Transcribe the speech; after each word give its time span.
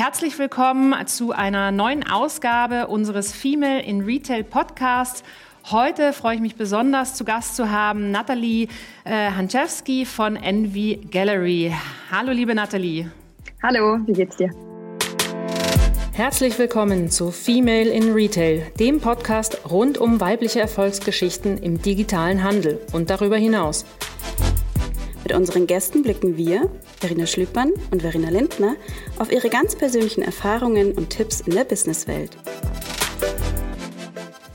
herzlich 0.00 0.38
willkommen 0.38 0.94
zu 1.08 1.32
einer 1.32 1.72
neuen 1.72 2.10
Ausgabe 2.10 2.86
unseres 2.86 3.34
Female 3.34 3.82
in 3.82 4.00
Retail 4.00 4.44
Podcasts. 4.44 5.22
Heute 5.70 6.14
freue 6.14 6.36
ich 6.36 6.40
mich 6.40 6.56
besonders 6.56 7.16
zu 7.16 7.26
Gast 7.26 7.54
zu 7.54 7.70
haben 7.70 8.10
Nathalie 8.10 8.68
äh, 9.04 9.30
Hanczewski 9.30 10.06
von 10.06 10.36
Envy 10.36 11.06
Gallery. 11.10 11.74
Hallo 12.10 12.32
liebe 12.32 12.54
Nathalie. 12.54 13.10
Hallo, 13.62 13.98
wie 14.06 14.14
geht's 14.14 14.38
dir? 14.38 14.50
Herzlich 16.14 16.58
willkommen 16.58 17.10
zu 17.10 17.30
Female 17.30 17.90
in 17.90 18.14
Retail, 18.14 18.72
dem 18.80 19.02
Podcast 19.02 19.70
rund 19.70 19.98
um 19.98 20.18
weibliche 20.18 20.60
Erfolgsgeschichten 20.60 21.58
im 21.58 21.82
digitalen 21.82 22.42
Handel 22.42 22.80
und 22.94 23.10
darüber 23.10 23.36
hinaus. 23.36 23.84
Mit 25.30 25.38
unseren 25.38 25.68
Gästen 25.68 26.02
blicken 26.02 26.36
wir, 26.36 26.68
Verena 26.98 27.24
Schlüppern 27.24 27.70
und 27.92 28.02
Verena 28.02 28.30
Lindner, 28.30 28.74
auf 29.16 29.30
ihre 29.30 29.48
ganz 29.48 29.76
persönlichen 29.76 30.22
Erfahrungen 30.22 30.90
und 30.90 31.10
Tipps 31.10 31.40
in 31.42 31.54
der 31.54 31.62
Businesswelt. 31.62 32.36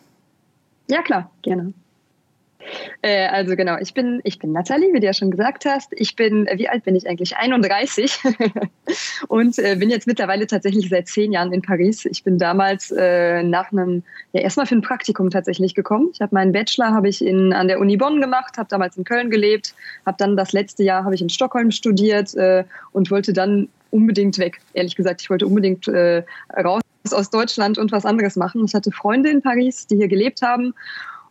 Ja, 0.87 1.01
klar, 1.01 1.31
gerne. 1.41 1.73
Äh, 3.01 3.27
also 3.27 3.55
genau, 3.55 3.77
ich 3.79 3.93
bin, 3.93 4.21
ich 4.23 4.39
bin 4.39 4.51
Nathalie, 4.51 4.93
wie 4.93 4.99
du 4.99 5.05
ja 5.05 5.13
schon 5.13 5.31
gesagt 5.31 5.65
hast. 5.65 5.91
Ich 5.91 6.15
bin, 6.15 6.47
wie 6.55 6.69
alt 6.69 6.83
bin 6.83 6.95
ich 6.95 7.07
eigentlich? 7.07 7.35
31 7.35 8.19
und 9.27 9.59
äh, 9.59 9.75
bin 9.75 9.89
jetzt 9.89 10.07
mittlerweile 10.07 10.47
tatsächlich 10.47 10.89
seit 10.89 11.07
zehn 11.07 11.31
Jahren 11.31 11.53
in 11.53 11.61
Paris. 11.61 12.05
Ich 12.05 12.23
bin 12.23 12.37
damals 12.37 12.91
äh, 12.91 13.43
nach 13.43 13.71
einem, 13.71 14.03
ja 14.33 14.41
erstmal 14.41 14.65
für 14.65 14.75
ein 14.75 14.81
Praktikum 14.81 15.29
tatsächlich 15.29 15.75
gekommen. 15.75 16.09
Ich 16.13 16.21
habe 16.21 16.33
meinen 16.35 16.51
Bachelor 16.51 16.91
habe 16.91 17.09
ich 17.09 17.23
in, 17.23 17.53
an 17.53 17.67
der 17.67 17.79
Uni 17.79 17.97
Bonn 17.97 18.21
gemacht, 18.21 18.57
habe 18.57 18.69
damals 18.69 18.97
in 18.97 19.03
Köln 19.03 19.29
gelebt, 19.29 19.73
habe 20.05 20.17
dann 20.17 20.37
das 20.37 20.53
letzte 20.53 20.83
Jahr 20.83 21.03
habe 21.03 21.15
ich 21.15 21.21
in 21.21 21.29
Stockholm 21.29 21.71
studiert 21.71 22.33
äh, 22.35 22.63
und 22.91 23.11
wollte 23.11 23.33
dann 23.33 23.69
unbedingt 23.91 24.37
weg. 24.37 24.59
Ehrlich 24.73 24.95
gesagt, 24.95 25.21
ich 25.21 25.29
wollte 25.29 25.45
unbedingt 25.45 25.87
äh, 25.87 26.23
raus 26.57 26.81
aus 27.11 27.29
Deutschland 27.29 27.77
und 27.77 27.91
was 27.91 28.05
anderes 28.05 28.35
machen. 28.35 28.63
Ich 28.65 28.73
hatte 28.73 28.91
Freunde 28.91 29.29
in 29.29 29.41
Paris, 29.41 29.87
die 29.87 29.97
hier 29.97 30.07
gelebt 30.07 30.41
haben 30.41 30.73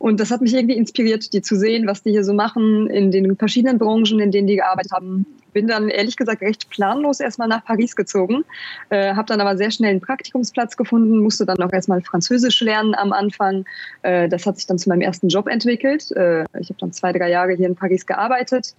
und 0.03 0.19
das 0.19 0.33
hat 0.33 0.41
mich 0.41 0.53
irgendwie 0.53 0.77
inspiriert, 0.77 1.33
die 1.33 1.43
zu 1.43 1.55
sehen, 1.55 1.87
was 1.87 2.03
die 2.03 2.11
hier 2.11 2.25
so 2.25 2.35
machen 2.35 2.91
in 2.91 3.13
den 3.13 3.37
verschiedenen 3.37 3.79
Branchen, 3.79 4.19
in 4.19 4.33
denen 4.33 4.49
die 4.49 4.57
gearbeitet 4.57 4.91
haben. 4.91 5.27
Bin 5.53 5.69
dann 5.69 5.89
ehrlich 5.89 6.17
gesagt 6.17 6.43
recht 6.43 6.69
planlos 6.71 7.21
erstmal 7.21 7.47
nach 7.47 7.65
Paris 7.65 7.95
gezogen, 7.95 8.45
äh, 8.91 9.15
habe 9.15 9.27
dann 9.29 9.41
aber 9.41 9.57
sehr 9.57 9.71
schnell 9.71 9.91
einen 9.91 10.01
Praktikumsplatz 10.01 10.77
gefunden, 10.77 11.19
musste 11.19 11.47
dann 11.47 11.63
auch 11.63 11.73
erstmal 11.73 12.03
Französisch 12.03 12.61
lernen 12.63 12.97
am 12.97 13.13
Anfang. 13.13 13.65
Äh, 14.03 14.29
das 14.29 14.45
hat 14.45 14.57
sich 14.57 14.67
dann 14.67 14.77
zu 14.77 14.89
meinem 14.89 15.03
ersten 15.03 15.29
Job 15.29 15.47
entwickelt. 15.47 16.11
Äh, 16.11 16.47
ich 16.59 16.71
habe 16.71 16.81
dann 16.81 16.93
zwei, 16.93 17.13
drei 17.13 17.31
Jahre 17.31 17.53
hier 17.53 17.69
in 17.69 17.77
Paris 17.77 18.05
gearbeitet 18.05 18.75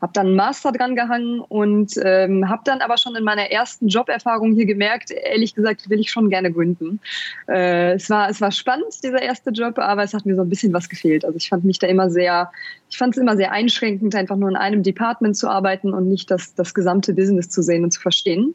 habe 0.00 0.12
dann 0.12 0.28
einen 0.28 0.36
Master 0.36 0.72
dran 0.72 0.94
gehangen 0.94 1.40
und 1.40 1.92
ähm, 2.02 2.48
habe 2.48 2.62
dann 2.64 2.80
aber 2.80 2.96
schon 2.98 3.16
in 3.16 3.24
meiner 3.24 3.50
ersten 3.50 3.88
Joberfahrung 3.88 4.54
hier 4.54 4.66
gemerkt, 4.66 5.10
ehrlich 5.10 5.54
gesagt, 5.54 5.90
will 5.90 6.00
ich 6.00 6.10
schon 6.10 6.30
gerne 6.30 6.52
gründen. 6.52 7.00
Äh, 7.48 7.94
es, 7.94 8.08
war, 8.08 8.28
es 8.28 8.40
war 8.40 8.52
spannend, 8.52 9.02
dieser 9.02 9.22
erste 9.22 9.50
Job, 9.50 9.78
aber 9.78 10.02
es 10.02 10.14
hat 10.14 10.26
mir 10.26 10.36
so 10.36 10.42
ein 10.42 10.48
bisschen 10.48 10.72
was 10.72 10.88
gefehlt. 10.88 11.24
Also 11.24 11.36
ich 11.36 11.48
fand 11.48 11.64
mich 11.64 11.78
da 11.78 11.86
immer 11.86 12.10
sehr, 12.10 12.50
ich 12.90 12.96
fand 12.96 13.14
es 13.14 13.20
immer 13.20 13.36
sehr 13.36 13.52
einschränkend, 13.52 14.14
einfach 14.14 14.36
nur 14.36 14.48
in 14.48 14.56
einem 14.56 14.82
Department 14.82 15.36
zu 15.36 15.48
arbeiten 15.48 15.92
und 15.92 16.08
nicht 16.08 16.30
das, 16.30 16.54
das 16.54 16.74
gesamte 16.74 17.14
Business 17.14 17.48
zu 17.48 17.62
sehen 17.62 17.84
und 17.84 17.90
zu 17.90 18.00
verstehen. 18.00 18.54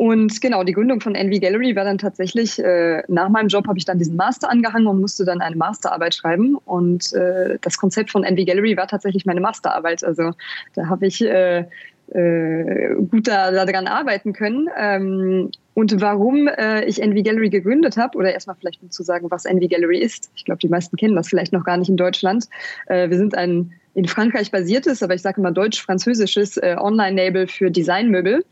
Und 0.00 0.40
genau, 0.40 0.64
die 0.64 0.72
Gründung 0.72 1.02
von 1.02 1.14
Envy 1.14 1.40
Gallery 1.40 1.76
war 1.76 1.84
dann 1.84 1.98
tatsächlich, 1.98 2.58
äh, 2.58 3.02
nach 3.08 3.28
meinem 3.28 3.48
Job 3.48 3.68
habe 3.68 3.76
ich 3.76 3.84
dann 3.84 3.98
diesen 3.98 4.16
Master 4.16 4.48
angehangen 4.48 4.86
und 4.86 4.98
musste 4.98 5.26
dann 5.26 5.42
eine 5.42 5.56
Masterarbeit 5.56 6.14
schreiben. 6.14 6.56
Und 6.64 7.12
äh, 7.12 7.58
das 7.60 7.76
Konzept 7.76 8.10
von 8.10 8.24
Envy 8.24 8.46
Gallery 8.46 8.78
war 8.78 8.86
tatsächlich 8.86 9.26
meine 9.26 9.42
Masterarbeit. 9.42 10.02
Also 10.02 10.30
da 10.74 10.86
habe 10.86 11.06
ich 11.06 11.22
äh, 11.22 11.66
äh, 12.14 12.94
gut 13.10 13.28
da, 13.28 13.50
daran 13.50 13.86
arbeiten 13.86 14.32
können. 14.32 14.70
Ähm, 14.74 15.50
und 15.74 16.00
warum 16.00 16.48
äh, 16.48 16.82
ich 16.86 17.02
Envy 17.02 17.22
Gallery 17.22 17.50
gegründet 17.50 17.98
habe, 17.98 18.16
oder 18.16 18.32
erstmal 18.32 18.56
vielleicht 18.56 18.82
um 18.82 18.90
zu 18.90 19.02
sagen, 19.02 19.30
was 19.30 19.44
Envy 19.44 19.68
Gallery 19.68 19.98
ist. 19.98 20.30
Ich 20.34 20.46
glaube, 20.46 20.60
die 20.60 20.70
meisten 20.70 20.96
kennen 20.96 21.14
das 21.14 21.28
vielleicht 21.28 21.52
noch 21.52 21.64
gar 21.64 21.76
nicht 21.76 21.90
in 21.90 21.98
Deutschland. 21.98 22.46
Äh, 22.86 23.10
wir 23.10 23.18
sind 23.18 23.34
ein 23.34 23.74
in 23.92 24.08
Frankreich 24.08 24.50
basiertes, 24.50 25.02
aber 25.02 25.12
ich 25.12 25.20
sage 25.20 25.42
immer 25.42 25.52
deutsch-französisches 25.52 26.58
Online-Label 26.62 27.48
für 27.48 27.70
Designmöbel. 27.70 28.44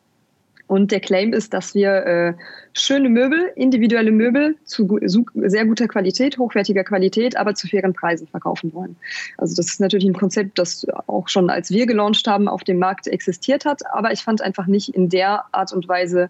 Und 0.68 0.92
der 0.92 1.00
Claim 1.00 1.32
ist, 1.32 1.54
dass 1.54 1.74
wir 1.74 1.90
äh, 2.06 2.34
schöne 2.74 3.08
Möbel, 3.08 3.50
individuelle 3.56 4.12
Möbel 4.12 4.54
zu 4.64 5.00
sehr 5.34 5.64
guter 5.64 5.88
Qualität, 5.88 6.38
hochwertiger 6.38 6.84
Qualität, 6.84 7.36
aber 7.36 7.54
zu 7.54 7.66
fairen 7.66 7.94
Preisen 7.94 8.28
verkaufen 8.28 8.72
wollen. 8.74 8.94
Also 9.38 9.56
das 9.56 9.66
ist 9.66 9.80
natürlich 9.80 10.06
ein 10.06 10.12
Konzept, 10.12 10.58
das 10.58 10.86
auch 11.06 11.28
schon 11.28 11.48
als 11.48 11.70
wir 11.70 11.86
gelauncht 11.86 12.26
haben, 12.28 12.48
auf 12.48 12.64
dem 12.64 12.78
Markt 12.78 13.06
existiert 13.06 13.64
hat. 13.64 13.80
Aber 13.92 14.12
ich 14.12 14.20
fand 14.20 14.42
einfach 14.42 14.66
nicht 14.66 14.90
in 14.90 15.08
der 15.08 15.44
Art 15.52 15.72
und 15.72 15.88
Weise, 15.88 16.28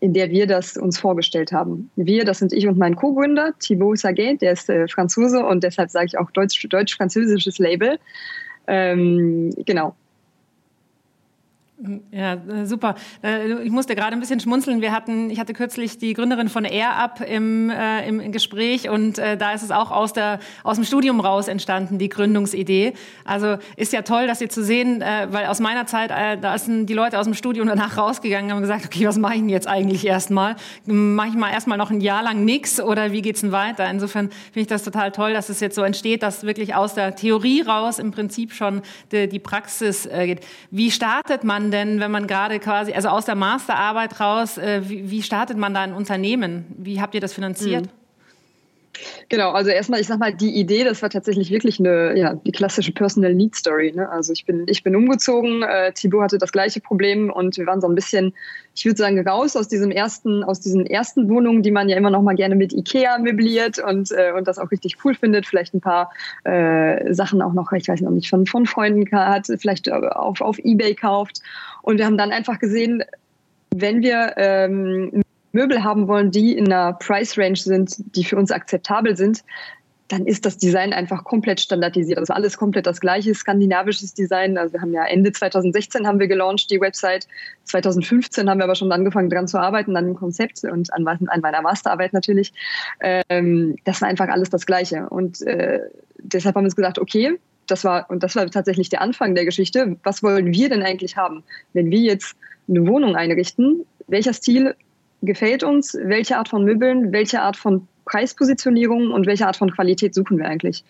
in 0.00 0.12
der 0.12 0.30
wir 0.30 0.46
das 0.46 0.76
uns 0.76 0.98
vorgestellt 0.98 1.50
haben. 1.52 1.90
Wir, 1.96 2.26
das 2.26 2.40
sind 2.40 2.52
ich 2.52 2.68
und 2.68 2.76
mein 2.76 2.94
Co-Gründer, 2.94 3.54
Thibaut 3.58 3.98
Saget, 3.98 4.42
der 4.42 4.52
ist 4.52 4.68
äh, 4.68 4.86
Franzose 4.86 5.44
und 5.44 5.64
deshalb 5.64 5.90
sage 5.90 6.06
ich 6.06 6.18
auch 6.18 6.30
deutsch-französisches 6.30 7.58
Label. 7.58 7.98
Ähm, 8.66 9.50
genau. 9.64 9.96
Ja, 12.10 12.34
äh, 12.34 12.66
super. 12.66 12.96
Äh, 13.22 13.62
ich 13.62 13.70
musste 13.70 13.94
gerade 13.94 14.12
ein 14.12 14.18
bisschen 14.18 14.40
schmunzeln. 14.40 14.80
Wir 14.80 14.90
hatten, 14.90 15.30
ich 15.30 15.38
hatte 15.38 15.52
kürzlich 15.52 15.96
die 15.96 16.12
Gründerin 16.12 16.48
von 16.48 16.64
AirUp 16.64 17.20
im, 17.20 17.70
äh, 17.70 18.08
im 18.08 18.32
Gespräch 18.32 18.88
und 18.88 19.18
äh, 19.18 19.36
da 19.36 19.52
ist 19.52 19.62
es 19.62 19.70
auch 19.70 19.92
aus, 19.92 20.12
der, 20.12 20.40
aus 20.64 20.74
dem 20.74 20.84
Studium 20.84 21.20
raus 21.20 21.46
entstanden, 21.46 21.98
die 21.98 22.08
Gründungsidee. 22.08 22.94
Also 23.24 23.58
ist 23.76 23.92
ja 23.92 24.02
toll, 24.02 24.26
das 24.26 24.38
hier 24.38 24.48
zu 24.48 24.64
sehen, 24.64 25.02
äh, 25.02 25.28
weil 25.30 25.46
aus 25.46 25.60
meiner 25.60 25.86
Zeit, 25.86 26.10
äh, 26.10 26.36
da 26.36 26.58
sind 26.58 26.86
die 26.86 26.94
Leute 26.94 27.16
aus 27.16 27.26
dem 27.26 27.34
Studium 27.34 27.68
danach 27.68 27.96
rausgegangen 27.96 28.46
und 28.46 28.56
haben 28.56 28.62
gesagt, 28.62 28.86
okay, 28.86 29.06
was 29.06 29.16
mache 29.16 29.34
ich 29.34 29.40
denn 29.40 29.48
jetzt 29.48 29.68
eigentlich 29.68 30.04
erstmal? 30.04 30.56
Mache 30.84 31.28
ich 31.28 31.34
mal 31.34 31.52
erstmal 31.52 31.78
noch 31.78 31.92
ein 31.92 32.00
Jahr 32.00 32.24
lang 32.24 32.44
nichts 32.44 32.80
oder 32.80 33.12
wie 33.12 33.22
geht's 33.22 33.42
denn 33.42 33.52
weiter? 33.52 33.88
Insofern 33.88 34.30
finde 34.30 34.60
ich 34.62 34.66
das 34.66 34.82
total 34.82 35.12
toll, 35.12 35.32
dass 35.32 35.48
es 35.48 35.60
jetzt 35.60 35.76
so 35.76 35.82
entsteht, 35.82 36.24
dass 36.24 36.42
wirklich 36.42 36.74
aus 36.74 36.94
der 36.94 37.14
Theorie 37.14 37.62
raus 37.62 38.00
im 38.00 38.10
Prinzip 38.10 38.52
schon 38.52 38.82
die, 39.12 39.28
die 39.28 39.38
Praxis 39.38 40.08
geht. 40.08 40.44
Wie 40.72 40.90
startet 40.90 41.44
man 41.44 41.67
denn, 41.70 42.00
wenn 42.00 42.10
man 42.10 42.26
gerade 42.26 42.58
quasi, 42.58 42.92
also 42.92 43.08
aus 43.08 43.24
der 43.24 43.34
Masterarbeit 43.34 44.20
raus, 44.20 44.58
äh, 44.58 44.82
wie, 44.88 45.10
wie, 45.10 45.22
startet 45.22 45.56
man 45.56 45.74
da 45.74 45.80
ein 45.80 45.92
Unternehmen? 45.92 46.66
Wie 46.76 47.00
habt 47.00 47.14
ihr 47.14 47.20
das 47.20 47.32
finanziert? 47.32 47.86
Mhm. 47.86 47.90
Genau, 49.28 49.50
also 49.50 49.70
erstmal, 49.70 50.00
ich 50.00 50.06
sag 50.06 50.18
mal, 50.18 50.32
die 50.32 50.54
Idee, 50.58 50.84
das 50.84 51.02
war 51.02 51.10
tatsächlich 51.10 51.50
wirklich 51.50 51.78
eine, 51.78 52.16
ja, 52.18 52.34
die 52.34 52.52
klassische 52.52 52.92
Personal 52.92 53.34
Need 53.34 53.54
Story. 53.54 53.92
Ne? 53.94 54.08
Also 54.08 54.32
ich 54.32 54.44
bin, 54.44 54.64
ich 54.68 54.82
bin 54.82 54.96
umgezogen, 54.96 55.62
äh, 55.62 55.92
Thibaut 55.92 56.22
hatte 56.22 56.38
das 56.38 56.52
gleiche 56.52 56.80
Problem 56.80 57.30
und 57.30 57.56
wir 57.56 57.66
waren 57.66 57.80
so 57.80 57.88
ein 57.88 57.94
bisschen, 57.94 58.32
ich 58.74 58.84
würde 58.84 58.96
sagen, 58.96 59.26
raus 59.26 59.56
aus 59.56 59.68
diesem 59.68 59.90
ersten, 59.90 60.42
aus 60.44 60.60
diesen 60.60 60.86
ersten 60.86 61.28
Wohnungen, 61.28 61.62
die 61.62 61.70
man 61.70 61.88
ja 61.88 61.96
immer 61.96 62.10
noch 62.10 62.22
mal 62.22 62.34
gerne 62.34 62.56
mit 62.56 62.72
Ikea 62.72 63.18
möbliert 63.18 63.78
und, 63.78 64.10
äh, 64.12 64.32
und 64.36 64.48
das 64.48 64.58
auch 64.58 64.70
richtig 64.70 64.96
cool 65.04 65.14
findet, 65.14 65.46
vielleicht 65.46 65.74
ein 65.74 65.80
paar 65.80 66.10
äh, 66.44 67.12
Sachen 67.12 67.42
auch 67.42 67.52
noch, 67.52 67.72
ich 67.72 67.88
weiß 67.88 68.00
noch 68.00 68.10
nicht, 68.10 68.28
von, 68.28 68.46
von 68.46 68.66
Freunden 68.66 69.08
hat, 69.12 69.46
vielleicht 69.58 69.90
auf, 69.90 70.40
auf 70.40 70.58
Ebay 70.58 70.94
kauft. 70.94 71.40
Und 71.82 71.98
wir 71.98 72.06
haben 72.06 72.18
dann 72.18 72.32
einfach 72.32 72.58
gesehen, 72.58 73.02
wenn 73.74 74.02
wir 74.02 74.34
ähm, 74.36 75.22
Möbel 75.58 75.82
haben 75.82 76.06
wollen, 76.06 76.30
die 76.30 76.56
in 76.56 76.72
einer 76.72 76.92
Price 76.92 77.36
Range 77.36 77.56
sind, 77.56 77.96
die 78.14 78.24
für 78.24 78.36
uns 78.36 78.52
akzeptabel 78.52 79.16
sind, 79.16 79.42
dann 80.08 80.24
ist 80.26 80.46
das 80.46 80.56
Design 80.56 80.92
einfach 80.92 81.24
komplett 81.24 81.60
standardisiert. 81.60 82.18
Also 82.18 82.32
alles 82.32 82.56
komplett 82.56 82.86
das 82.86 83.00
gleiche, 83.00 83.34
skandinavisches 83.34 84.14
Design. 84.14 84.56
Also 84.56 84.72
wir 84.72 84.80
haben 84.80 84.92
ja 84.92 85.04
Ende 85.04 85.32
2016 85.32 86.06
haben 86.06 86.18
wir 86.18 86.28
gelauncht, 86.28 86.70
die 86.70 86.80
Website. 86.80 87.28
2015 87.64 88.48
haben 88.48 88.58
wir 88.58 88.64
aber 88.64 88.74
schon 88.74 88.90
angefangen 88.90 89.28
dran 89.28 89.48
zu 89.48 89.58
arbeiten, 89.58 89.96
an 89.96 90.06
dem 90.06 90.14
Konzept 90.14 90.64
und 90.64 90.92
an, 90.94 91.06
an 91.06 91.40
meiner 91.40 91.60
Masterarbeit 91.60 92.14
natürlich. 92.14 92.52
Ähm, 93.00 93.76
das 93.84 94.00
war 94.00 94.08
einfach 94.08 94.28
alles 94.28 94.48
das 94.48 94.64
Gleiche. 94.64 95.08
Und 95.10 95.42
äh, 95.42 95.80
deshalb 96.16 96.56
haben 96.56 96.64
wir 96.64 96.68
uns 96.68 96.76
gesagt, 96.76 96.98
okay, 96.98 97.38
das 97.66 97.84
war, 97.84 98.08
und 98.08 98.22
das 98.22 98.34
war 98.34 98.48
tatsächlich 98.50 98.88
der 98.88 99.02
Anfang 99.02 99.34
der 99.34 99.44
Geschichte. 99.44 99.96
Was 100.04 100.22
wollen 100.22 100.52
wir 100.52 100.70
denn 100.70 100.82
eigentlich 100.82 101.18
haben? 101.18 101.42
Wenn 101.74 101.90
wir 101.90 102.00
jetzt 102.00 102.34
eine 102.66 102.86
Wohnung 102.86 103.14
einrichten, 103.14 103.84
welcher 104.06 104.32
Stil 104.32 104.74
gefällt 105.22 105.62
uns? 105.62 105.96
Welche 106.02 106.36
Art 106.36 106.48
von 106.48 106.64
Möbeln? 106.64 107.12
Welche 107.12 107.40
Art 107.40 107.56
von 107.56 107.86
Preispositionierung 108.04 109.10
und 109.10 109.26
welche 109.26 109.46
Art 109.46 109.56
von 109.56 109.70
Qualität 109.70 110.14
suchen 110.14 110.38
wir 110.38 110.46
eigentlich? 110.46 110.84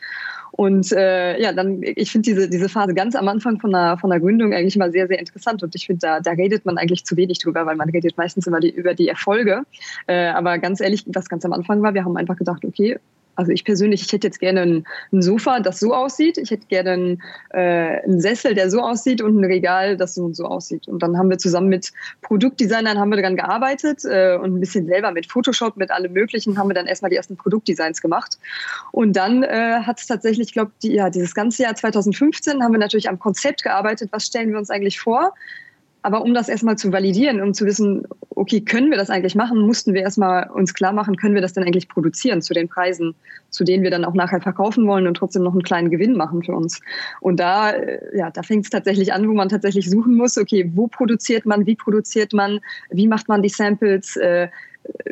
Und 0.53 0.93
äh, 0.93 1.41
ja, 1.41 1.53
dann, 1.53 1.83
ich 1.83 2.11
finde 2.11 2.31
diese, 2.31 2.49
diese 2.49 2.69
Phase 2.69 2.95
ganz 2.95 3.15
am 3.15 3.29
Anfang 3.29 3.61
von 3.61 3.71
der, 3.71 3.99
von 3.99 4.11
der 4.11 4.19
Gründung 4.19 4.53
eigentlich 4.53 4.77
immer 4.77 4.91
sehr, 4.91 5.07
sehr 5.07 5.19
interessant. 5.19 5.63
Und 5.63 5.75
ich 5.75 5.87
finde, 5.87 6.01
da, 6.01 6.21
da 6.21 6.33
redet 6.33 6.65
man 6.65 6.79
eigentlich 6.79 7.05
zu 7.05 7.17
wenig 7.17 7.39
drüber, 7.39 7.67
weil 7.67 7.77
man 7.77 7.91
redet 7.91 8.17
meistens 8.17 8.47
immer 8.47 8.61
die, 8.61 8.71
über 8.71 8.95
die 8.95 9.09
Erfolge. 9.09 9.63
Äh, 10.07 10.29
aber 10.29 10.59
ganz 10.59 10.81
ehrlich, 10.81 11.05
was 11.07 11.29
ganz 11.29 11.45
am 11.45 11.53
Anfang 11.53 11.83
war, 11.83 11.95
wir 11.95 12.05
haben 12.05 12.17
einfach 12.17 12.37
gedacht, 12.37 12.65
okay, 12.65 12.99
also 13.39 13.53
ich 13.53 13.65
persönlich, 13.65 14.03
ich 14.03 14.13
hätte 14.13 14.27
jetzt 14.27 14.41
gerne 14.41 14.63
ein, 14.63 14.85
ein 15.13 15.23
Sofa, 15.23 15.61
das 15.61 15.79
so 15.79 15.95
aussieht. 15.95 16.39
Ich 16.39 16.51
hätte 16.51 16.67
gerne 16.67 16.91
einen, 16.91 17.23
äh, 17.51 18.03
einen 18.03 18.21
Sessel, 18.21 18.53
der 18.53 18.69
so 18.69 18.81
aussieht 18.81 19.23
und 19.23 19.39
ein 19.39 19.45
Regal, 19.45 19.97
das 19.97 20.17
so 20.17 20.25
und 20.25 20.35
so 20.35 20.47
aussieht. 20.47 20.89
Und 20.89 21.05
dann 21.05 21.17
haben 21.17 21.31
wir 21.31 21.39
zusammen 21.39 21.69
mit 21.69 21.93
Produktdesignern 22.23 22.99
haben 22.99 23.11
wir 23.11 23.17
daran 23.17 23.37
gearbeitet 23.37 24.05
äh, 24.05 24.37
und 24.43 24.57
ein 24.57 24.61
bisschen 24.61 24.89
selber 24.89 25.13
mit 25.13 25.31
Photoshop, 25.31 25.77
mit 25.77 25.93
allem 25.93 26.13
Möglichen 26.13 26.59
haben 26.59 26.69
wir 26.69 26.75
dann 26.75 26.89
erstmal 26.89 27.11
die 27.11 27.17
ersten 27.17 27.37
Produktdesigns 27.37 28.03
gemacht. 28.03 28.41
Und 28.91 29.13
dann 29.15 29.45
äh, 29.45 29.83
hat 29.85 30.01
es 30.01 30.09
tatsächlich, 30.09 30.49
ich 30.49 30.53
glaube, 30.53 30.73
die, 30.83 30.95
ja, 30.95 31.09
dieses 31.09 31.33
ganze 31.33 31.63
Jahr 31.63 31.77
2015 31.77 32.61
haben 32.61 32.73
wir 32.73 32.81
natürlich 32.81 33.09
am 33.09 33.21
Konzept 33.21 33.63
gearbeitet. 33.63 34.09
Was 34.11 34.27
stellen 34.27 34.51
wir 34.51 34.59
uns 34.59 34.69
eigentlich 34.69 34.99
vor? 34.99 35.33
Aber 36.03 36.23
um 36.23 36.33
das 36.33 36.49
erstmal 36.49 36.77
zu 36.77 36.93
validieren, 36.93 37.41
um 37.41 37.55
zu 37.55 37.67
wissen, 37.67 38.07
okay, 38.31 38.61
können 38.61 38.91
wir 38.91 38.97
das 38.97 39.11
eigentlich 39.11 39.35
machen, 39.35 39.59
mussten 39.59 39.95
wir 39.95 40.03
erstmal 40.03 40.49
uns 40.51 40.73
klar 40.73 40.93
machen, 40.93 41.17
können 41.17 41.35
wir 41.35 41.43
das 41.43 41.55
denn 41.55 41.65
eigentlich 41.65 41.89
produzieren 41.89 42.41
zu 42.41 42.55
den 42.55 42.69
Preisen, 42.69 43.15
zu 43.51 43.65
denen 43.65 43.83
wir 43.83 43.91
dann 43.91 44.05
auch 44.05 44.15
nachher 44.15 44.41
verkaufen 44.41 44.87
wollen 44.87 45.09
und 45.09 45.17
trotzdem 45.17 45.43
noch 45.43 45.53
einen 45.53 45.63
kleinen 45.63 45.91
Gewinn 45.91 46.17
machen 46.17 46.45
für 46.45 46.55
uns. 46.55 46.81
Und 47.21 47.41
da, 47.41 47.71
äh, 47.71 48.17
ja, 48.17 48.31
da 48.31 48.43
fängt 48.43 48.65
es 48.65 48.71
tatsächlich 48.71 49.13
an, 49.13 49.29
wo 49.29 49.33
man 49.33 49.49
tatsächlich 49.49 49.91
suchen 49.91 50.15
muss, 50.15 50.39
okay, 50.39 50.71
wo 50.75 50.87
produziert 50.87 51.47
man, 51.47 51.67
wie 51.67 51.75
produziert 51.75 52.33
man, 52.33 52.61
wie 52.91 53.09
macht 53.09 53.29
man 53.29 53.43
die 53.43 53.49
Samples, 53.49 54.17
äh, 54.17 54.49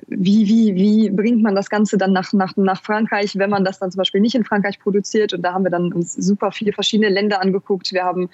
wie, 0.06 0.46
wie, 0.46 0.74
wie 0.74 1.10
bringt 1.10 1.42
man 1.42 1.54
das 1.54 1.68
Ganze 1.68 1.98
dann 1.98 2.12
nach, 2.12 2.32
nach, 2.32 2.56
nach 2.56 2.82
Frankreich, 2.82 3.36
wenn 3.36 3.50
man 3.50 3.64
das 3.64 3.78
dann 3.78 3.90
zum 3.90 3.98
Beispiel 3.98 4.20
nicht 4.20 4.34
in 4.34 4.44
Frankreich 4.44 4.78
produziert. 4.78 5.34
Und 5.34 5.42
da 5.42 5.52
haben 5.52 5.64
wir 5.64 5.70
dann 5.70 5.92
uns 5.92 6.14
super 6.14 6.52
viele 6.52 6.72
verschiedene 6.72 7.10
Länder 7.10 7.42
angeguckt. 7.42 7.92
Wir 7.92 8.04
haben 8.04 8.30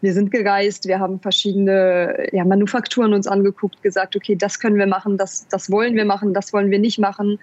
wir 0.00 0.12
sind 0.12 0.30
gereist, 0.30 0.86
wir 0.86 0.98
haben 0.98 1.20
verschiedene 1.20 2.28
ja, 2.32 2.44
Manufakturen 2.44 3.14
uns 3.14 3.26
angeguckt, 3.26 3.82
gesagt, 3.82 4.14
okay, 4.16 4.36
das 4.36 4.60
können 4.60 4.76
wir 4.76 4.86
machen, 4.86 5.16
das, 5.16 5.46
das 5.48 5.70
wollen 5.70 5.94
wir 5.94 6.04
machen, 6.04 6.34
das 6.34 6.52
wollen 6.52 6.70
wir 6.70 6.78
nicht 6.78 6.98
machen. 6.98 7.38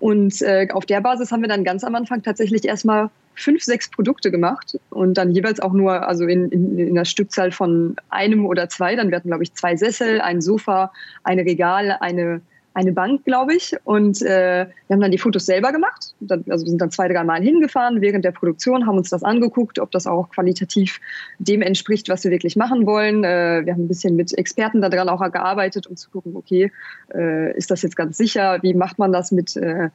Und 0.00 0.42
äh, 0.42 0.68
auf 0.72 0.86
der 0.86 1.00
Basis 1.00 1.32
haben 1.32 1.40
wir 1.40 1.48
dann 1.48 1.64
ganz 1.64 1.84
am 1.84 1.94
Anfang 1.94 2.22
tatsächlich 2.22 2.64
erstmal 2.64 3.10
fünf, 3.36 3.62
sechs 3.62 3.90
Produkte 3.90 4.30
gemacht 4.30 4.78
und 4.90 5.14
dann 5.14 5.32
jeweils 5.32 5.60
auch 5.60 5.72
nur, 5.72 6.06
also 6.06 6.26
in, 6.26 6.50
in, 6.50 6.78
in 6.78 6.94
der 6.94 7.04
Stückzahl 7.04 7.50
von 7.50 7.96
einem 8.10 8.46
oder 8.46 8.68
zwei. 8.68 8.96
Dann 8.96 9.10
werden, 9.10 9.28
glaube 9.28 9.42
ich, 9.42 9.54
zwei 9.54 9.76
Sessel, 9.76 10.20
ein 10.20 10.40
Sofa, 10.40 10.92
ein 11.22 11.38
Regal, 11.38 11.96
eine 12.00 12.42
eine 12.74 12.92
Bank, 12.92 13.24
glaube 13.24 13.54
ich. 13.54 13.74
Und 13.84 14.20
äh, 14.20 14.66
wir 14.66 14.94
haben 14.94 15.00
dann 15.00 15.12
die 15.12 15.18
Fotos 15.18 15.46
selber 15.46 15.72
gemacht. 15.72 16.14
Dann, 16.20 16.44
also 16.50 16.66
wir 16.66 16.70
sind 16.70 16.80
dann 16.80 16.90
zwei, 16.90 17.08
drei 17.08 17.22
Mal 17.24 17.40
hingefahren 17.40 18.00
während 18.00 18.24
der 18.24 18.32
Produktion, 18.32 18.86
haben 18.86 18.98
uns 18.98 19.10
das 19.10 19.22
angeguckt, 19.22 19.78
ob 19.78 19.92
das 19.92 20.06
auch 20.06 20.28
qualitativ 20.30 21.00
dem 21.38 21.62
entspricht, 21.62 22.08
was 22.08 22.24
wir 22.24 22.32
wirklich 22.32 22.56
machen 22.56 22.84
wollen. 22.84 23.24
Äh, 23.24 23.62
wir 23.64 23.72
haben 23.72 23.84
ein 23.84 23.88
bisschen 23.88 24.16
mit 24.16 24.36
Experten 24.36 24.82
daran 24.82 25.08
auch 25.08 25.24
gearbeitet, 25.30 25.86
um 25.86 25.96
zu 25.96 26.10
gucken, 26.10 26.36
okay, 26.36 26.72
äh, 27.14 27.56
ist 27.56 27.70
das 27.70 27.82
jetzt 27.82 27.96
ganz 27.96 28.18
sicher? 28.18 28.58
Wie 28.62 28.74
macht 28.74 28.98
man 28.98 29.12
das 29.12 29.30
mit 29.30 29.56
äh, 29.56 29.88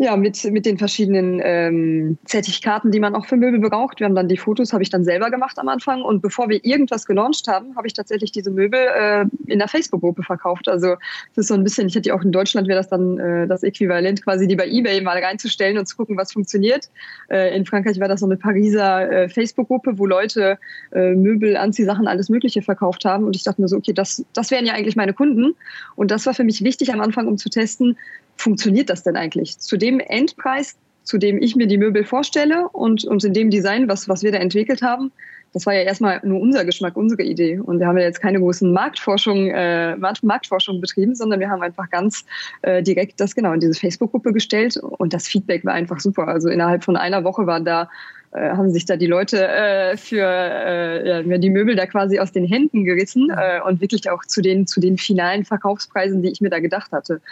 ja, 0.00 0.16
mit, 0.16 0.44
mit 0.44 0.64
den 0.64 0.78
verschiedenen 0.78 1.40
ähm, 1.42 2.18
Zertifikaten, 2.24 2.92
die 2.92 3.00
man 3.00 3.16
auch 3.16 3.26
für 3.26 3.36
Möbel 3.36 3.58
braucht. 3.58 3.98
Wir 3.98 4.06
haben 4.06 4.14
dann 4.14 4.28
die 4.28 4.36
Fotos, 4.36 4.72
habe 4.72 4.84
ich 4.84 4.90
dann 4.90 5.02
selber 5.02 5.28
gemacht 5.28 5.58
am 5.58 5.68
Anfang. 5.68 6.02
Und 6.02 6.22
bevor 6.22 6.48
wir 6.48 6.64
irgendwas 6.64 7.04
gelauncht 7.04 7.48
haben, 7.48 7.74
habe 7.74 7.88
ich 7.88 7.94
tatsächlich 7.94 8.30
diese 8.30 8.52
Möbel 8.52 8.78
äh, 8.78 9.24
in 9.46 9.58
der 9.58 9.66
Facebook-Gruppe 9.66 10.22
verkauft. 10.22 10.68
Also 10.68 10.94
das 11.34 11.44
ist 11.44 11.48
so 11.48 11.54
ein 11.54 11.64
bisschen, 11.64 11.88
ich 11.88 11.96
hätte 11.96 12.14
auch 12.14 12.22
in 12.22 12.30
Deutschland 12.30 12.68
wäre 12.68 12.78
das 12.78 12.88
dann 12.88 13.18
äh, 13.18 13.48
das 13.48 13.64
Äquivalent, 13.64 14.22
quasi 14.22 14.46
die 14.46 14.54
bei 14.54 14.68
Ebay 14.68 15.00
mal 15.00 15.18
reinzustellen 15.18 15.78
und 15.78 15.86
zu 15.86 15.96
gucken, 15.96 16.16
was 16.16 16.32
funktioniert. 16.32 16.88
Äh, 17.28 17.56
in 17.56 17.66
Frankreich 17.66 17.98
war 17.98 18.06
das 18.06 18.20
so 18.20 18.26
eine 18.26 18.36
Pariser 18.36 19.10
äh, 19.10 19.28
Facebook-Gruppe, 19.28 19.98
wo 19.98 20.06
Leute 20.06 20.58
äh, 20.92 21.14
Möbel, 21.14 21.56
Anziehsachen, 21.56 22.06
alles 22.06 22.28
Mögliche 22.28 22.62
verkauft 22.62 23.04
haben. 23.04 23.24
Und 23.24 23.34
ich 23.34 23.42
dachte 23.42 23.60
mir 23.60 23.66
so, 23.66 23.76
okay, 23.76 23.92
das, 23.92 24.24
das 24.32 24.52
wären 24.52 24.64
ja 24.64 24.74
eigentlich 24.74 24.94
meine 24.94 25.12
Kunden. 25.12 25.56
Und 25.96 26.12
das 26.12 26.24
war 26.24 26.34
für 26.34 26.44
mich 26.44 26.62
wichtig 26.62 26.92
am 26.92 27.00
Anfang, 27.00 27.26
um 27.26 27.36
zu 27.36 27.48
testen, 27.48 27.96
funktioniert 28.38 28.90
das 28.90 29.02
denn 29.02 29.16
eigentlich? 29.16 29.58
Zu 29.58 29.76
dem 29.76 30.00
Endpreis, 30.00 30.76
zu 31.04 31.18
dem 31.18 31.40
ich 31.42 31.56
mir 31.56 31.66
die 31.66 31.78
Möbel 31.78 32.04
vorstelle 32.04 32.68
und, 32.68 33.04
und 33.04 33.24
in 33.24 33.32
dem 33.32 33.50
Design, 33.50 33.88
was, 33.88 34.08
was 34.08 34.22
wir 34.22 34.32
da 34.32 34.38
entwickelt 34.38 34.82
haben, 34.82 35.12
das 35.52 35.64
war 35.66 35.74
ja 35.74 35.80
erstmal 35.80 36.20
nur 36.24 36.40
unser 36.40 36.64
Geschmack, 36.64 36.96
unsere 36.96 37.22
Idee. 37.22 37.58
Und 37.58 37.80
wir 37.80 37.86
haben 37.86 37.96
ja 37.96 38.04
jetzt 38.04 38.20
keine 38.20 38.38
großen 38.38 38.70
Marktforschung, 38.70 39.48
äh, 39.48 39.96
Marktforschung 39.96 40.80
betrieben, 40.80 41.14
sondern 41.14 41.40
wir 41.40 41.48
haben 41.48 41.62
einfach 41.62 41.88
ganz 41.90 42.24
äh, 42.62 42.82
direkt 42.82 43.20
das 43.20 43.34
genau 43.34 43.52
in 43.52 43.60
diese 43.60 43.74
Facebook-Gruppe 43.74 44.32
gestellt 44.32 44.76
und 44.76 45.12
das 45.14 45.26
Feedback 45.26 45.64
war 45.64 45.72
einfach 45.72 46.00
super. 46.00 46.28
Also 46.28 46.48
innerhalb 46.48 46.84
von 46.84 46.96
einer 46.96 47.24
Woche 47.24 47.46
waren 47.46 47.64
da 47.64 47.88
äh, 48.32 48.50
haben 48.50 48.70
sich 48.70 48.84
da 48.84 48.96
die 48.96 49.06
Leute 49.06 49.48
äh, 49.48 49.96
für 49.96 50.22
äh, 50.22 51.26
ja, 51.26 51.38
die 51.38 51.48
Möbel 51.48 51.76
da 51.76 51.86
quasi 51.86 52.18
aus 52.18 52.30
den 52.30 52.44
Händen 52.44 52.84
gerissen 52.84 53.30
äh, 53.30 53.60
und 53.66 53.80
wirklich 53.80 54.10
auch 54.10 54.22
zu 54.26 54.42
den 54.42 54.66
zu 54.66 54.80
den 54.80 54.98
finalen 54.98 55.46
Verkaufspreisen, 55.46 56.22
die 56.22 56.30
ich 56.30 56.42
mir 56.42 56.50
da 56.50 56.58
gedacht 56.58 56.92
hatte. 56.92 57.22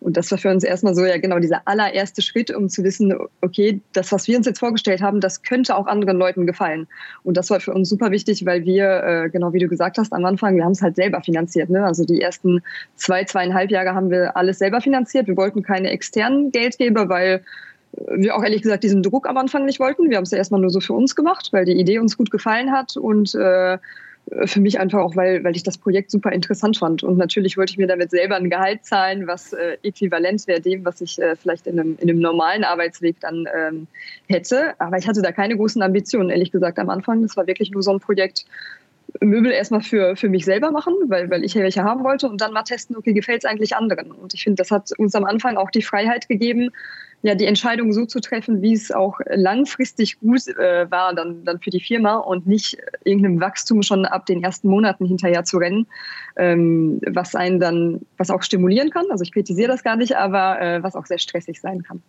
Und 0.00 0.16
das 0.16 0.30
war 0.30 0.38
für 0.38 0.50
uns 0.50 0.64
erstmal 0.64 0.94
so, 0.94 1.04
ja 1.04 1.18
genau, 1.18 1.38
dieser 1.38 1.62
allererste 1.66 2.22
Schritt, 2.22 2.50
um 2.50 2.68
zu 2.68 2.82
wissen, 2.82 3.14
okay, 3.42 3.80
das, 3.92 4.10
was 4.12 4.26
wir 4.28 4.36
uns 4.38 4.46
jetzt 4.46 4.58
vorgestellt 4.58 5.02
haben, 5.02 5.20
das 5.20 5.42
könnte 5.42 5.76
auch 5.76 5.86
anderen 5.86 6.16
Leuten 6.16 6.46
gefallen. 6.46 6.88
Und 7.22 7.36
das 7.36 7.50
war 7.50 7.60
für 7.60 7.74
uns 7.74 7.90
super 7.90 8.10
wichtig, 8.10 8.46
weil 8.46 8.64
wir, 8.64 9.02
äh, 9.02 9.30
genau 9.30 9.52
wie 9.52 9.58
du 9.58 9.68
gesagt 9.68 9.98
hast 9.98 10.12
am 10.14 10.24
Anfang, 10.24 10.56
wir 10.56 10.64
haben 10.64 10.72
es 10.72 10.80
halt 10.80 10.96
selber 10.96 11.20
finanziert. 11.20 11.68
Ne? 11.68 11.84
Also 11.84 12.04
die 12.04 12.20
ersten 12.20 12.62
zwei, 12.96 13.24
zweieinhalb 13.24 13.70
Jahre 13.70 13.94
haben 13.94 14.10
wir 14.10 14.36
alles 14.36 14.58
selber 14.58 14.80
finanziert. 14.80 15.26
Wir 15.26 15.36
wollten 15.36 15.62
keine 15.62 15.90
externen 15.90 16.50
Geldgeber, 16.50 17.10
weil 17.10 17.42
wir 17.92 18.36
auch 18.36 18.42
ehrlich 18.42 18.62
gesagt 18.62 18.84
diesen 18.84 19.02
Druck 19.02 19.28
am 19.28 19.36
Anfang 19.36 19.66
nicht 19.66 19.80
wollten. 19.80 20.08
Wir 20.08 20.16
haben 20.16 20.24
es 20.24 20.30
ja 20.30 20.38
erstmal 20.38 20.60
nur 20.60 20.70
so 20.70 20.80
für 20.80 20.94
uns 20.94 21.14
gemacht, 21.14 21.48
weil 21.52 21.64
die 21.64 21.78
Idee 21.78 21.98
uns 21.98 22.16
gut 22.16 22.30
gefallen 22.30 22.72
hat 22.72 22.96
und 22.96 23.34
äh, 23.34 23.78
für 24.44 24.60
mich 24.60 24.78
einfach 24.78 25.00
auch, 25.00 25.16
weil, 25.16 25.42
weil 25.42 25.56
ich 25.56 25.62
das 25.62 25.78
Projekt 25.78 26.10
super 26.10 26.30
interessant 26.32 26.78
fand. 26.78 27.02
Und 27.02 27.18
natürlich 27.18 27.56
wollte 27.56 27.72
ich 27.72 27.78
mir 27.78 27.86
damit 27.86 28.10
selber 28.10 28.36
ein 28.36 28.48
Gehalt 28.48 28.84
zahlen, 28.84 29.26
was 29.26 29.52
äh, 29.52 29.76
äquivalent 29.82 30.46
wäre 30.46 30.60
dem, 30.60 30.84
was 30.84 31.00
ich 31.00 31.20
äh, 31.20 31.34
vielleicht 31.36 31.66
in 31.66 31.80
einem, 31.80 31.98
in 32.00 32.08
einem 32.08 32.20
normalen 32.20 32.62
Arbeitsweg 32.62 33.16
dann 33.20 33.46
ähm, 33.54 33.86
hätte. 34.28 34.74
Aber 34.78 34.98
ich 34.98 35.08
hatte 35.08 35.22
da 35.22 35.32
keine 35.32 35.56
großen 35.56 35.82
Ambitionen, 35.82 36.30
ehrlich 36.30 36.52
gesagt, 36.52 36.78
am 36.78 36.90
Anfang. 36.90 37.22
Das 37.22 37.36
war 37.36 37.46
wirklich 37.46 37.70
nur 37.70 37.82
so 37.82 37.92
ein 37.92 38.00
Projekt, 38.00 38.44
Möbel 39.20 39.50
erstmal 39.50 39.82
für, 39.82 40.16
für 40.16 40.28
mich 40.28 40.44
selber 40.44 40.70
machen, 40.70 40.94
weil, 41.08 41.30
weil 41.30 41.44
ich 41.44 41.54
ja 41.54 41.62
welche 41.62 41.82
haben 41.82 42.04
wollte 42.04 42.28
und 42.28 42.40
dann 42.40 42.52
mal 42.52 42.62
testen, 42.62 42.96
okay, 42.96 43.12
gefällt 43.12 43.44
es 43.44 43.50
eigentlich 43.50 43.76
anderen? 43.76 44.12
Und 44.12 44.34
ich 44.34 44.44
finde, 44.44 44.56
das 44.56 44.70
hat 44.70 44.90
uns 44.98 45.14
am 45.14 45.24
Anfang 45.24 45.56
auch 45.56 45.70
die 45.70 45.82
Freiheit 45.82 46.28
gegeben, 46.28 46.70
ja, 47.22 47.34
die 47.34 47.44
Entscheidung 47.44 47.92
so 47.92 48.06
zu 48.06 48.20
treffen, 48.20 48.62
wie 48.62 48.72
es 48.72 48.90
auch 48.90 49.20
langfristig 49.26 50.18
gut 50.20 50.48
äh, 50.48 50.90
war 50.90 51.14
dann, 51.14 51.44
dann 51.44 51.60
für 51.60 51.70
die 51.70 51.80
Firma 51.80 52.16
und 52.16 52.46
nicht 52.46 52.78
irgendeinem 53.04 53.40
Wachstum 53.40 53.82
schon 53.82 54.06
ab 54.06 54.24
den 54.26 54.42
ersten 54.42 54.68
Monaten 54.68 55.04
hinterher 55.04 55.44
zu 55.44 55.58
rennen, 55.58 55.86
ähm, 56.36 57.00
was 57.06 57.34
einen 57.34 57.60
dann, 57.60 58.00
was 58.16 58.30
auch 58.30 58.42
stimulieren 58.42 58.90
kann. 58.90 59.04
Also 59.10 59.22
ich 59.22 59.32
kritisiere 59.32 59.68
das 59.68 59.82
gar 59.82 59.96
nicht, 59.96 60.16
aber 60.16 60.60
äh, 60.60 60.82
was 60.82 60.96
auch 60.96 61.04
sehr 61.04 61.18
stressig 61.18 61.60
sein 61.60 61.82
kann. 61.82 62.02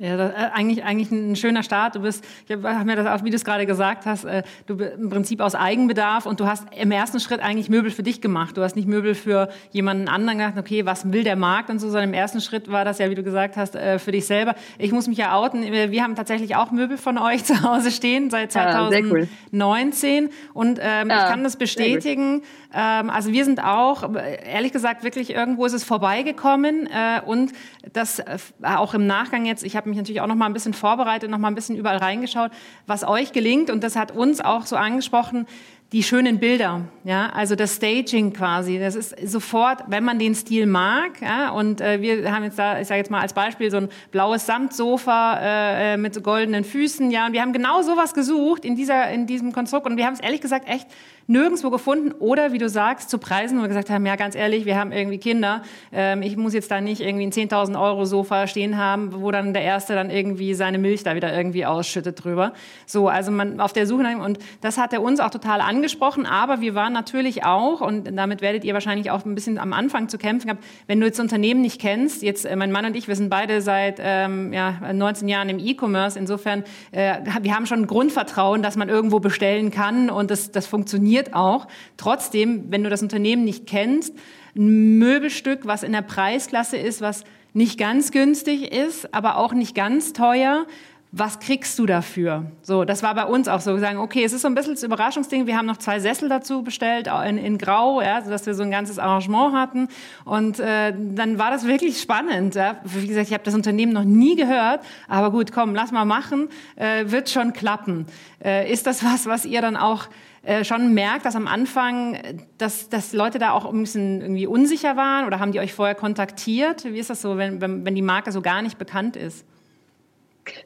Ja, 0.00 0.16
das, 0.16 0.32
äh, 0.32 0.48
eigentlich, 0.54 0.82
eigentlich 0.82 1.10
ein 1.10 1.36
schöner 1.36 1.62
Start. 1.62 1.94
Du 1.94 2.00
bist, 2.00 2.24
ich 2.48 2.56
habe 2.56 2.84
mir 2.86 2.96
das 2.96 3.06
auch, 3.06 3.22
wie 3.22 3.28
du 3.28 3.36
es 3.36 3.44
gerade 3.44 3.66
gesagt 3.66 4.06
hast, 4.06 4.24
äh, 4.24 4.44
du 4.66 4.78
im 4.82 5.10
Prinzip 5.10 5.42
aus 5.42 5.54
Eigenbedarf 5.54 6.24
und 6.24 6.40
du 6.40 6.46
hast 6.46 6.64
im 6.74 6.90
ersten 6.90 7.20
Schritt 7.20 7.40
eigentlich 7.40 7.68
Möbel 7.68 7.90
für 7.90 8.02
dich 8.02 8.22
gemacht. 8.22 8.56
Du 8.56 8.62
hast 8.62 8.76
nicht 8.76 8.88
Möbel 8.88 9.14
für 9.14 9.50
jemanden 9.72 10.08
anderen 10.08 10.38
gedacht, 10.38 10.54
okay, 10.56 10.86
was 10.86 11.12
will 11.12 11.22
der 11.22 11.36
Markt 11.36 11.68
und 11.68 11.80
so, 11.80 11.88
sondern 11.88 12.08
im 12.08 12.14
ersten 12.14 12.40
Schritt 12.40 12.72
war 12.72 12.86
das 12.86 12.98
ja, 12.98 13.10
wie 13.10 13.14
du 13.14 13.22
gesagt 13.22 13.58
hast, 13.58 13.76
äh, 13.76 13.98
für 13.98 14.10
dich 14.10 14.24
selber. 14.24 14.54
Ich 14.78 14.90
muss 14.90 15.06
mich 15.06 15.18
ja 15.18 15.36
outen. 15.36 15.70
Wir 15.70 16.02
haben 16.02 16.16
tatsächlich 16.16 16.56
auch 16.56 16.70
Möbel 16.70 16.96
von 16.96 17.18
euch 17.18 17.44
zu 17.50 17.62
Hause 17.62 17.90
stehen 17.90 18.30
seit 18.30 18.52
2019 18.52 20.24
cool. 20.24 20.30
und 20.54 20.78
ähm, 20.82 21.10
ja, 21.10 21.24
ich 21.24 21.30
kann 21.30 21.44
das 21.44 21.56
bestätigen. 21.56 22.40
Ähm, 22.72 23.10
also 23.10 23.32
wir 23.32 23.44
sind 23.44 23.62
auch, 23.62 24.14
ehrlich 24.14 24.72
gesagt, 24.72 25.04
wirklich 25.04 25.28
irgendwo 25.28 25.66
ist 25.66 25.74
es 25.74 25.84
vorbeigekommen 25.84 26.86
äh, 26.86 27.20
und 27.26 27.52
das 27.92 28.22
auch 28.62 28.94
im 28.94 29.06
Nachgang 29.06 29.44
jetzt, 29.44 29.62
ich 29.62 29.76
habe 29.76 29.89
mich 29.90 29.98
natürlich 29.98 30.20
auch 30.20 30.26
noch 30.26 30.34
mal 30.34 30.46
ein 30.46 30.52
bisschen 30.52 30.74
vorbereitet, 30.74 31.30
noch 31.30 31.38
mal 31.38 31.48
ein 31.48 31.54
bisschen 31.54 31.76
überall 31.76 31.98
reingeschaut, 31.98 32.50
was 32.86 33.04
euch 33.04 33.32
gelingt. 33.32 33.70
Und 33.70 33.84
das 33.84 33.96
hat 33.96 34.12
uns 34.12 34.40
auch 34.40 34.66
so 34.66 34.76
angesprochen, 34.76 35.46
die 35.92 36.04
schönen 36.04 36.38
Bilder, 36.38 36.82
ja, 37.02 37.30
also 37.30 37.56
das 37.56 37.74
Staging 37.74 38.32
quasi, 38.32 38.78
das 38.78 38.94
ist 38.94 39.16
sofort, 39.28 39.82
wenn 39.88 40.04
man 40.04 40.20
den 40.20 40.36
Stil 40.36 40.66
mag, 40.66 41.20
ja, 41.20 41.50
und 41.50 41.80
äh, 41.80 42.00
wir 42.00 42.32
haben 42.32 42.44
jetzt 42.44 42.60
da, 42.60 42.80
ich 42.80 42.86
sage 42.86 42.98
jetzt 42.98 43.10
mal 43.10 43.20
als 43.20 43.32
Beispiel 43.32 43.72
so 43.72 43.78
ein 43.78 43.88
blaues 44.12 44.46
Samtsofa 44.46 45.38
äh, 45.40 45.94
äh, 45.94 45.96
mit 45.96 46.22
goldenen 46.22 46.62
Füßen, 46.62 47.10
ja, 47.10 47.26
und 47.26 47.32
wir 47.32 47.40
haben 47.40 47.52
genau 47.52 47.82
sowas 47.82 48.14
gesucht 48.14 48.64
in 48.64 48.76
dieser 48.76 49.10
in 49.10 49.26
diesem 49.26 49.52
Konstrukt 49.52 49.86
und 49.86 49.96
wir 49.96 50.06
haben 50.06 50.14
es 50.14 50.20
ehrlich 50.20 50.40
gesagt 50.40 50.68
echt 50.68 50.86
nirgendwo 51.30 51.70
gefunden 51.70 52.12
oder 52.18 52.52
wie 52.52 52.58
du 52.58 52.68
sagst, 52.68 53.08
zu 53.08 53.18
Preisen, 53.18 53.58
wo 53.58 53.62
wir 53.62 53.68
gesagt 53.68 53.88
haben, 53.88 54.04
ja 54.04 54.16
ganz 54.16 54.34
ehrlich, 54.34 54.64
wir 54.64 54.76
haben 54.76 54.90
irgendwie 54.90 55.18
Kinder, 55.18 55.62
ähm, 55.92 56.22
ich 56.22 56.36
muss 56.36 56.54
jetzt 56.54 56.72
da 56.72 56.80
nicht 56.80 57.00
irgendwie 57.00 57.24
ein 57.24 57.32
10.000 57.32 57.80
Euro 57.80 58.04
Sofa 58.04 58.48
stehen 58.48 58.76
haben, 58.76 59.22
wo 59.22 59.30
dann 59.30 59.54
der 59.54 59.62
Erste 59.62 59.94
dann 59.94 60.10
irgendwie 60.10 60.54
seine 60.54 60.78
Milch 60.78 61.04
da 61.04 61.14
wieder 61.14 61.32
irgendwie 61.32 61.64
ausschüttet 61.66 62.24
drüber. 62.24 62.52
So, 62.84 63.08
also 63.08 63.30
man 63.30 63.60
auf 63.60 63.72
der 63.72 63.86
Suche 63.86 64.02
nach, 64.02 64.24
und 64.24 64.40
das 64.60 64.76
hat 64.76 64.92
er 64.92 65.02
uns 65.02 65.20
auch 65.20 65.30
total 65.30 65.60
angesprochen, 65.80 66.26
aber 66.26 66.60
wir 66.60 66.74
waren 66.74 66.92
natürlich 66.92 67.44
auch, 67.44 67.80
und 67.80 68.04
damit 68.16 68.40
werdet 68.40 68.64
ihr 68.64 68.74
wahrscheinlich 68.74 69.10
auch 69.10 69.24
ein 69.24 69.34
bisschen 69.34 69.58
am 69.58 69.72
Anfang 69.72 70.08
zu 70.08 70.18
kämpfen 70.18 70.48
gehabt, 70.48 70.64
wenn 70.86 71.00
du 71.00 71.06
jetzt 71.06 71.20
Unternehmen 71.20 71.60
nicht 71.60 71.80
kennst, 71.80 72.22
jetzt 72.22 72.44
äh, 72.44 72.54
mein 72.56 72.72
Mann 72.72 72.84
und 72.84 72.96
ich, 72.96 73.08
wir 73.08 73.16
sind 73.16 73.30
beide 73.30 73.62
seit 73.62 73.98
ähm, 74.00 74.52
ja, 74.52 74.92
19 74.92 75.28
Jahren 75.28 75.48
im 75.48 75.58
E-Commerce, 75.58 76.18
insofern, 76.18 76.64
äh, 76.92 77.18
wir 77.42 77.54
haben 77.54 77.66
schon 77.66 77.80
ein 77.80 77.86
Grundvertrauen, 77.86 78.62
dass 78.62 78.76
man 78.76 78.88
irgendwo 78.88 79.20
bestellen 79.20 79.70
kann 79.70 80.10
und 80.10 80.30
das, 80.30 80.50
das 80.50 80.66
funktioniert 80.66 80.90
funktioniert 80.90 81.34
auch. 81.34 81.66
Trotzdem, 81.96 82.64
wenn 82.70 82.82
du 82.82 82.90
das 82.90 83.02
Unternehmen 83.02 83.44
nicht 83.44 83.66
kennst, 83.66 84.14
ein 84.56 84.98
Möbelstück, 84.98 85.60
was 85.66 85.82
in 85.82 85.92
der 85.92 86.02
Preisklasse 86.02 86.76
ist, 86.76 87.00
was 87.00 87.24
nicht 87.52 87.78
ganz 87.78 88.12
günstig 88.12 88.72
ist, 88.72 89.12
aber 89.12 89.36
auch 89.36 89.52
nicht 89.52 89.74
ganz 89.74 90.12
teuer, 90.12 90.66
was 91.12 91.40
kriegst 91.40 91.76
du 91.78 91.86
dafür? 91.86 92.44
So, 92.62 92.84
das 92.84 93.02
war 93.02 93.16
bei 93.16 93.24
uns 93.24 93.48
auch 93.48 93.60
so. 93.60 93.72
Wir 93.72 93.80
sagen, 93.80 93.98
okay, 93.98 94.22
es 94.22 94.32
ist 94.32 94.42
so 94.42 94.48
ein 94.48 94.54
bisschen 94.54 94.74
das 94.74 94.84
Überraschungsding. 94.84 95.46
Wir 95.48 95.56
haben 95.56 95.66
noch 95.66 95.78
zwei 95.78 95.98
Sessel 95.98 96.28
dazu 96.28 96.62
bestellt, 96.62 97.08
in, 97.26 97.36
in 97.36 97.58
Grau, 97.58 98.00
ja, 98.00 98.22
sodass 98.22 98.46
wir 98.46 98.54
so 98.54 98.62
ein 98.62 98.70
ganzes 98.70 99.00
Arrangement 99.00 99.52
hatten. 99.52 99.88
Und 100.24 100.60
äh, 100.60 100.94
dann 100.96 101.38
war 101.38 101.50
das 101.50 101.66
wirklich 101.66 102.00
spannend. 102.00 102.54
Ja. 102.54 102.76
Wie 102.84 103.08
gesagt, 103.08 103.26
ich 103.26 103.34
habe 103.34 103.42
das 103.42 103.54
Unternehmen 103.54 103.92
noch 103.92 104.04
nie 104.04 104.36
gehört, 104.36 104.82
aber 105.08 105.32
gut, 105.32 105.50
komm, 105.50 105.74
lass 105.74 105.90
mal 105.90 106.04
machen, 106.04 106.48
äh, 106.76 107.10
wird 107.10 107.28
schon 107.28 107.52
klappen. 107.52 108.06
Äh, 108.44 108.72
ist 108.72 108.86
das 108.86 109.04
was, 109.04 109.26
was 109.26 109.44
ihr 109.44 109.62
dann 109.62 109.76
auch 109.76 110.06
äh, 110.42 110.62
schon 110.62 110.94
merkt, 110.94 111.26
dass 111.26 111.34
am 111.34 111.48
Anfang, 111.48 112.18
dass, 112.56 112.88
dass 112.88 113.12
Leute 113.12 113.40
da 113.40 113.50
auch 113.50 113.66
ein 113.66 113.80
bisschen 113.80 114.20
irgendwie 114.20 114.46
unsicher 114.46 114.96
waren 114.96 115.26
oder 115.26 115.40
haben 115.40 115.50
die 115.50 115.58
euch 115.58 115.74
vorher 115.74 115.96
kontaktiert? 115.96 116.84
Wie 116.84 117.00
ist 117.00 117.10
das 117.10 117.20
so, 117.20 117.36
wenn, 117.36 117.60
wenn, 117.60 117.84
wenn 117.84 117.96
die 117.96 118.02
Marke 118.02 118.30
so 118.30 118.42
gar 118.42 118.62
nicht 118.62 118.78
bekannt 118.78 119.16
ist? 119.16 119.44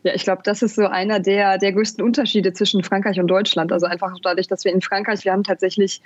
Ja, 0.02 0.14
ich 0.14 0.24
glaube, 0.24 0.42
das 0.44 0.62
ist 0.62 0.76
so 0.76 0.86
einer 0.86 1.20
der, 1.20 1.58
der 1.58 1.72
größten 1.72 2.04
Unterschiede 2.04 2.52
zwischen 2.52 2.82
Frankreich 2.82 3.18
und 3.20 3.28
Deutschland. 3.28 3.72
Also 3.72 3.86
einfach 3.86 4.16
dadurch, 4.22 4.48
dass 4.48 4.64
wir 4.64 4.72
in 4.72 4.80
Frankreich, 4.80 5.24
wir 5.24 5.32
haben 5.32 5.44
tatsächlich 5.44 6.00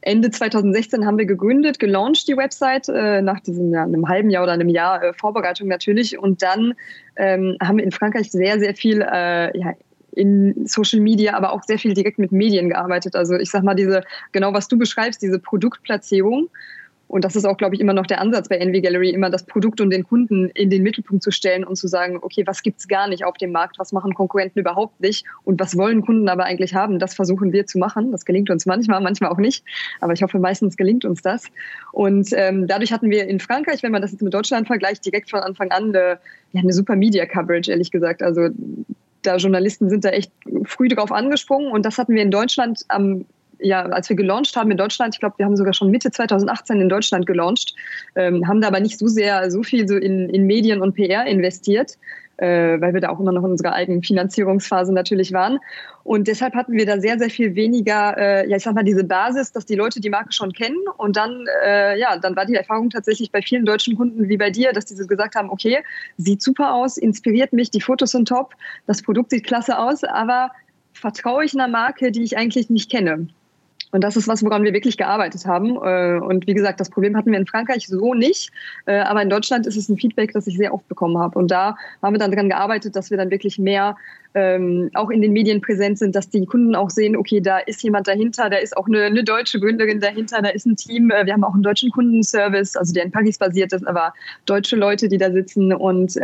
Ende 0.00 0.30
2016 0.30 1.04
haben 1.04 1.18
wir 1.18 1.26
gegründet, 1.26 1.80
gelauncht 1.80 2.28
die 2.28 2.36
Website, 2.36 2.88
äh, 2.88 3.20
nach 3.20 3.40
diesem 3.40 3.72
ja, 3.72 3.82
einem 3.82 4.08
halben 4.08 4.30
Jahr 4.30 4.44
oder 4.44 4.52
einem 4.52 4.68
Jahr 4.68 5.02
äh, 5.02 5.12
Vorbereitung 5.12 5.66
natürlich. 5.68 6.18
Und 6.18 6.42
dann 6.42 6.74
ähm, 7.16 7.56
haben 7.60 7.78
wir 7.78 7.84
in 7.84 7.90
Frankreich 7.90 8.30
sehr, 8.30 8.60
sehr 8.60 8.74
viel 8.74 9.02
äh, 9.02 9.58
ja, 9.58 9.72
in 10.12 10.66
Social 10.66 11.00
Media, 11.00 11.34
aber 11.34 11.52
auch 11.52 11.62
sehr 11.64 11.78
viel 11.78 11.94
direkt 11.94 12.18
mit 12.18 12.30
Medien 12.30 12.68
gearbeitet. 12.68 13.16
Also 13.16 13.34
ich 13.34 13.50
sag 13.50 13.64
mal, 13.64 13.74
diese, 13.74 14.02
genau 14.32 14.52
was 14.52 14.68
du 14.68 14.78
beschreibst, 14.78 15.20
diese 15.20 15.38
Produktplatzierung. 15.38 16.48
Und 17.08 17.24
das 17.24 17.34
ist 17.36 17.46
auch, 17.46 17.56
glaube 17.56 17.74
ich, 17.74 17.80
immer 17.80 17.94
noch 17.94 18.06
der 18.06 18.20
Ansatz 18.20 18.48
bei 18.48 18.56
Envy 18.56 18.82
Gallery, 18.82 19.10
immer 19.10 19.30
das 19.30 19.44
Produkt 19.44 19.80
und 19.80 19.90
den 19.90 20.04
Kunden 20.04 20.50
in 20.50 20.68
den 20.70 20.82
Mittelpunkt 20.82 21.22
zu 21.22 21.30
stellen 21.30 21.64
und 21.64 21.76
zu 21.76 21.88
sagen, 21.88 22.18
okay, 22.20 22.46
was 22.46 22.62
gibt's 22.62 22.86
gar 22.86 23.08
nicht 23.08 23.24
auf 23.24 23.36
dem 23.38 23.50
Markt, 23.50 23.78
was 23.78 23.92
machen 23.92 24.14
Konkurrenten 24.14 24.60
überhaupt 24.60 25.00
nicht 25.00 25.24
und 25.44 25.58
was 25.58 25.76
wollen 25.76 26.02
Kunden 26.02 26.28
aber 26.28 26.44
eigentlich 26.44 26.74
haben, 26.74 26.98
das 26.98 27.14
versuchen 27.14 27.52
wir 27.52 27.66
zu 27.66 27.78
machen. 27.78 28.12
Das 28.12 28.26
gelingt 28.26 28.50
uns 28.50 28.66
manchmal, 28.66 29.00
manchmal 29.00 29.30
auch 29.30 29.38
nicht, 29.38 29.64
aber 30.00 30.12
ich 30.12 30.22
hoffe, 30.22 30.38
meistens 30.38 30.76
gelingt 30.76 31.04
uns 31.04 31.22
das. 31.22 31.46
Und 31.92 32.28
ähm, 32.34 32.66
dadurch 32.66 32.92
hatten 32.92 33.10
wir 33.10 33.26
in 33.26 33.40
Frankreich, 33.40 33.82
wenn 33.82 33.92
man 33.92 34.02
das 34.02 34.12
jetzt 34.12 34.22
mit 34.22 34.34
Deutschland 34.34 34.66
vergleicht, 34.66 35.04
direkt 35.06 35.30
von 35.30 35.40
Anfang 35.40 35.70
an 35.70 35.84
eine, 35.84 36.18
ja, 36.52 36.60
eine 36.60 36.72
super 36.72 36.94
Media-Coverage, 36.94 37.70
ehrlich 37.70 37.90
gesagt. 37.90 38.22
Also 38.22 38.48
da 39.22 39.36
Journalisten 39.36 39.88
sind 39.88 40.04
da 40.04 40.10
echt 40.10 40.30
früh 40.64 40.88
drauf 40.88 41.10
angesprungen 41.10 41.72
und 41.72 41.84
das 41.84 41.98
hatten 41.98 42.14
wir 42.14 42.22
in 42.22 42.30
Deutschland 42.30 42.82
am 42.88 43.24
ja, 43.60 43.84
als 43.86 44.08
wir 44.08 44.16
gelauncht 44.16 44.56
haben 44.56 44.70
in 44.70 44.76
Deutschland, 44.76 45.14
ich 45.14 45.20
glaube, 45.20 45.38
wir 45.38 45.46
haben 45.46 45.56
sogar 45.56 45.74
schon 45.74 45.90
Mitte 45.90 46.10
2018 46.10 46.80
in 46.80 46.88
Deutschland 46.88 47.26
gelauncht, 47.26 47.74
ähm, 48.14 48.46
haben 48.46 48.60
da 48.60 48.68
aber 48.68 48.80
nicht 48.80 48.98
so 48.98 49.08
sehr 49.08 49.50
so 49.50 49.62
viel 49.62 49.88
so 49.88 49.96
in, 49.96 50.28
in 50.28 50.46
Medien 50.46 50.80
und 50.80 50.94
PR 50.94 51.26
investiert, 51.26 51.98
äh, 52.38 52.80
weil 52.80 52.94
wir 52.94 53.00
da 53.00 53.10
auch 53.10 53.20
immer 53.20 53.32
noch 53.32 53.44
in 53.44 53.50
unserer 53.50 53.72
eigenen 53.72 54.02
Finanzierungsphase 54.02 54.92
natürlich 54.92 55.32
waren. 55.32 55.58
Und 56.04 56.28
deshalb 56.28 56.54
hatten 56.54 56.72
wir 56.72 56.86
da 56.86 57.00
sehr, 57.00 57.18
sehr 57.18 57.30
viel 57.30 57.54
weniger, 57.54 58.16
äh, 58.16 58.48
ja, 58.48 58.56
ich 58.56 58.62
sag 58.62 58.74
mal, 58.74 58.84
diese 58.84 59.04
Basis, 59.04 59.52
dass 59.52 59.66
die 59.66 59.74
Leute 59.74 60.00
die 60.00 60.10
Marke 60.10 60.32
schon 60.32 60.52
kennen. 60.52 60.78
Und 60.96 61.16
dann, 61.16 61.44
äh, 61.64 61.98
ja, 61.98 62.16
dann 62.16 62.36
war 62.36 62.46
die 62.46 62.54
Erfahrung 62.54 62.90
tatsächlich 62.90 63.32
bei 63.32 63.42
vielen 63.42 63.66
deutschen 63.66 63.96
Kunden 63.96 64.28
wie 64.28 64.36
bei 64.36 64.50
dir, 64.50 64.72
dass 64.72 64.84
diese 64.84 65.06
gesagt 65.06 65.34
haben, 65.34 65.50
okay, 65.50 65.78
sieht 66.16 66.42
super 66.42 66.74
aus, 66.74 66.96
inspiriert 66.96 67.52
mich, 67.52 67.70
die 67.70 67.80
Fotos 67.80 68.12
sind 68.12 68.28
top, 68.28 68.54
das 68.86 69.02
Produkt 69.02 69.30
sieht 69.30 69.44
klasse 69.44 69.78
aus, 69.78 70.04
aber 70.04 70.52
vertraue 70.92 71.44
ich 71.44 71.54
einer 71.54 71.68
Marke, 71.68 72.12
die 72.12 72.22
ich 72.22 72.36
eigentlich 72.36 72.70
nicht 72.70 72.90
kenne? 72.90 73.28
Und 73.90 74.04
das 74.04 74.16
ist 74.16 74.28
was, 74.28 74.44
woran 74.44 74.64
wir 74.64 74.72
wirklich 74.72 74.96
gearbeitet 74.96 75.46
haben. 75.46 75.76
Äh, 75.76 76.20
und 76.20 76.46
wie 76.46 76.54
gesagt, 76.54 76.80
das 76.80 76.90
Problem 76.90 77.16
hatten 77.16 77.32
wir 77.32 77.38
in 77.38 77.46
Frankreich 77.46 77.86
so 77.86 78.14
nicht. 78.14 78.50
Äh, 78.86 78.98
aber 78.98 79.22
in 79.22 79.30
Deutschland 79.30 79.66
ist 79.66 79.76
es 79.76 79.88
ein 79.88 79.96
Feedback, 79.96 80.32
das 80.32 80.46
ich 80.46 80.56
sehr 80.56 80.74
oft 80.74 80.86
bekommen 80.88 81.18
habe. 81.18 81.38
Und 81.38 81.50
da 81.50 81.76
haben 82.02 82.14
wir 82.14 82.18
dann 82.18 82.30
daran 82.30 82.48
gearbeitet, 82.48 82.96
dass 82.96 83.10
wir 83.10 83.16
dann 83.16 83.30
wirklich 83.30 83.58
mehr 83.58 83.96
ähm, 84.34 84.90
auch 84.92 85.08
in 85.10 85.22
den 85.22 85.32
Medien 85.32 85.62
präsent 85.62 85.98
sind, 85.98 86.14
dass 86.14 86.28
die 86.28 86.44
Kunden 86.44 86.74
auch 86.74 86.90
sehen, 86.90 87.16
okay, 87.16 87.40
da 87.40 87.58
ist 87.58 87.82
jemand 87.82 88.06
dahinter, 88.06 88.50
da 88.50 88.58
ist 88.58 88.76
auch 88.76 88.86
eine, 88.86 89.04
eine 89.04 89.24
deutsche 89.24 89.58
Gründerin 89.58 90.00
dahinter, 90.00 90.42
da 90.42 90.50
ist 90.50 90.66
ein 90.66 90.76
Team. 90.76 91.10
Äh, 91.10 91.24
wir 91.24 91.32
haben 91.32 91.44
auch 91.44 91.54
einen 91.54 91.62
deutschen 91.62 91.90
Kundenservice, 91.90 92.76
also 92.76 92.92
der 92.92 93.04
in 93.04 93.10
Paris 93.10 93.38
basiert 93.38 93.72
ist, 93.72 93.86
aber 93.86 94.12
deutsche 94.44 94.76
Leute, 94.76 95.08
die 95.08 95.18
da 95.18 95.32
sitzen. 95.32 95.72
Und 95.72 96.18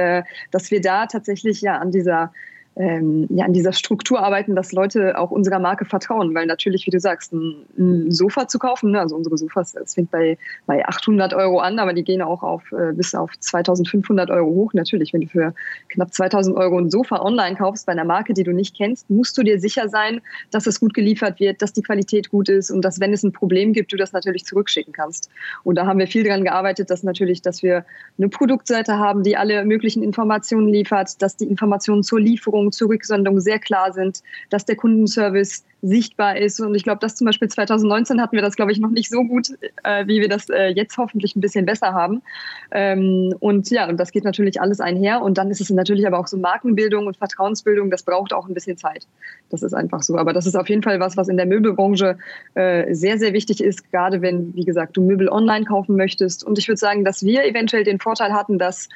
dass 0.51 0.71
wir 0.71 0.81
da 0.81 1.07
tatsächlich 1.07 1.61
ja 1.61 1.79
an 1.79 1.91
dieser 1.91 2.33
ähm, 2.77 3.29
ja, 3.31 3.45
an 3.45 3.53
dieser 3.53 3.73
Struktur 3.73 4.21
arbeiten, 4.21 4.57
dass 4.57 4.73
Leute 4.73 5.17
auch 5.19 5.31
unserer 5.31 5.61
Marke 5.61 5.85
vertrauen, 5.85 6.35
weil 6.35 6.47
natürlich, 6.47 6.87
wie 6.87 6.91
du 6.91 6.99
sagst, 6.99 7.33
ein, 7.33 7.67
ein 7.79 8.11
Sofa 8.11 8.49
zu 8.49 8.59
kaufen, 8.59 8.91
ne, 8.91 9.01
also 9.01 9.15
unsere 9.15 9.39
Sofas, 9.39 9.73
das 9.73 9.95
fängt 9.95 10.11
bei, 10.11 10.37
bei 10.67 10.85
800 10.85 11.35
Euro 11.35 11.61
an, 11.61 11.79
aber 11.79 11.93
die 11.93 12.03
gehen 12.03 12.21
auch 12.21 12.43
auf, 12.43 12.73
äh, 12.73 12.93
bis 12.93 13.15
auf 13.15 13.31
2500 13.39 14.31
Euro 14.31 14.49
hoch. 14.49 14.73
Natürlich, 14.75 15.13
wenn 15.13 15.21
du 15.21 15.29
für 15.29 15.55
knapp 15.89 16.13
2000 16.13 16.57
Euro 16.57 16.79
ein 16.79 16.91
Sofa 16.91 17.21
online 17.21 17.57
kaufst 17.57 17.87
bei 17.87 17.93
einer 17.93 18.05
Marke, 18.05 18.35
die 18.35 18.43
du 18.43 18.53
nicht 18.53 18.77
kennst, 18.77 19.09
musst 19.09 19.39
du 19.39 19.43
dir 19.43 19.61
sicher 19.61 19.89
sein, 19.89 20.21
dass 20.51 20.67
es 20.67 20.81
gut 20.81 20.95
geliefert 20.95 21.39
wird, 21.39 21.63
dass 21.63 21.73
die 21.73 21.83
Qualität 21.83 22.31
gut 22.31 22.49
ist 22.49 22.71
und 22.71 22.85
dass, 22.85 22.99
wenn 22.99 23.13
es 23.13 23.23
ein 23.23 23.33
Problem 23.33 23.73
gibt, 23.73 23.93
du 23.93 23.97
das 23.97 24.13
natürlich 24.13 24.45
zurückschicken 24.45 24.93
kannst. 24.93 25.31
Und 25.63 25.77
da 25.77 25.87
haben 25.87 25.99
wir 26.01 26.09
viel 26.09 26.25
daran 26.25 26.43
gearbeitet, 26.43 26.91
dass 26.91 27.05
natürlich, 27.05 27.41
dass 27.41 27.63
wir 27.63 27.85
eine 28.19 28.29
Produktseite 28.29 28.99
haben, 28.99 29.23
die 29.23 29.37
alle 29.37 29.65
möglichen 29.65 30.03
Informationen 30.03 30.69
liefert, 30.69 31.23
dass 31.23 31.37
die 31.37 31.47
Informationen 31.47 32.03
zur 32.03 32.21
Lieferung 32.21 32.64
Rückmeldungen 32.65 32.73
zur 32.73 32.89
Rücksendung 32.89 33.41
sehr 33.41 33.59
klar 33.59 33.93
sind, 33.93 34.23
dass 34.51 34.65
der 34.65 34.77
Kundenservice 34.77 35.65
sichtbar 35.83 36.39
ist. 36.39 36.61
Und 36.61 36.75
ich 36.75 36.83
glaube, 36.83 37.01
das 37.01 37.15
zum 37.15 37.27
Beispiel 37.27 37.49
2019 37.49 38.21
hatten 38.21 38.35
wir 38.35 38.43
das, 38.43 38.57
glaube 38.57 38.73
ich, 38.73 38.79
noch 38.79 38.91
nicht 38.91 39.11
so 39.11 39.23
gut, 39.23 39.49
äh, 39.83 40.07
wie 40.07 40.21
wir 40.21 40.29
das 40.29 40.49
äh, 40.49 40.69
jetzt 40.69 40.97
hoffentlich 40.97 41.37
ein 41.37 41.43
bisschen 41.43 41.67
besser 41.67 41.93
haben. 41.93 42.23
Ähm, 42.71 43.35
und 43.41 43.71
ja, 43.71 43.87
und 43.89 43.99
das 43.99 44.11
geht 44.11 44.25
natürlich 44.25 44.61
alles 44.61 44.81
einher. 44.81 45.21
Und 45.21 45.37
dann 45.37 45.51
ist 45.51 45.61
es 45.61 45.69
natürlich 45.69 46.07
aber 46.07 46.19
auch 46.19 46.27
so 46.27 46.39
Markenbildung 46.39 47.07
und 47.07 47.19
Vertrauensbildung, 47.19 47.91
das 47.91 48.03
braucht 48.03 48.33
auch 48.33 48.49
ein 48.49 48.55
bisschen 48.55 48.79
Zeit. 48.79 49.07
Das 49.51 49.63
ist 49.63 49.75
einfach 49.75 50.03
so. 50.03 50.17
Aber 50.17 50.33
das 50.33 50.47
ist 50.47 50.55
auf 50.55 50.69
jeden 50.71 50.83
Fall 50.83 51.01
was, 51.01 51.17
was 51.17 51.29
in 51.29 51.37
der 51.37 51.47
Möbelbranche 51.47 52.17
äh, 52.55 52.95
sehr, 52.95 53.19
sehr 53.19 53.35
wichtig 53.35 53.63
ist, 53.63 53.91
gerade 53.91 54.23
wenn, 54.23 54.55
wie 54.55 54.65
gesagt, 54.65 54.97
du 54.97 55.03
Möbel 55.03 55.29
online 55.29 55.67
kaufen 55.67 55.97
möchtest. 55.97 56.45
Und 56.45 56.59
ich 56.59 56.67
würde 56.67 56.79
sagen, 56.79 57.05
dass 57.05 57.23
wir 57.23 57.45
eventuell 57.45 57.85
den 57.85 58.01
Vorteil 58.01 58.33
hatten, 58.33 58.59
dass 58.59 58.89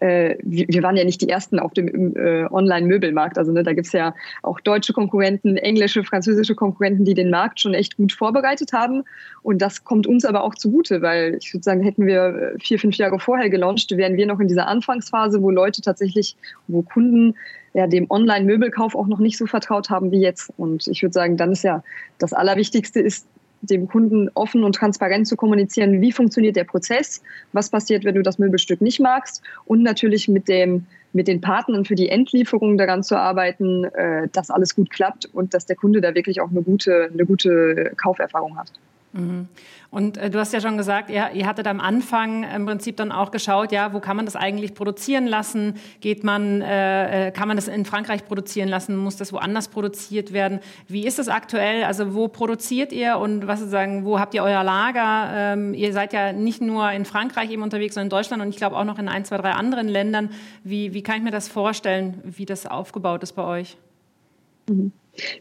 äh, 0.00 0.36
wir, 0.42 0.82
waren 0.82 0.96
ja 0.96 1.04
nicht 1.04 1.20
die 1.20 1.28
Ersten 1.28 1.58
auf 1.58 1.72
dem 1.72 2.16
äh, 2.16 2.46
Online-Möbelmarkt. 2.50 3.38
Also 3.38 3.52
ne, 3.52 3.62
da 3.62 3.72
gibt's 3.72 3.92
ja 3.92 4.14
auch 4.42 4.60
deutsche 4.60 4.92
Konkurrenten, 4.92 5.56
englische, 5.56 6.04
französische 6.04 6.54
Konkurrenten, 6.54 7.04
die 7.04 7.14
den 7.14 7.30
Markt 7.30 7.60
schon 7.60 7.74
echt 7.74 7.96
gut 7.96 8.12
vorbereitet 8.12 8.72
haben. 8.72 9.04
Und 9.42 9.62
das 9.62 9.84
kommt 9.84 10.06
uns 10.06 10.24
aber 10.24 10.42
auch 10.42 10.54
zugute, 10.54 11.02
weil 11.02 11.36
ich 11.40 11.52
würde 11.52 11.64
sagen, 11.64 11.82
hätten 11.82 12.06
wir 12.06 12.54
äh, 12.54 12.58
vier, 12.58 12.78
fünf 12.78 12.96
Jahre 12.96 13.18
vorher 13.18 13.50
gelauncht, 13.50 13.90
wären 13.96 14.16
wir 14.16 14.26
noch 14.26 14.40
in 14.40 14.48
dieser 14.48 14.66
Anfangsphase, 14.66 15.42
wo 15.42 15.50
Leute 15.50 15.82
tatsächlich, 15.82 16.36
wo 16.66 16.82
Kunden 16.82 17.34
ja, 17.74 17.88
dem 17.88 18.06
Online-Möbelkauf 18.08 18.94
auch 18.94 19.08
noch 19.08 19.18
nicht 19.18 19.36
so 19.36 19.46
vertraut 19.46 19.90
haben 19.90 20.12
wie 20.12 20.20
jetzt. 20.20 20.52
Und 20.56 20.86
ich 20.86 21.02
würde 21.02 21.12
sagen, 21.12 21.36
dann 21.36 21.52
ist 21.52 21.64
ja 21.64 21.82
das 22.18 22.32
Allerwichtigste 22.32 23.00
ist, 23.00 23.26
dem 23.70 23.88
Kunden 23.88 24.30
offen 24.34 24.64
und 24.64 24.74
transparent 24.74 25.26
zu 25.26 25.36
kommunizieren, 25.36 26.00
wie 26.00 26.12
funktioniert 26.12 26.56
der 26.56 26.64
Prozess, 26.64 27.22
was 27.52 27.70
passiert, 27.70 28.04
wenn 28.04 28.14
du 28.14 28.22
das 28.22 28.38
Möbelstück 28.38 28.80
nicht 28.80 29.00
magst 29.00 29.42
und 29.64 29.82
natürlich 29.82 30.28
mit 30.28 30.48
dem 30.48 30.86
mit 31.14 31.28
den 31.28 31.40
Partnern 31.40 31.84
für 31.84 31.94
die 31.94 32.08
Endlieferung 32.08 32.76
daran 32.76 33.04
zu 33.04 33.16
arbeiten, 33.16 33.84
äh, 33.84 34.26
dass 34.32 34.50
alles 34.50 34.74
gut 34.74 34.90
klappt 34.90 35.26
und 35.26 35.54
dass 35.54 35.64
der 35.64 35.76
Kunde 35.76 36.00
da 36.00 36.14
wirklich 36.14 36.40
auch 36.40 36.50
eine 36.50 36.60
gute, 36.60 37.08
eine 37.12 37.24
gute 37.24 37.92
Kauferfahrung 37.96 38.58
hat. 38.58 38.72
Mhm. 39.14 39.48
Und 39.90 40.16
äh, 40.16 40.28
du 40.28 40.40
hast 40.40 40.52
ja 40.52 40.60
schon 40.60 40.76
gesagt, 40.76 41.08
ihr, 41.08 41.30
ihr 41.34 41.46
hattet 41.46 41.68
am 41.68 41.80
Anfang 41.80 42.42
im 42.42 42.66
Prinzip 42.66 42.96
dann 42.96 43.12
auch 43.12 43.30
geschaut, 43.30 43.70
ja, 43.70 43.92
wo 43.92 44.00
kann 44.00 44.16
man 44.16 44.24
das 44.24 44.34
eigentlich 44.34 44.74
produzieren 44.74 45.26
lassen? 45.26 45.74
Geht 46.00 46.24
man, 46.24 46.60
äh, 46.62 47.28
äh, 47.28 47.30
kann 47.30 47.46
man 47.46 47.56
das 47.56 47.68
in 47.68 47.84
Frankreich 47.84 48.24
produzieren 48.24 48.68
lassen? 48.68 48.96
Muss 48.96 49.16
das 49.16 49.32
woanders 49.32 49.68
produziert 49.68 50.32
werden? 50.32 50.58
Wie 50.88 51.06
ist 51.06 51.20
es 51.20 51.28
aktuell? 51.28 51.84
Also 51.84 52.14
wo 52.14 52.26
produziert 52.26 52.92
ihr 52.92 53.18
und 53.18 53.46
was 53.46 53.60
sagen, 53.60 54.04
wo 54.04 54.18
habt 54.18 54.34
ihr 54.34 54.42
euer 54.42 54.64
Lager? 54.64 55.30
Ähm, 55.32 55.74
ihr 55.74 55.92
seid 55.92 56.12
ja 56.12 56.32
nicht 56.32 56.60
nur 56.60 56.90
in 56.90 57.04
Frankreich 57.04 57.50
eben 57.50 57.62
unterwegs, 57.62 57.94
sondern 57.94 58.06
in 58.06 58.10
Deutschland 58.10 58.42
und 58.42 58.48
ich 58.48 58.56
glaube 58.56 58.76
auch 58.76 58.84
noch 58.84 58.98
in 58.98 59.08
ein, 59.08 59.24
zwei, 59.24 59.36
drei 59.36 59.52
anderen 59.52 59.86
Ländern. 59.86 60.30
Wie, 60.64 60.92
wie 60.92 61.04
kann 61.04 61.18
ich 61.18 61.22
mir 61.22 61.30
das 61.30 61.46
vorstellen, 61.46 62.20
wie 62.24 62.46
das 62.46 62.66
aufgebaut 62.66 63.22
ist 63.22 63.34
bei 63.34 63.44
euch? 63.44 63.76
Mhm. 64.68 64.92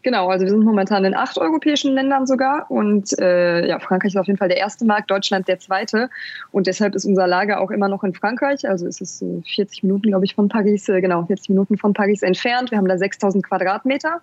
Genau, 0.04 0.30
also 0.30 0.46
wir 0.46 0.52
sind 0.52 0.64
momentan 0.64 1.04
in 1.04 1.16
acht 1.16 1.38
europäischen 1.40 1.94
Ländern 1.94 2.28
sogar 2.28 2.70
und 2.70 3.18
äh, 3.20 3.68
ja, 3.68 3.80
Frankreich 3.80 4.14
ist 4.14 4.20
auf 4.20 4.28
jeden 4.28 4.38
Fall 4.38 4.50
der 4.50 4.58
erste 4.58 4.86
Markt, 4.86 5.10
Deutschland 5.10 5.48
der 5.48 5.58
zweite 5.58 6.10
und 6.52 6.68
deshalb 6.68 6.94
ist 6.94 7.06
unser 7.06 7.26
Lager 7.26 7.60
auch 7.60 7.72
immer 7.72 7.88
noch 7.88 8.04
in 8.04 8.14
Frankreich, 8.14 8.70
also 8.70 8.86
es 8.86 9.02
ist 9.02 9.24
äh, 9.24 9.42
40 9.56 9.84
Minuten, 9.84 10.10
glaube 10.10 10.26
ich, 10.26 10.36
von 10.36 10.48
Paris, 10.48 10.88
äh, 10.90 11.02
genau, 11.02 11.26
40 11.26 11.50
Minuten 11.50 11.78
von 11.78 11.94
Paris 11.94 12.22
entfernt. 12.22 12.70
Wir 12.70 12.78
haben 12.78 12.88
da 12.88 12.98
6000 12.98 13.44
Quadratmeter 13.44 14.22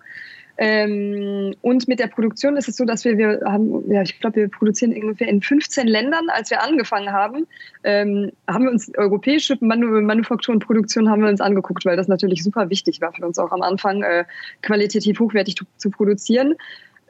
ähm, 0.63 1.55
und 1.61 1.87
mit 1.87 1.99
der 1.99 2.05
Produktion 2.05 2.55
ist 2.55 2.69
es 2.69 2.77
so, 2.77 2.85
dass 2.85 3.03
wir, 3.03 3.17
wir 3.17 3.41
haben, 3.45 3.91
ja, 3.91 4.03
ich 4.03 4.19
glaube, 4.19 4.35
wir 4.35 4.47
produzieren 4.47 4.93
ungefähr 4.93 5.27
in 5.27 5.41
15 5.41 5.87
Ländern. 5.87 6.29
Als 6.29 6.51
wir 6.51 6.61
angefangen 6.61 7.11
haben, 7.11 7.47
ähm, 7.83 8.31
haben 8.47 8.65
wir 8.65 8.71
uns 8.71 8.95
europäische 8.95 9.57
Manu 9.59 9.87
Manufaktur 10.01 10.53
und 10.53 10.63
Produktion 10.63 11.09
haben 11.09 11.23
wir 11.23 11.29
uns 11.29 11.41
angeguckt, 11.41 11.83
weil 11.83 11.97
das 11.97 12.07
natürlich 12.07 12.43
super 12.43 12.69
wichtig 12.69 13.01
war 13.01 13.11
für 13.11 13.25
uns 13.25 13.39
auch 13.39 13.51
am 13.51 13.63
Anfang, 13.63 14.03
äh, 14.03 14.25
qualitativ 14.61 15.19
hochwertig 15.19 15.55
zu 15.77 15.89
produzieren 15.89 16.53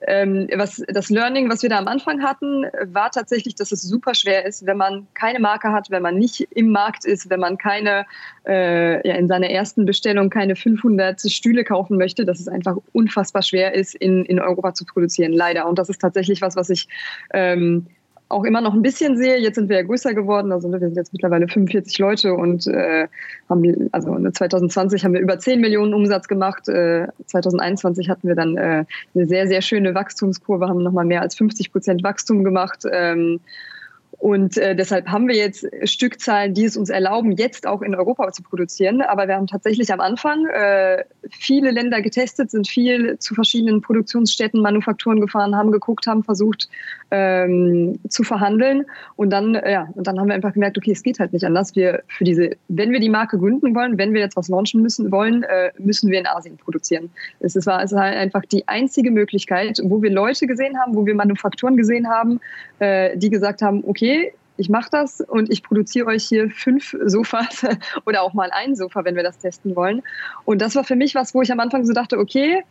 ähm, 0.08 0.48
was, 0.56 0.84
das 0.88 1.10
Learning, 1.10 1.50
was 1.50 1.62
wir 1.62 1.70
da 1.70 1.78
am 1.78 1.88
Anfang 1.88 2.24
hatten, 2.24 2.66
war 2.86 3.12
tatsächlich, 3.12 3.56
dass 3.56 3.72
es 3.72 3.82
super 3.82 4.14
schwer 4.14 4.46
ist, 4.46 4.66
wenn 4.66 4.78
man 4.78 5.08
keine 5.14 5.40
Marke 5.40 5.72
hat, 5.72 5.92
wenn 5.92 6.02
man 6.02 6.18
nicht 6.18 6.42
im 6.52 6.72
Markt 6.72 7.06
ist, 7.06 7.30
wenn 7.30 7.40
man 7.40 7.58
keine, 7.58 8.06
äh, 8.48 9.08
ja, 9.08 9.16
in 9.16 9.28
seiner 9.28 9.50
ersten 9.50 9.86
Bestellung 9.86 10.30
keine 10.30 10.56
500 10.56 11.22
Stühle 11.32 11.64
kaufen 11.64 11.98
möchte, 11.98 12.26
dass 12.26 12.40
es 12.40 12.48
einfach 12.48 12.78
unfassbar 12.94 13.44
schwer 13.44 13.74
ist, 13.74 13.96
in, 13.96 14.26
in 14.26 14.40
Europa 14.40 14.74
zu 14.74 14.86
produzieren, 14.86 15.34
leider. 15.34 15.68
Und 15.68 15.78
das 15.78 15.90
ist 15.90 16.02
tatsächlich 16.02 16.42
was, 16.42 16.56
was 16.56 16.70
ich 16.70 16.88
ähm, 17.34 17.88
auch 18.32 18.44
immer 18.44 18.62
noch 18.62 18.74
ein 18.74 18.82
bisschen 18.82 19.18
sehe. 19.18 19.38
Jetzt 19.38 19.56
sind 19.56 19.70
wir 19.70 19.78
ja 19.78 19.84
größer 19.84 20.14
geworden, 20.14 20.52
also 20.52 20.72
wir 20.72 20.80
sind 20.80 20.96
jetzt 20.96 21.14
mittlerweile 21.14 21.48
45 21.48 21.98
Leute 22.00 22.34
und 22.34 22.68
äh, 22.68 23.08
haben, 23.50 23.90
also 23.92 24.18
2020 24.30 25.04
haben 25.04 25.14
wir 25.14 25.22
über 25.22 25.38
10 25.40 25.62
Millionen 25.62 25.94
Umsatz 25.94 26.28
gemacht. 26.28 26.68
Äh, 26.68 27.08
2021 27.26 28.10
hatten 28.10 28.28
wir 28.28 28.36
dann 28.36 28.58
äh, 28.58 28.86
eine 29.14 29.26
sehr, 29.28 29.48
sehr 29.48 29.62
schöne 29.62 29.94
Wachstumskurve, 29.94 30.68
haben 30.68 30.84
nochmal 30.84 31.06
mehr 31.06 31.22
als 31.22 31.36
50 31.36 31.72
Prozent 31.72 32.04
Wachstum 32.04 32.44
gemacht. 32.44 32.84
Ähm, 32.92 33.40
und 34.22 34.56
äh, 34.58 34.76
deshalb 34.76 35.08
haben 35.08 35.28
wir 35.28 35.36
jetzt 35.36 35.66
Stückzahlen, 35.84 36.54
die 36.54 36.66
es 36.66 36.78
uns 36.78 36.92
erlauben, 36.92 37.32
jetzt 37.32 37.66
auch 37.66 37.82
in 37.82 37.96
Europa 37.96 38.32
zu 38.32 38.44
produzieren. 38.44 39.02
Aber 39.02 39.28
wir 39.28 39.34
haben 39.34 39.48
tatsächlich 39.48 39.92
am 39.92 40.00
Anfang 40.00 40.46
äh, 40.46 41.04
viele 41.32 41.72
Länder 41.72 42.04
getestet, 42.04 42.52
sind 42.52 42.68
viel 42.68 43.18
zu 43.18 43.34
verschiedenen 43.34 43.82
Produktionsstätten, 43.82 44.62
Manufakturen 44.62 45.22
gefahren, 45.22 45.56
haben 45.56 45.72
geguckt, 45.72 46.06
haben 46.06 46.24
versucht 46.24 46.70
ähm, 47.10 47.98
zu 48.10 48.22
verhandeln. 48.22 48.86
Und 49.16 49.32
dann, 49.32 49.56
äh, 49.56 49.72
ja, 49.72 49.90
und 49.96 50.06
dann 50.06 50.20
haben 50.20 50.28
wir 50.28 50.36
einfach 50.36 50.54
gemerkt, 50.54 50.78
okay, 50.78 50.92
es 50.92 51.02
geht 51.02 51.20
halt 51.20 51.34
nicht 51.34 51.44
anders. 51.44 51.76
Wir 51.76 52.04
für 52.08 52.24
diese, 52.24 52.52
wenn 52.68 52.92
wir 52.92 53.00
die 53.00 53.10
Marke 53.10 53.40
gründen 53.40 53.74
wollen, 53.74 53.98
wenn 53.98 54.14
wir 54.14 54.22
jetzt 54.22 54.38
was 54.38 54.50
launchen 54.50 54.84
müssen 54.84 55.12
wollen, 55.12 55.42
äh, 55.42 55.72
müssen 55.80 56.12
wir 56.12 56.20
in 56.20 56.28
Asien 56.28 56.58
produzieren. 56.58 57.10
Es, 57.40 57.56
es 57.56 57.66
war 57.66 57.80
halt 57.80 58.18
einfach 58.18 58.44
die 58.46 58.68
einzige 58.68 59.10
Möglichkeit, 59.10 59.80
wo 59.84 60.04
wir 60.04 60.12
Leute 60.12 60.46
gesehen 60.46 60.78
haben, 60.80 60.94
wo 60.94 61.08
wir 61.08 61.16
Manufakturen 61.16 61.76
gesehen 61.76 62.08
haben, 62.08 62.40
äh, 62.78 63.18
die 63.18 63.32
gesagt 63.32 63.64
haben, 63.64 63.84
okay, 63.88 64.11
ich 64.58 64.70
mache 64.70 64.90
das 64.92 65.22
und 65.22 65.52
ich 65.52 65.64
produziere 65.64 66.08
euch 66.08 66.26
hier 66.26 66.50
fünf 66.50 66.96
Sofas 67.06 67.66
oder 68.06 68.22
auch 68.22 68.34
mal 68.34 68.50
ein 68.52 68.76
Sofa, 68.76 69.04
wenn 69.06 69.16
wir 69.16 69.24
das 69.24 69.40
testen 69.40 69.76
wollen. 69.76 70.04
Und 70.46 70.62
das 70.62 70.76
war 70.76 70.84
für 70.84 70.96
mich 70.96 71.16
was, 71.16 71.34
wo 71.34 71.42
ich 71.42 71.52
am 71.52 71.60
Anfang 71.60 71.86
so 71.86 71.94
dachte, 71.94 72.20
okay, 72.20 72.64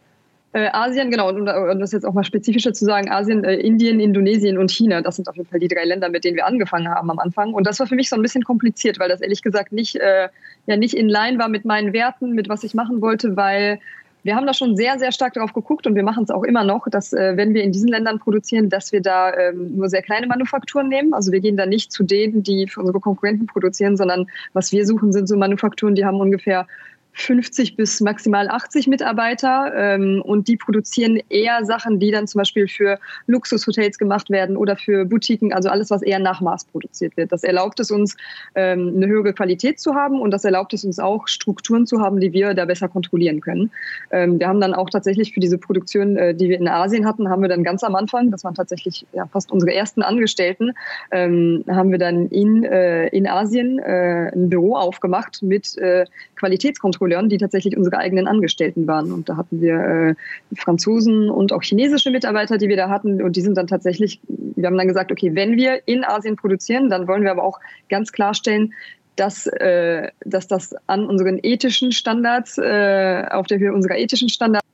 äh, 0.52 0.68
Asien, 0.72 1.10
genau, 1.12 1.28
und 1.28 1.48
um 1.48 1.78
das 1.78 1.92
jetzt 1.92 2.04
auch 2.04 2.12
mal 2.12 2.24
spezifischer 2.24 2.72
zu 2.72 2.84
sagen, 2.84 3.08
Asien, 3.08 3.44
äh, 3.44 3.54
Indien, 3.54 4.00
Indonesien 4.00 4.58
und 4.58 4.70
China, 4.70 5.00
das 5.00 5.16
sind 5.16 5.28
auf 5.28 5.36
jeden 5.36 5.48
Fall 5.48 5.60
die 5.60 5.68
drei 5.68 5.84
Länder, 5.84 6.08
mit 6.08 6.24
denen 6.24 6.36
wir 6.36 6.46
angefangen 6.46 6.88
haben 6.88 7.08
am 7.10 7.20
Anfang. 7.20 7.54
Und 7.54 7.68
das 7.68 7.78
war 7.78 7.86
für 7.86 7.94
mich 7.94 8.08
so 8.08 8.16
ein 8.16 8.22
bisschen 8.22 8.42
kompliziert, 8.42 8.98
weil 8.98 9.08
das 9.08 9.20
ehrlich 9.20 9.42
gesagt 9.42 9.70
nicht, 9.70 9.94
äh, 9.96 10.28
ja, 10.66 10.76
nicht 10.76 10.94
in 10.94 11.08
line 11.08 11.38
war 11.38 11.48
mit 11.48 11.64
meinen 11.64 11.92
Werten, 11.92 12.32
mit 12.32 12.48
was 12.48 12.64
ich 12.64 12.74
machen 12.74 13.00
wollte, 13.00 13.36
weil 13.36 13.78
wir 14.22 14.36
haben 14.36 14.46
da 14.46 14.54
schon 14.54 14.76
sehr, 14.76 14.98
sehr 14.98 15.12
stark 15.12 15.34
drauf 15.34 15.52
geguckt 15.52 15.86
und 15.86 15.94
wir 15.94 16.02
machen 16.02 16.24
es 16.24 16.30
auch 16.30 16.42
immer 16.42 16.64
noch, 16.64 16.86
dass 16.88 17.12
äh, 17.12 17.36
wenn 17.36 17.54
wir 17.54 17.62
in 17.62 17.72
diesen 17.72 17.88
Ländern 17.88 18.18
produzieren, 18.18 18.68
dass 18.68 18.92
wir 18.92 19.00
da 19.00 19.32
ähm, 19.34 19.76
nur 19.76 19.88
sehr 19.88 20.02
kleine 20.02 20.26
Manufakturen 20.26 20.88
nehmen. 20.88 21.14
Also 21.14 21.32
wir 21.32 21.40
gehen 21.40 21.56
da 21.56 21.66
nicht 21.66 21.92
zu 21.92 22.02
denen, 22.02 22.42
die 22.42 22.66
für 22.68 22.80
unsere 22.80 23.00
Konkurrenten 23.00 23.46
produzieren, 23.46 23.96
sondern 23.96 24.26
was 24.52 24.72
wir 24.72 24.86
suchen, 24.86 25.12
sind 25.12 25.28
so 25.28 25.36
Manufakturen, 25.36 25.94
die 25.94 26.04
haben 26.04 26.20
ungefähr 26.20 26.66
50 27.12 27.76
bis 27.76 28.00
maximal 28.00 28.48
80 28.48 28.86
Mitarbeiter 28.86 29.72
ähm, 29.74 30.22
und 30.24 30.48
die 30.48 30.56
produzieren 30.56 31.20
eher 31.28 31.64
Sachen, 31.64 31.98
die 31.98 32.10
dann 32.10 32.26
zum 32.26 32.40
Beispiel 32.40 32.68
für 32.68 32.98
Luxushotels 33.26 33.98
gemacht 33.98 34.30
werden 34.30 34.56
oder 34.56 34.76
für 34.76 35.04
Boutiquen, 35.04 35.52
also 35.52 35.68
alles, 35.68 35.90
was 35.90 36.02
eher 36.02 36.18
nach 36.18 36.40
Maß 36.40 36.66
produziert 36.66 37.16
wird. 37.16 37.32
Das 37.32 37.42
erlaubt 37.42 37.80
es 37.80 37.90
uns, 37.90 38.16
ähm, 38.54 38.94
eine 38.96 39.06
höhere 39.06 39.32
Qualität 39.32 39.80
zu 39.80 39.94
haben 39.94 40.20
und 40.20 40.30
das 40.30 40.44
erlaubt 40.44 40.72
es 40.72 40.84
uns 40.84 40.98
auch, 40.98 41.26
Strukturen 41.26 41.86
zu 41.86 42.00
haben, 42.00 42.20
die 42.20 42.32
wir 42.32 42.54
da 42.54 42.64
besser 42.64 42.88
kontrollieren 42.88 43.40
können. 43.40 43.70
Ähm, 44.10 44.38
wir 44.38 44.46
haben 44.46 44.60
dann 44.60 44.74
auch 44.74 44.88
tatsächlich 44.88 45.34
für 45.34 45.40
diese 45.40 45.58
Produktion, 45.58 46.16
äh, 46.16 46.34
die 46.34 46.48
wir 46.48 46.58
in 46.58 46.68
Asien 46.68 47.06
hatten, 47.06 47.28
haben 47.28 47.42
wir 47.42 47.48
dann 47.48 47.64
ganz 47.64 47.82
am 47.82 47.94
Anfang, 47.96 48.30
das 48.30 48.44
waren 48.44 48.54
tatsächlich 48.54 49.04
ja, 49.12 49.26
fast 49.26 49.50
unsere 49.50 49.74
ersten 49.74 50.02
Angestellten, 50.02 50.72
ähm, 51.10 51.64
haben 51.68 51.90
wir 51.90 51.98
dann 51.98 52.28
in, 52.28 52.64
äh, 52.64 53.08
in 53.08 53.26
Asien 53.26 53.78
äh, 53.78 54.30
ein 54.32 54.48
Büro 54.48 54.76
aufgemacht 54.76 55.42
mit 55.42 55.76
äh, 55.78 56.06
Qualitätskontrolle 56.36 56.99
Kontrolleuren, 57.00 57.30
die 57.30 57.38
tatsächlich 57.38 57.76
unsere 57.76 57.96
eigenen 57.96 58.28
Angestellten 58.28 58.86
waren. 58.86 59.10
Und 59.10 59.28
da 59.28 59.36
hatten 59.36 59.60
wir 59.60 59.74
äh, 59.74 60.14
Franzosen 60.54 61.30
und 61.30 61.52
auch 61.52 61.62
chinesische 61.62 62.10
Mitarbeiter, 62.10 62.58
die 62.58 62.68
wir 62.68 62.76
da 62.76 62.90
hatten. 62.90 63.22
Und 63.22 63.36
die 63.36 63.40
sind 63.40 63.56
dann 63.56 63.66
tatsächlich, 63.66 64.20
wir 64.28 64.66
haben 64.66 64.76
dann 64.76 64.86
gesagt, 64.86 65.10
okay, 65.10 65.34
wenn 65.34 65.56
wir 65.56 65.80
in 65.86 66.04
Asien 66.04 66.36
produzieren, 66.36 66.90
dann 66.90 67.08
wollen 67.08 67.22
wir 67.22 67.30
aber 67.30 67.42
auch 67.42 67.58
ganz 67.88 68.12
klarstellen, 68.12 68.74
dass, 69.16 69.46
äh, 69.46 70.08
dass 70.24 70.46
das 70.46 70.74
an 70.86 71.06
unseren 71.06 71.38
ethischen 71.42 71.90
Standards, 71.90 72.58
äh, 72.58 73.24
auf 73.30 73.46
der 73.46 73.58
Höhe 73.58 73.72
unserer 73.72 73.96
ethischen 73.96 74.28
Standards 74.28 74.66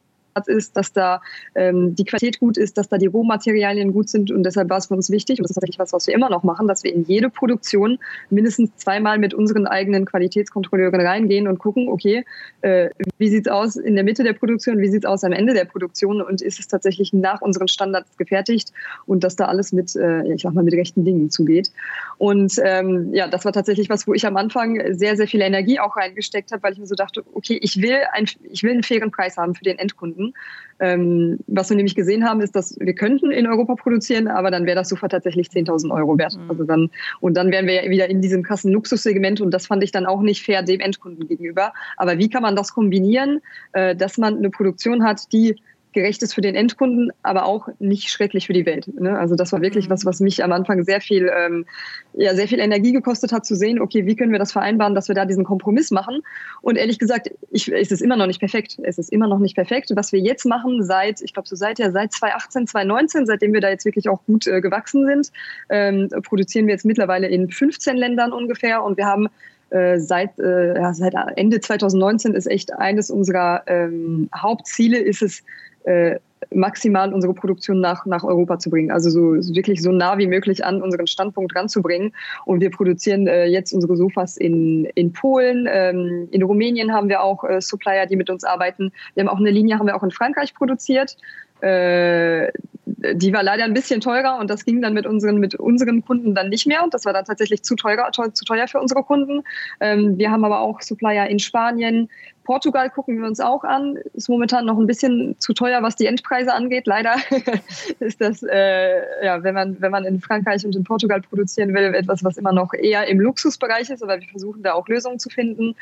ist, 0.49 0.77
dass 0.77 0.93
da 0.93 1.21
ähm, 1.55 1.95
die 1.95 2.05
Qualität 2.05 2.39
gut 2.41 2.57
ist, 2.57 2.79
dass 2.79 2.89
da 2.89 2.99
die 2.99 3.07
Rohmaterialien 3.07 3.93
gut 3.93 4.09
sind 4.09 4.31
und 4.31 4.43
deshalb 4.43 4.71
war 4.71 4.79
es 4.79 4.87
für 4.87 4.95
uns 4.95 5.11
wichtig 5.11 5.39
und 5.39 5.45
das 5.45 5.51
ist 5.51 5.55
tatsächlich 5.55 5.79
was, 5.79 5.93
was 5.93 6.07
wir 6.07 6.15
immer 6.15 6.31
noch 6.31 6.43
machen, 6.43 6.69
dass 6.69 6.85
wir 6.85 6.93
in 6.93 7.05
jede 7.05 7.31
Produktion 7.31 7.99
mindestens 8.31 8.75
zweimal 8.77 9.19
mit 9.19 9.35
unseren 9.35 9.67
eigenen 9.67 10.05
Qualitätskontrolleuren 10.05 11.01
reingehen 11.01 11.49
und 11.49 11.59
gucken, 11.59 11.89
okay, 11.89 12.25
äh, 12.61 12.91
wie 13.19 13.29
sieht's 13.29 13.49
aus 13.49 13.77
in 13.77 13.95
der 13.95 14.05
Mitte 14.05 14.25
der 14.25 14.33
Produktion, 14.33 14.79
wie 14.79 14.89
sieht's 14.89 15.07
aus 15.07 15.25
am 15.25 15.33
Ende 15.33 15.55
der 15.55 15.65
Produktion 15.65 16.21
und 16.21 16.43
ist 16.43 16.59
es 16.59 16.69
tatsächlich 16.69 17.13
nach 17.13 17.41
unseren 17.41 17.69
Standards 17.69 18.17
gefertigt 18.17 18.73
und 19.07 19.25
dass 19.25 19.37
da 19.37 19.47
alles 19.47 19.73
mit, 19.73 19.95
äh, 19.97 20.33
ich 20.33 20.43
sag 20.43 20.55
mal, 20.55 20.65
mit 20.65 20.75
rechten 20.75 21.05
Dingen 21.05 21.31
zugeht. 21.31 21.71
Und 22.19 22.55
ähm, 22.63 23.13
ja, 23.13 23.29
das 23.29 23.45
war 23.45 23.53
tatsächlich 23.53 23.89
was, 23.89 24.07
wo 24.07 24.15
ich 24.15 24.27
am 24.27 24.37
Anfang 24.37 24.81
sehr, 24.95 25.17
sehr 25.17 25.27
viel 25.27 25.41
Energie 25.41 25.79
auch 25.81 25.97
reingesteckt 25.97 26.53
habe, 26.53 26.63
weil 26.63 26.73
ich 26.73 26.79
mir 26.79 26.87
so 26.87 26.95
dachte, 26.95 27.25
okay, 27.35 27.59
ich 27.61 27.81
will, 27.81 27.99
ein, 28.13 28.27
ich 28.51 28.63
will 28.63 28.73
einen 28.73 28.83
fairen 28.83 29.11
Preis 29.11 29.37
haben 29.37 29.55
für 29.55 29.65
den 29.65 29.79
Endkunden 29.79 30.26
haben. 30.27 30.35
Ähm, 30.79 31.39
was 31.47 31.71
wir 31.71 31.77
nämlich 31.77 31.95
gesehen 31.95 32.29
haben, 32.29 32.43
ist, 32.43 32.55
dass 32.55 32.79
wir 32.79 32.95
könnten 32.95 33.31
in 33.31 33.47
Europa 33.47 33.77
produzieren, 33.77 34.29
aber 34.29 34.51
dann 34.51 34.67
wäre 34.67 34.77
das 34.77 34.91
Sofa 34.91 35.09
tatsächlich 35.09 35.49
10.000 35.49 35.91
Euro 35.91 36.19
wert. 36.19 36.37
Mhm. 36.37 36.51
Also 36.51 36.65
dann, 36.65 36.91
und 37.21 37.35
dann 37.37 37.51
wären 37.51 37.67
wir 37.67 37.83
ja 37.83 37.91
wieder 37.91 38.11
in 38.11 38.21
diesem 38.21 38.43
krassen 38.43 38.73
Luxussegment 38.73 39.41
und 39.41 39.53
das 39.53 39.67
fand 39.67 39.83
ich 39.83 39.91
dann 39.91 40.05
auch 40.05 40.21
nicht 40.21 40.45
fair 40.45 40.63
dem 40.63 40.81
Endkunden 40.81 41.27
gegenüber. 41.29 41.73
Aber 41.97 42.19
wie 42.19 42.29
kann 42.29 42.43
man 42.43 42.57
das 42.57 42.75
kombinieren, 42.75 43.41
äh, 43.73 43.97
dass 43.97 44.19
man 44.19 44.37
eine 44.37 44.51
Produktion 44.51 45.03
hat, 45.03 45.33
die 45.33 45.57
gerecht 45.97 46.23
ist 46.23 46.35
für 46.35 46.43
den 46.43 46.55
Endkunden, 46.55 47.11
aber 47.23 47.47
auch 47.47 47.69
nicht 47.79 48.11
schrecklich 48.11 48.47
für 48.47 48.53
die 48.53 48.67
Welt. 48.67 48.87
Ne? 49.01 49.19
Also 49.19 49.35
das 49.35 49.51
war 49.53 49.63
wirklich 49.63 49.89
mhm. 49.89 49.93
was, 49.93 50.05
was 50.05 50.21
mich 50.21 50.45
am 50.45 50.53
Anfang 50.53 50.85
sehr 50.85 51.01
viel, 51.01 51.31
ähm, 51.35 51.65
ja, 52.13 52.35
sehr 52.35 52.47
viel 52.47 52.61
Energie 52.61 52.93
gekostet 52.93 53.33
hat, 53.33 53.47
zu 53.47 53.57
sehen, 53.57 53.81
okay, 53.81 54.07
wie 54.07 54.15
können 54.15 54.31
wir 54.31 54.39
das 54.39 54.53
vereinbaren, 54.53 54.95
dass 54.95 55.09
wir 55.09 55.15
da 55.15 55.25
diesen 55.25 55.45
Kompromiss 55.45 55.91
machen. 55.91 56.21
Und 56.61 56.77
ehrlich 56.77 56.99
gesagt, 56.99 57.31
ich, 57.51 57.73
es 57.73 57.91
ist 57.91 58.03
immer 58.03 58.17
noch 58.17 58.27
nicht 58.27 58.41
perfekt. 58.41 58.77
Es 58.83 58.99
ist 58.99 59.11
immer 59.11 59.27
noch 59.27 59.39
nicht 59.39 59.57
perfekt. 59.57 59.91
Was 59.95 60.13
wir 60.13 60.21
jetzt 60.21 60.45
machen, 60.45 60.85
seit, 60.85 61.23
ich 61.23 61.33
glaube, 61.33 61.49
so 61.49 61.57
seit 61.57 61.79
ja 61.79 61.91
seit 61.91 62.13
2018, 62.13 62.67
2019, 62.67 63.27
seitdem 63.27 63.55
wir 63.55 63.63
da 63.63 63.71
jetzt 63.71 63.87
wirklich 63.87 64.09
auch 64.11 64.23
gut 64.27 64.47
äh, 64.47 64.61
gewachsen 64.61 65.07
sind, 65.07 65.33
ähm, 65.71 66.09
produzieren 66.23 66.67
wir 66.67 66.75
jetzt 66.75 66.85
mittlerweile 66.85 67.27
in 67.27 67.51
15 67.51 67.97
Ländern 67.97 68.33
ungefähr 68.33 68.85
und 68.85 68.99
wir 68.99 69.07
haben 69.07 69.29
äh, 69.71 69.99
seit, 69.99 70.39
äh, 70.39 70.77
ja, 70.77 70.95
seit 70.95 71.15
Ende 71.37 71.61
2019 71.61 72.35
ist 72.35 72.47
echt 72.47 72.73
eines 72.73 73.11
unserer 73.11 73.65
ähm, 73.67 74.29
Hauptziele, 74.35 74.99
ist 74.99 75.23
es, 75.23 75.43
äh, 75.87 76.19
maximal 76.53 77.13
unsere 77.13 77.35
Produktion 77.35 77.81
nach, 77.81 78.07
nach 78.07 78.25
Europa 78.25 78.59
zu 78.59 78.71
bringen. 78.71 78.91
Also 78.91 79.11
so 79.11 79.55
wirklich 79.55 79.83
so 79.83 79.91
nah 79.91 80.19
wie 80.19 80.27
möglich 80.27 80.65
an 80.65 80.83
unseren 80.83 81.07
Standpunkt 81.07 81.57
ranzubringen. 81.57 82.13
Und 82.45 82.61
wir 82.61 82.71
produzieren 82.71 83.27
äh, 83.27 83.47
jetzt 83.47 83.73
unsere 83.73 83.97
Sofas 83.97 84.37
in, 84.37 84.85
in 84.95 85.13
Polen. 85.13 85.67
Ähm, 85.71 86.29
in 86.31 86.43
Rumänien 86.43 86.93
haben 86.93 87.09
wir 87.09 87.23
auch 87.23 87.45
äh, 87.45 87.61
Supplier, 87.61 88.07
die 88.07 88.17
mit 88.17 88.31
uns 88.31 88.45
arbeiten. 88.45 88.93
Wir 89.15 89.23
haben 89.23 89.29
auch 89.29 89.41
eine 89.41 89.51
Linie, 89.51 89.79
haben 89.79 89.87
wir 89.87 89.97
auch 89.97 90.03
in 90.03 90.11
Frankreich 90.11 90.55
produziert. 90.55 91.17
Äh, 91.61 92.53
die 92.87 93.33
war 93.33 93.43
leider 93.43 93.65
ein 93.65 93.75
bisschen 93.75 94.01
teurer 94.01 94.39
und 94.39 94.49
das 94.51 94.65
ging 94.65 94.81
dann 94.81 94.95
mit 94.95 95.07
unseren, 95.07 95.39
mit 95.39 95.55
unseren 95.55 96.05
Kunden 96.05 96.35
dann 96.35 96.49
nicht 96.49 96.67
mehr. 96.67 96.83
Und 96.83 96.95
das 96.95 97.05
war 97.05 97.13
dann 97.13 97.25
tatsächlich 97.25 97.63
zu 97.63 97.77
teuer, 97.77 98.11
zu 98.13 98.45
teuer 98.45 98.69
für 98.69 98.81
unsere 98.81 99.03
Kunden. 99.03 99.43
Ähm, 99.81 100.19
wir 100.19 100.31
haben 100.31 100.45
aber 100.45 100.61
auch 100.61 100.81
Supplier 100.83 101.27
in 101.27 101.39
Spanien, 101.39 102.09
Portugal 102.47 102.89
gucken 102.91 103.19
wir 103.19 103.27
uns 103.27 103.41
auch 103.41 103.65
an. 103.65 103.99
Ist 104.15 104.29
momentan 104.29 104.67
noch 104.67 104.79
ein 104.79 104.87
bisschen 104.87 105.35
zu 105.41 105.53
teuer, 105.53 105.83
was 105.83 105.97
die 105.97 106.07
Endpreise 106.07 106.55
angeht. 106.55 106.87
Leider 106.87 107.17
ist 107.99 108.21
das, 108.21 108.45
äh, 108.45 109.25
ja, 109.25 109.43
wenn 109.43 109.55
man, 109.55 109.81
wenn 109.81 109.91
man 109.91 110.05
in 110.05 110.21
Frankreich 110.21 110.65
und 110.65 110.77
in 110.77 110.85
Portugal 110.85 111.21
produzieren 111.21 111.75
will, 111.75 111.93
etwas, 111.93 112.23
was 112.23 112.37
immer 112.37 112.53
noch 112.53 112.73
eher 112.73 113.09
im 113.09 113.21
Luxusbereich 113.21 113.91
ist. 113.91 114.03
Aber 114.03 114.21
wir 114.21 114.29
versuchen 114.29 114.63
da 114.63 114.75
auch 114.75 114.87
Lösungen 114.87 115.19
zu 115.19 115.29
finden. 115.29 115.75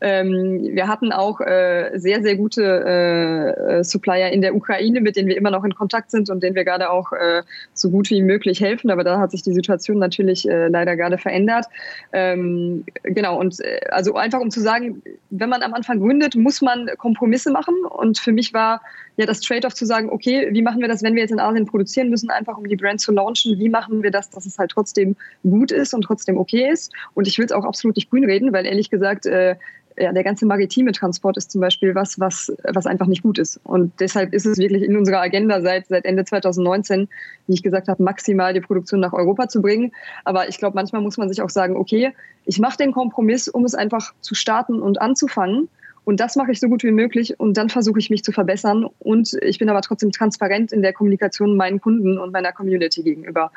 Ähm, 0.00 0.60
wir 0.72 0.86
hatten 0.86 1.10
auch 1.12 1.40
äh, 1.40 1.90
sehr, 1.96 2.22
sehr 2.22 2.36
gute 2.36 2.62
äh, 2.62 3.82
Supplier 3.82 4.30
in 4.30 4.42
der 4.42 4.54
Ukraine, 4.54 5.00
mit 5.00 5.16
denen 5.16 5.28
wir 5.28 5.36
immer 5.36 5.50
noch 5.50 5.64
in 5.64 5.74
Kontakt 5.74 6.12
sind 6.12 6.30
und 6.30 6.40
denen 6.40 6.54
wir 6.54 6.64
gerade 6.64 6.88
auch 6.88 7.12
äh, 7.12 7.42
so 7.74 7.90
gut 7.90 8.10
wie 8.10 8.22
möglich 8.22 8.60
helfen. 8.60 8.92
Aber 8.92 9.02
da 9.02 9.18
hat 9.18 9.32
sich 9.32 9.42
die 9.42 9.52
Situation 9.52 9.98
natürlich 9.98 10.48
äh, 10.48 10.68
leider 10.68 10.94
gerade 10.94 11.18
verändert. 11.18 11.66
Ähm, 12.12 12.84
genau. 13.02 13.40
Und 13.40 13.58
äh, 13.58 13.80
also 13.90 14.14
einfach 14.14 14.38
um 14.38 14.52
zu 14.52 14.60
sagen, 14.60 15.02
wenn 15.30 15.48
man 15.48 15.62
am 15.62 15.74
Anfang 15.74 15.98
gründet, 16.12 16.36
muss 16.36 16.60
man 16.60 16.88
Kompromisse 16.98 17.50
machen. 17.50 17.74
Und 17.84 18.18
für 18.18 18.32
mich 18.32 18.52
war 18.52 18.82
ja 19.16 19.26
das 19.26 19.40
Trade-off 19.40 19.74
zu 19.74 19.86
sagen, 19.86 20.10
okay, 20.10 20.48
wie 20.52 20.62
machen 20.62 20.80
wir 20.80 20.88
das, 20.88 21.02
wenn 21.02 21.14
wir 21.14 21.22
jetzt 21.22 21.30
in 21.30 21.40
Asien 21.40 21.66
produzieren 21.66 22.10
müssen, 22.10 22.30
einfach 22.30 22.58
um 22.58 22.68
die 22.68 22.76
Brand 22.76 23.00
zu 23.00 23.12
launchen? 23.12 23.58
Wie 23.58 23.68
machen 23.68 24.02
wir 24.02 24.10
das, 24.10 24.30
dass 24.30 24.46
es 24.46 24.58
halt 24.58 24.70
trotzdem 24.70 25.16
gut 25.42 25.72
ist 25.72 25.94
und 25.94 26.02
trotzdem 26.02 26.36
okay 26.36 26.70
ist? 26.70 26.92
Und 27.14 27.26
ich 27.26 27.38
will 27.38 27.46
es 27.46 27.52
auch 27.52 27.64
absolut 27.64 27.96
nicht 27.96 28.10
grün 28.10 28.24
reden, 28.24 28.52
weil 28.52 28.66
ehrlich 28.66 28.90
gesagt, 28.90 29.26
äh, 29.26 29.56
ja, 29.98 30.12
der 30.12 30.24
ganze 30.24 30.46
maritime 30.46 30.92
Transport 30.92 31.36
ist 31.36 31.50
zum 31.50 31.60
Beispiel 31.60 31.94
was, 31.94 32.18
was, 32.18 32.50
was 32.64 32.86
einfach 32.86 33.06
nicht 33.06 33.22
gut 33.22 33.38
ist. 33.38 33.60
Und 33.64 33.92
deshalb 34.00 34.32
ist 34.32 34.46
es 34.46 34.56
wirklich 34.56 34.82
in 34.82 34.96
unserer 34.96 35.20
Agenda 35.20 35.60
seit, 35.60 35.86
seit 35.88 36.06
Ende 36.06 36.24
2019, 36.24 37.08
wie 37.46 37.52
ich 37.52 37.62
gesagt 37.62 37.88
habe, 37.88 38.02
maximal 38.02 38.54
die 38.54 38.60
Produktion 38.60 39.00
nach 39.00 39.12
Europa 39.12 39.48
zu 39.48 39.60
bringen. 39.60 39.92
Aber 40.24 40.48
ich 40.48 40.56
glaube, 40.56 40.74
manchmal 40.76 41.02
muss 41.02 41.18
man 41.18 41.28
sich 41.28 41.42
auch 41.42 41.50
sagen, 41.50 41.76
okay, 41.76 42.12
ich 42.46 42.58
mache 42.58 42.78
den 42.78 42.92
Kompromiss, 42.92 43.48
um 43.48 43.64
es 43.64 43.74
einfach 43.74 44.14
zu 44.20 44.34
starten 44.34 44.80
und 44.80 45.00
anzufangen. 45.00 45.68
Und 46.04 46.18
das 46.18 46.36
mache 46.36 46.50
ich 46.50 46.60
so 46.60 46.68
gut 46.68 46.82
wie 46.82 46.90
möglich 46.90 47.38
und 47.38 47.56
dann 47.56 47.68
versuche 47.68 47.98
ich 47.98 48.10
mich 48.10 48.24
zu 48.24 48.32
verbessern. 48.32 48.86
Und 48.98 49.34
ich 49.42 49.58
bin 49.58 49.68
aber 49.68 49.82
trotzdem 49.82 50.10
transparent 50.10 50.72
in 50.72 50.82
der 50.82 50.92
Kommunikation 50.92 51.56
meinen 51.56 51.80
Kunden 51.80 52.18
und 52.18 52.32
meiner 52.32 52.52
Community 52.52 53.02
gegenüber. 53.02 53.52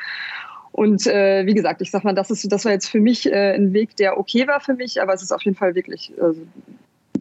Und 0.72 1.08
äh, 1.08 1.46
wie 1.46 1.54
gesagt, 1.54 1.82
ich 1.82 1.90
sag 1.90 2.04
mal, 2.04 2.14
das 2.14 2.30
ist, 2.30 2.52
das 2.52 2.66
war 2.66 2.72
jetzt 2.74 2.90
für 2.90 3.00
mich 3.00 3.32
äh, 3.32 3.56
ein 3.56 3.74
Weg, 3.74 3.96
der 3.96 4.20
okay 4.20 4.48
war 4.48 4.60
für 4.60 4.74
mich, 4.74 5.02
aber 5.02 5.14
es 5.14 5.24
ist 5.24 5.32
auf 5.32 5.42
jeden 5.44 5.56
Fall 5.56 5.74
wirklich 5.74 6.12
äh, 6.18 6.34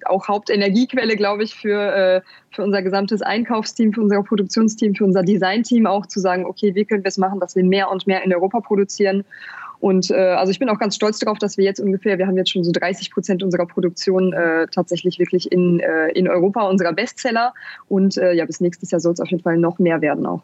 auch 0.07 0.29
Hauptenergiequelle, 0.29 1.17
glaube 1.17 1.45
ich, 1.45 1.55
für, 1.55 1.95
äh, 1.95 2.21
für 2.51 2.63
unser 2.63 2.83
gesamtes 2.83 3.23
Einkaufsteam, 3.23 3.93
für 3.93 4.03
unser 4.03 4.23
Produktionsteam, 4.23 4.95
für 4.95 5.05
unser 5.05 5.23
Designteam 5.23 5.87
auch 5.87 6.07
zu 6.07 6.21
sagen, 6.21 6.45
okay, 6.47 6.75
wie 6.75 6.85
können 6.85 7.05
wir 7.05 7.09
es 7.09 7.17
machen, 7.17 7.41
dass 7.41 7.57
wir 7.57 7.65
mehr 7.65 7.91
und 7.91 8.07
mehr 8.07 8.25
in 8.25 8.35
Europa 8.35 8.61
produzieren 8.61 9.25
und 9.85 10.11
äh, 10.11 10.15
also 10.15 10.51
ich 10.51 10.59
bin 10.59 10.71
auch 10.71 10.79
ganz 10.79 10.97
stolz 10.97 11.19
darauf, 11.19 11.37
dass 11.37 11.59
wir 11.59 11.65
jetzt 11.67 11.79
ungefähr, 11.79 12.17
wir 12.17 12.27
haben 12.27 12.39
jetzt 12.39 12.51
schon 12.51 12.65
so 12.65 12.73
30 12.73 13.11
Prozent 13.11 13.43
unserer 13.43 13.67
Produktion 13.67 14.33
äh, 14.33 14.67
tatsächlich 14.69 15.19
wirklich 15.19 15.53
in, 15.53 15.79
äh, 15.79 16.09
in 16.15 16.27
Europa, 16.27 16.63
unserer 16.63 16.95
Bestseller. 16.95 17.53
Und 17.87 18.17
äh, 18.17 18.33
ja, 18.33 18.47
bis 18.47 18.61
nächstes 18.61 18.91
Jahr 18.93 19.01
soll 19.01 19.13
es 19.13 19.21
auf 19.21 19.29
jeden 19.29 19.43
Fall 19.43 19.59
noch 19.59 19.79
mehr 19.79 20.01
werden 20.01 20.25
auch. 20.25 20.41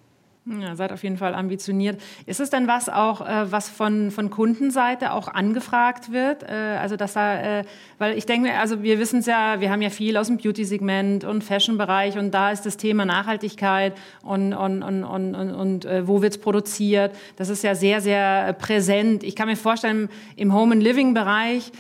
Ja, 0.46 0.74
seid 0.74 0.90
auf 0.90 1.03
jeden 1.03 1.18
Fall 1.18 1.35
ambitioniert. 1.35 2.00
Ist 2.24 2.40
es 2.40 2.48
denn 2.48 2.66
was 2.66 2.88
auch, 2.88 3.20
äh, 3.20 3.53
was 3.53 3.68
von, 3.68 4.11
von 4.11 4.31
Kundenseite 4.31 5.12
auch 5.12 5.29
angefragt 5.29 6.12
wird? 6.12 6.42
Äh, 6.42 6.79
also 6.81 6.96
dass 6.96 7.12
da, 7.12 7.61
äh, 7.61 7.64
weil 7.98 8.16
ich 8.16 8.24
denke, 8.24 8.55
also 8.55 8.83
wir 8.83 8.98
wissen 8.98 9.18
es 9.20 9.26
ja, 9.26 9.61
wir 9.61 9.70
haben 9.70 9.83
ja 9.83 9.90
viel 9.90 10.16
aus 10.16 10.29
dem 10.29 10.38
Beauty-Segment 10.38 11.24
und 11.24 11.44
Fashion-Bereich 11.44 12.16
und 12.16 12.33
da 12.33 12.53
ist 12.53 12.64
das 12.64 12.79
Thema 12.79 13.05
Nachhaltigkeit 13.05 13.94
und, 14.22 14.55
und, 14.55 14.83
und, 14.83 15.05
und, 15.05 15.35
und, 15.35 15.55
und 15.55 15.85
äh, 15.85 16.09
wo 16.09 16.22
wird 16.22 16.33
es 16.33 16.40
produziert. 16.40 17.14
Das 17.37 17.50
ist 17.50 17.62
ja 17.62 17.74
sehr, 17.74 18.00
sehr 18.00 18.55
präsent. 18.55 19.22
Ich 19.22 19.37
kann 19.37 19.46
mir 19.46 19.57
vorstellen, 19.57 20.09
im 20.37 20.55
Home-and-Living-Bereich 20.55 21.70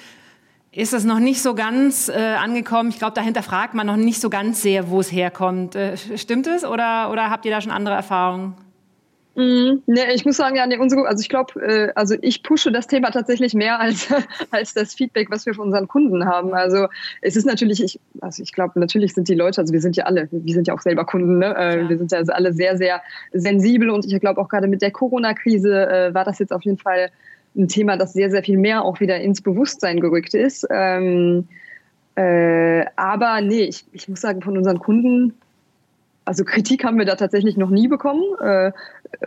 ist 0.72 0.92
es 0.92 1.04
noch 1.04 1.18
nicht 1.18 1.42
so 1.42 1.54
ganz 1.54 2.08
äh, 2.08 2.12
angekommen. 2.12 2.90
Ich 2.90 2.98
glaube, 2.98 3.14
dahinter 3.14 3.42
fragt 3.42 3.74
man 3.74 3.86
noch 3.86 3.96
nicht 3.96 4.20
so 4.20 4.30
ganz 4.30 4.62
sehr, 4.62 4.88
wo 4.90 5.00
es 5.00 5.10
herkommt. 5.10 5.74
Äh, 5.74 5.96
stimmt 5.96 6.46
es 6.46 6.64
oder, 6.64 7.10
oder 7.10 7.30
habt 7.30 7.44
ihr 7.44 7.50
da 7.50 7.60
schon 7.60 7.72
andere 7.72 7.96
Erfahrungen? 7.96 8.54
Mm, 9.36 9.82
nee, 9.86 10.12
ich 10.14 10.24
muss 10.24 10.36
sagen, 10.36 10.56
ja, 10.56 10.66
nee, 10.66 10.76
unsere, 10.76 11.06
also 11.06 11.20
ich 11.20 11.28
glaube, 11.28 11.60
äh, 11.60 11.92
also 11.94 12.16
ich 12.20 12.42
pushe 12.42 12.70
das 12.72 12.88
Thema 12.88 13.10
tatsächlich 13.10 13.54
mehr 13.54 13.80
als, 13.80 14.08
als 14.50 14.74
das 14.74 14.94
Feedback, 14.94 15.30
was 15.30 15.46
wir 15.46 15.54
von 15.54 15.66
unseren 15.66 15.88
Kunden 15.88 16.24
haben. 16.24 16.52
Also 16.52 16.86
es 17.20 17.36
ist 17.36 17.46
natürlich, 17.46 17.82
ich, 17.82 18.00
also 18.20 18.42
ich 18.42 18.52
glaube, 18.52 18.78
natürlich 18.78 19.14
sind 19.14 19.28
die 19.28 19.34
Leute, 19.34 19.60
also 19.60 19.72
wir 19.72 19.80
sind 19.80 19.96
ja 19.96 20.04
alle, 20.04 20.28
wir 20.30 20.54
sind 20.54 20.66
ja 20.66 20.74
auch 20.74 20.80
selber 20.80 21.04
Kunden, 21.04 21.38
ne? 21.38 21.54
Äh, 21.56 21.82
ja. 21.82 21.88
wir 21.88 21.98
sind 21.98 22.12
ja 22.12 22.18
also 22.18 22.32
alle 22.32 22.52
sehr, 22.52 22.76
sehr 22.76 23.02
sensibel 23.32 23.90
und 23.90 24.04
ich 24.04 24.20
glaube 24.20 24.40
auch 24.40 24.48
gerade 24.48 24.66
mit 24.66 24.82
der 24.82 24.90
Corona-Krise 24.90 25.88
äh, 25.88 26.14
war 26.14 26.24
das 26.24 26.38
jetzt 26.38 26.52
auf 26.52 26.62
jeden 26.62 26.78
Fall 26.78 27.10
ein 27.56 27.68
Thema, 27.68 27.96
das 27.96 28.12
sehr, 28.12 28.30
sehr 28.30 28.42
viel 28.42 28.58
mehr 28.58 28.84
auch 28.84 29.00
wieder 29.00 29.20
ins 29.20 29.42
Bewusstsein 29.42 30.00
gerückt 30.00 30.34
ist. 30.34 30.66
Ähm, 30.70 31.48
äh, 32.14 32.84
aber 32.96 33.40
nee, 33.40 33.62
ich, 33.62 33.84
ich 33.92 34.08
muss 34.08 34.20
sagen, 34.20 34.42
von 34.42 34.56
unseren 34.56 34.78
Kunden 34.78 35.34
also 36.30 36.44
Kritik 36.44 36.84
haben 36.84 36.96
wir 36.96 37.06
da 37.06 37.16
tatsächlich 37.16 37.56
noch 37.56 37.70
nie 37.70 37.88
bekommen. 37.88 38.22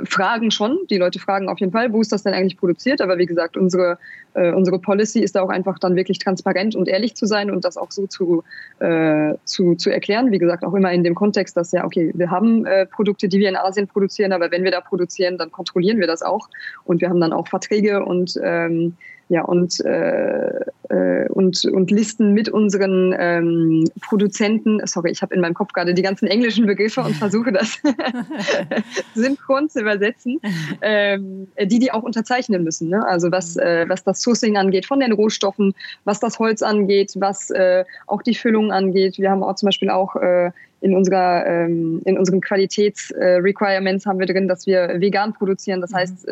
Fragen 0.05 0.49
schon. 0.51 0.79
Die 0.89 0.97
Leute 0.97 1.19
fragen 1.19 1.49
auf 1.49 1.59
jeden 1.59 1.71
Fall, 1.71 1.91
wo 1.91 2.01
ist 2.01 2.11
das 2.11 2.23
denn 2.23 2.33
eigentlich 2.33 2.57
produziert? 2.57 3.01
Aber 3.01 3.17
wie 3.17 3.25
gesagt, 3.25 3.57
unsere, 3.57 3.97
äh, 4.33 4.51
unsere 4.51 4.79
Policy 4.79 5.19
ist 5.19 5.35
da 5.35 5.41
auch 5.41 5.49
einfach 5.49 5.77
dann 5.77 5.95
wirklich 5.95 6.19
transparent 6.19 6.75
und 6.75 6.87
ehrlich 6.87 7.15
zu 7.15 7.25
sein 7.25 7.51
und 7.51 7.65
das 7.65 7.77
auch 7.77 7.91
so 7.91 8.07
zu, 8.07 8.43
äh, 8.79 9.33
zu, 9.43 9.75
zu 9.75 9.89
erklären. 9.89 10.31
Wie 10.31 10.39
gesagt, 10.39 10.63
auch 10.63 10.73
immer 10.73 10.91
in 10.91 11.03
dem 11.03 11.15
Kontext, 11.15 11.57
dass 11.57 11.71
ja, 11.71 11.85
okay, 11.85 12.11
wir 12.15 12.31
haben 12.31 12.65
äh, 12.65 12.85
Produkte, 12.85 13.27
die 13.27 13.39
wir 13.39 13.49
in 13.49 13.55
Asien 13.55 13.87
produzieren, 13.87 14.31
aber 14.31 14.51
wenn 14.51 14.63
wir 14.63 14.71
da 14.71 14.81
produzieren, 14.81 15.37
dann 15.37 15.51
kontrollieren 15.51 15.99
wir 15.99 16.07
das 16.07 16.21
auch. 16.21 16.49
Und 16.85 17.01
wir 17.01 17.09
haben 17.09 17.19
dann 17.19 17.33
auch 17.33 17.47
Verträge 17.47 18.05
und 18.05 18.39
ähm, 18.41 18.95
ja, 19.33 19.41
und, 19.45 19.83
äh, 19.83 20.59
äh, 20.89 21.27
und, 21.29 21.65
und 21.65 21.89
Listen 21.89 22.33
mit 22.33 22.49
unseren 22.49 23.15
ähm, 23.17 23.89
Produzenten. 24.01 24.79
Sorry, 24.85 25.09
ich 25.09 25.23
habe 25.23 25.33
in 25.33 25.41
meinem 25.41 25.55
Kopf 25.55 25.73
gerade 25.73 25.95
die 25.95 26.03
ganzen 26.03 26.27
englischen 26.27 26.67
Begriffe 26.67 27.01
und 27.01 27.15
versuche 27.15 27.51
das 27.51 27.81
synchron 29.15 29.69
zu 29.69 29.81
übersetzen, 29.81 30.39
ähm, 30.83 31.47
die 31.59 31.79
die 31.79 31.91
auch 31.91 32.03
unterzeichnen 32.03 32.63
müssen. 32.63 32.89
Ne? 32.89 33.03
Also 33.07 33.31
was, 33.31 33.57
äh, 33.57 33.85
was 33.89 34.03
das 34.03 34.21
Sourcing 34.21 34.55
angeht 34.55 34.85
von 34.85 34.99
den 34.99 35.13
Rohstoffen, 35.13 35.73
was 36.03 36.19
das 36.19 36.37
Holz 36.37 36.61
angeht, 36.61 37.13
was 37.15 37.49
äh, 37.49 37.85
auch 38.05 38.21
die 38.21 38.35
Füllung 38.35 38.71
angeht. 38.71 39.17
Wir 39.17 39.31
haben 39.31 39.41
auch 39.41 39.55
zum 39.55 39.65
Beispiel 39.65 39.89
auch 39.89 40.15
äh, 40.15 40.51
in 40.81 40.95
unserer 40.95 41.43
ähm, 41.47 42.03
in 42.05 42.19
unseren 42.19 42.39
Qualitätsrequirements 42.39 44.05
äh, 44.05 44.09
haben 44.09 44.19
wir 44.19 44.27
drin, 44.27 44.47
dass 44.47 44.67
wir 44.67 44.99
vegan 44.99 45.33
produzieren. 45.33 45.81
Das 45.81 45.91
mhm. 45.91 45.95
heißt, 45.95 46.27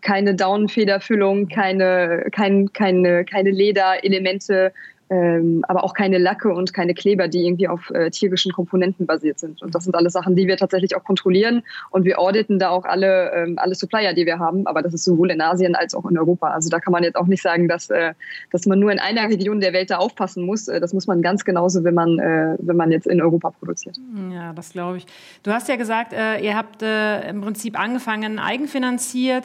keine 0.00 0.34
Daunenfederfüllung, 0.34 1.48
keine, 1.48 2.26
kein, 2.32 2.72
keine, 2.72 3.24
keine 3.24 3.50
Lederelemente, 3.50 4.72
ähm, 5.10 5.64
aber 5.68 5.84
auch 5.84 5.94
keine 5.94 6.18
Lacke 6.18 6.52
und 6.52 6.74
keine 6.74 6.94
Kleber, 6.94 7.28
die 7.28 7.46
irgendwie 7.46 7.68
auf 7.68 7.90
äh, 7.90 8.10
tierischen 8.10 8.52
Komponenten 8.52 9.06
basiert 9.06 9.38
sind. 9.38 9.62
Und 9.62 9.74
das 9.74 9.84
sind 9.84 9.94
alles 9.94 10.12
Sachen, 10.12 10.36
die 10.36 10.46
wir 10.46 10.56
tatsächlich 10.56 10.96
auch 10.96 11.04
kontrollieren 11.04 11.62
und 11.90 12.04
wir 12.04 12.18
auditen 12.18 12.58
da 12.58 12.70
auch 12.70 12.84
alle, 12.84 13.32
ähm, 13.32 13.58
alle 13.58 13.74
Supplier, 13.74 14.12
die 14.12 14.26
wir 14.26 14.38
haben, 14.38 14.66
aber 14.66 14.82
das 14.82 14.94
ist 14.94 15.04
sowohl 15.04 15.30
in 15.30 15.40
Asien 15.40 15.74
als 15.74 15.94
auch 15.94 16.04
in 16.10 16.18
Europa. 16.18 16.48
Also 16.48 16.68
da 16.68 16.80
kann 16.80 16.92
man 16.92 17.02
jetzt 17.02 17.16
auch 17.16 17.26
nicht 17.26 17.42
sagen, 17.42 17.68
dass, 17.68 17.90
äh, 17.90 18.14
dass 18.50 18.66
man 18.66 18.78
nur 18.78 18.92
in 18.92 18.98
einer 18.98 19.28
Region 19.28 19.60
der 19.60 19.72
Welt 19.72 19.90
da 19.90 19.96
aufpassen 19.98 20.44
muss. 20.44 20.68
Äh, 20.68 20.80
das 20.80 20.92
muss 20.92 21.06
man 21.06 21.22
ganz 21.22 21.44
genauso, 21.44 21.84
wenn 21.84 21.94
man, 21.94 22.18
äh, 22.18 22.56
wenn 22.58 22.76
man 22.76 22.90
jetzt 22.90 23.06
in 23.06 23.22
Europa 23.22 23.50
produziert. 23.50 23.98
Ja, 24.32 24.52
das 24.52 24.70
glaube 24.70 24.98
ich. 24.98 25.06
Du 25.42 25.52
hast 25.52 25.68
ja 25.68 25.76
gesagt, 25.76 26.12
äh, 26.12 26.38
ihr 26.40 26.56
habt 26.56 26.82
äh, 26.82 27.28
im 27.28 27.40
Prinzip 27.40 27.78
angefangen 27.78 28.38
eigenfinanziert 28.38 29.44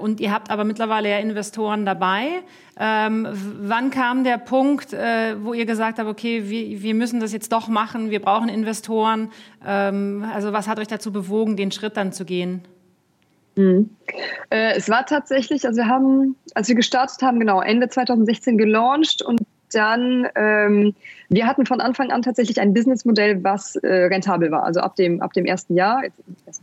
und 0.00 0.20
ihr 0.20 0.32
habt 0.32 0.50
aber 0.50 0.64
mittlerweile 0.64 1.10
ja 1.10 1.18
Investoren 1.18 1.84
dabei. 1.84 2.42
Ähm, 2.80 3.26
wann 3.60 3.90
kam 3.90 4.22
der 4.22 4.38
Punkt, 4.38 4.92
äh, 4.92 5.34
wo 5.42 5.52
ihr 5.52 5.66
gesagt 5.66 5.98
habt, 5.98 6.08
okay, 6.08 6.48
wir, 6.48 6.80
wir, 6.80 6.94
müssen 6.94 7.18
das 7.18 7.32
jetzt 7.32 7.50
doch 7.52 7.66
machen, 7.66 8.10
wir 8.10 8.22
brauchen 8.22 8.48
Investoren? 8.48 9.30
Ähm, 9.66 10.24
also 10.32 10.52
was 10.52 10.68
hat 10.68 10.78
euch 10.78 10.86
dazu 10.86 11.12
bewogen, 11.12 11.56
den 11.56 11.72
Schritt 11.72 11.96
dann 11.96 12.12
zu 12.12 12.24
gehen? 12.24 12.62
Mhm. 13.56 13.90
Äh, 14.50 14.76
es 14.76 14.88
war 14.88 15.04
tatsächlich, 15.06 15.66
also 15.66 15.78
wir 15.78 15.88
haben, 15.88 16.36
als 16.54 16.68
wir 16.68 16.76
gestartet 16.76 17.20
haben, 17.22 17.40
genau, 17.40 17.60
Ende 17.60 17.88
2016 17.88 18.56
gelauncht 18.56 19.22
und 19.22 19.40
dann, 19.74 20.26
ähm, 20.34 20.94
wir 21.28 21.46
hatten 21.46 21.66
von 21.66 21.80
Anfang 21.80 22.10
an 22.10 22.22
tatsächlich 22.22 22.60
ein 22.60 22.74
Businessmodell, 22.74 23.42
was 23.44 23.76
äh, 23.76 24.04
rentabel 24.04 24.50
war. 24.50 24.64
Also 24.64 24.80
ab 24.80 24.96
dem, 24.96 25.20
ab 25.20 25.32
dem 25.32 25.46
ersten 25.46 25.74
Jahr, 25.74 26.02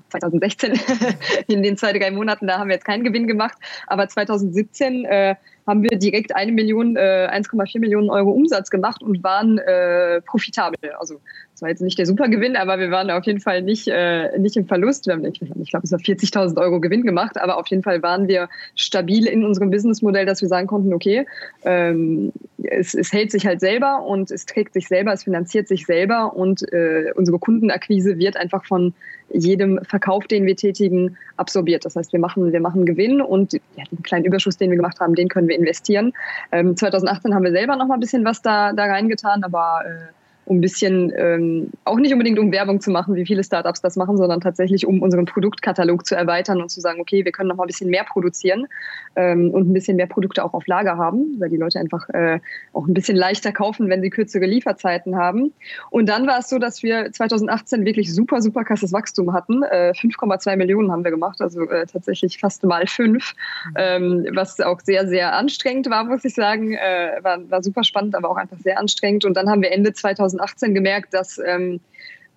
2016, 0.10 0.74
in 1.48 1.64
den 1.64 1.78
zwei, 1.78 1.94
drei 1.94 2.12
Monaten, 2.12 2.48
da 2.48 2.60
haben 2.60 2.70
wir 2.70 2.76
jetzt 2.76 2.86
keinen 2.86 3.04
Gewinn 3.04 3.28
gemacht, 3.28 3.58
aber 3.88 4.08
2017 4.08 5.06
äh, 5.06 5.36
haben 5.68 5.84
wir 5.84 5.98
direkt 5.98 6.36
eine 6.36 6.52
Million, 6.52 6.96
äh, 6.96 7.28
1,4 7.32 7.80
Millionen 7.80 8.10
Euro 8.10 8.32
Umsatz 8.32 8.70
gemacht 8.70 9.02
und 9.02 9.24
waren 9.24 9.58
äh, 9.58 10.22
profitabel. 10.22 10.92
Also 11.00 11.20
das 11.56 11.62
war 11.62 11.70
jetzt 11.70 11.82
nicht 11.82 11.98
der 11.98 12.06
Supergewinn, 12.06 12.58
aber 12.58 12.80
wir 12.80 12.92
waren 12.92 13.10
auf 13.10 13.24
jeden 13.24 13.40
Fall 13.40 13.62
nicht, 13.62 13.88
äh, 13.88 14.38
nicht 14.38 14.58
im 14.58 14.68
Verlust. 14.68 15.08
Wir 15.08 15.14
haben, 15.14 15.24
ich, 15.24 15.42
ich 15.42 15.70
glaube, 15.70 15.86
es 15.86 15.92
war 15.94 16.00
40.000 16.00 16.62
Euro 16.62 16.82
Gewinn 16.82 17.04
gemacht, 17.04 17.40
aber 17.40 17.56
auf 17.58 17.68
jeden 17.68 17.82
Fall 17.82 18.04
waren 18.04 18.28
wir 18.28 18.50
stabil 18.76 19.26
in 19.26 19.46
unserem 19.46 19.72
Businessmodell, 19.72 20.26
dass 20.26 20.42
wir 20.42 20.50
sagen 20.50 20.68
konnten, 20.68 20.94
okay, 20.94 21.26
ähm, 21.64 22.34
es, 22.62 22.94
es 22.94 23.14
hält 23.14 23.32
sich 23.32 23.46
halt 23.46 23.62
selber 23.62 24.04
und 24.06 24.32
es 24.32 24.46
trägt 24.46 24.74
sich 24.74 24.90
selber, 24.90 25.14
es 25.14 25.24
finanziert 25.24 25.70
sich 25.70 25.86
selber 25.86 26.36
und 26.36 26.62
äh, 26.74 27.14
unsere 27.16 27.40
Kundenakquise 27.40 28.18
wird 28.18 28.36
einfach 28.36 28.66
von 28.66 28.94
jedem 29.32 29.80
Verkauf, 29.86 30.28
den 30.28 30.46
wir 30.46 30.58
tätigen, 30.58 31.16
absorbiert. 31.38 31.86
Das 31.86 31.96
heißt, 31.96 32.12
wir 32.12 32.20
machen, 32.20 32.52
wir 32.52 32.60
machen 32.60 32.86
Gewinn 32.86 33.22
und 33.22 33.54
ja, 33.54 33.86
den 33.90 34.04
kleinen 34.04 34.26
Überschuss, 34.26 34.58
den 34.58 34.72
wir 34.72 34.76
gemacht 34.78 35.00
haben, 35.00 35.16
den 35.16 35.30
können 35.30 35.48
wir 35.48 35.56
investieren. 35.56 36.12
Ähm, 36.52 36.76
2018 36.76 37.34
haben 37.34 37.46
wir 37.46 37.52
selber 37.52 37.78
noch 37.78 37.88
mal 37.88 37.94
ein 37.94 38.02
bisschen 38.02 38.26
was 38.26 38.42
da, 38.42 38.74
da 38.74 38.88
reingetan, 38.88 39.46
aber 39.46 39.84
äh, 39.86 40.12
um 40.46 40.58
ein 40.58 40.62
bisschen, 40.62 41.12
ähm, 41.18 41.72
auch 41.84 41.98
nicht 41.98 42.14
unbedingt 42.14 42.40
um 42.40 42.52
Werbung 42.52 42.80
zu 42.80 42.92
machen, 42.92 43.16
wie 43.16 43.26
viele 43.26 43.44
Startups 43.44 43.82
das 43.82 43.96
machen, 43.96 44.18
sondern 44.18 44.42
tatsächlich 44.42 44.86
um 44.86 45.02
unseren 45.02 45.26
Produktkatalog 45.26 46.06
zu 46.06 46.16
erweitern 46.16 46.62
und 46.62 46.70
zu 46.70 46.82
sagen, 46.82 47.02
okay, 47.02 47.26
wir 47.26 47.32
können 47.32 47.50
noch 47.50 47.56
mal 47.56 47.64
ein 47.64 47.68
bisschen 47.68 47.90
mehr 47.90 48.04
produzieren 48.04 48.68
ähm, 49.16 49.52
und 49.52 49.70
ein 49.70 49.74
bisschen 49.74 49.98
mehr 49.98 50.08
Produkte 50.08 50.44
auch 50.44 50.54
auf 50.54 50.68
Lager 50.68 50.98
haben, 50.98 51.36
weil 51.40 51.50
die 51.50 51.58
Leute 51.58 51.80
einfach 51.80 52.08
äh, 52.10 52.40
auch 52.74 52.88
ein 52.88 52.94
bisschen 52.94 53.18
leichter 53.18 53.52
kaufen, 53.52 53.90
wenn 53.90 54.02
sie 54.02 54.10
kürzere 54.10 54.46
Lieferzeiten 54.46 55.16
haben. 55.16 55.54
Und 55.90 56.08
dann 56.10 56.28
war 56.28 56.40
es 56.40 56.50
so, 56.50 56.60
dass 56.60 56.84
wir 56.84 57.12
2018 57.12 57.86
wirklich 57.86 58.14
super, 58.14 58.42
super 58.42 58.64
krasses 58.64 58.94
Wachstum 58.94 59.34
hatten. 59.34 59.64
Äh, 59.64 59.94
5,2 59.96 60.56
Millionen 60.58 60.92
haben 60.92 61.04
wir 61.04 61.12
gemacht, 61.12 61.42
also 61.42 61.68
äh, 61.70 61.86
tatsächlich 61.86 62.40
fast 62.40 62.64
mal 62.64 62.86
fünf, 62.88 63.34
ähm, 63.76 64.28
was 64.34 64.60
auch 64.62 64.80
sehr, 64.82 65.08
sehr 65.08 65.36
anstrengend 65.36 65.90
war, 65.90 66.04
muss 66.04 66.24
ich 66.24 66.36
sagen. 66.36 66.74
Äh, 66.74 67.20
war, 67.22 67.50
war 67.50 67.64
super 67.64 67.84
spannend, 67.84 68.16
aber 68.16 68.30
auch 68.30 68.38
einfach 68.38 68.58
sehr 68.60 68.80
anstrengend. 68.80 69.26
Und 69.26 69.36
dann 69.36 69.50
haben 69.50 69.62
wir 69.62 69.72
Ende 69.72 69.94
2000 69.94 70.35
2018 70.38 70.74
gemerkt, 70.74 71.14
dass 71.14 71.40
ähm, 71.46 71.80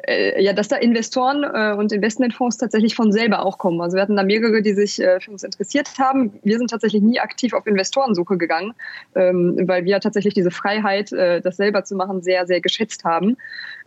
äh, 0.06 0.40
ja, 0.42 0.52
dass 0.52 0.68
da 0.68 0.76
Investoren 0.76 1.42
äh, 1.42 1.76
und 1.76 1.92
Investmentfonds 1.92 2.56
tatsächlich 2.56 2.94
von 2.94 3.10
selber 3.10 3.44
auch 3.44 3.58
kommen. 3.58 3.80
Also 3.80 3.96
wir 3.96 4.02
hatten 4.02 4.16
da 4.16 4.22
mehrere, 4.22 4.62
die 4.62 4.72
sich 4.72 5.00
äh, 5.00 5.18
für 5.20 5.32
uns 5.32 5.42
interessiert 5.42 5.88
haben. 5.98 6.38
Wir 6.44 6.58
sind 6.58 6.70
tatsächlich 6.70 7.02
nie 7.02 7.18
aktiv 7.18 7.52
auf 7.52 7.66
Investorensuche 7.66 8.38
gegangen, 8.38 8.74
ähm, 9.16 9.56
weil 9.66 9.84
wir 9.84 9.98
tatsächlich 9.98 10.34
diese 10.34 10.50
Freiheit, 10.52 11.12
äh, 11.12 11.40
das 11.40 11.56
selber 11.56 11.84
zu 11.84 11.96
machen, 11.96 12.22
sehr, 12.22 12.46
sehr 12.46 12.60
geschätzt 12.60 13.04
haben. 13.04 13.36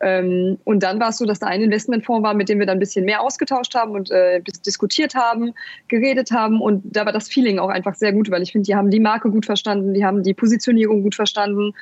Ähm, 0.02 0.58
und 0.65 0.84
dann 0.84 1.00
war 1.00 1.10
es 1.10 1.17
so, 1.17 1.26
dass 1.26 1.39
da 1.39 1.47
ein 1.47 1.62
Investmentfonds 1.62 2.24
war, 2.24 2.34
mit 2.34 2.50
dem 2.50 2.60
wir 2.60 2.65
dann 2.65 2.78
ein 2.78 2.80
bisschen 2.80 3.06
mehr 3.06 3.21
ausgetauscht 3.21 3.74
haben 3.76 3.91
und 3.91 4.12
äh, 4.12 4.41
diskutiert 4.65 5.15
haben, 5.15 5.54
geredet 5.88 6.32
haben. 6.32 6.62
Und 6.62 6.84
da 6.84 7.06
war 7.06 7.13
das 7.13 7.30
Feeling 7.30 7.58
auch 7.60 7.69
einfach 7.69 7.95
sehr 7.95 8.12
gut, 8.12 8.30
weil 8.32 8.41
ich 8.41 8.52
finde, 8.52 8.65
die 8.65 8.76
haben 8.76 8.89
die 8.89 9.00
Marke 9.00 9.30
gut 9.30 9.45
verstanden, 9.45 9.93
die 9.93 10.04
haben 10.04 10.24
die 10.24 10.34
Positionierung 10.34 11.04
gut 11.04 11.15
verstanden. 11.15 11.74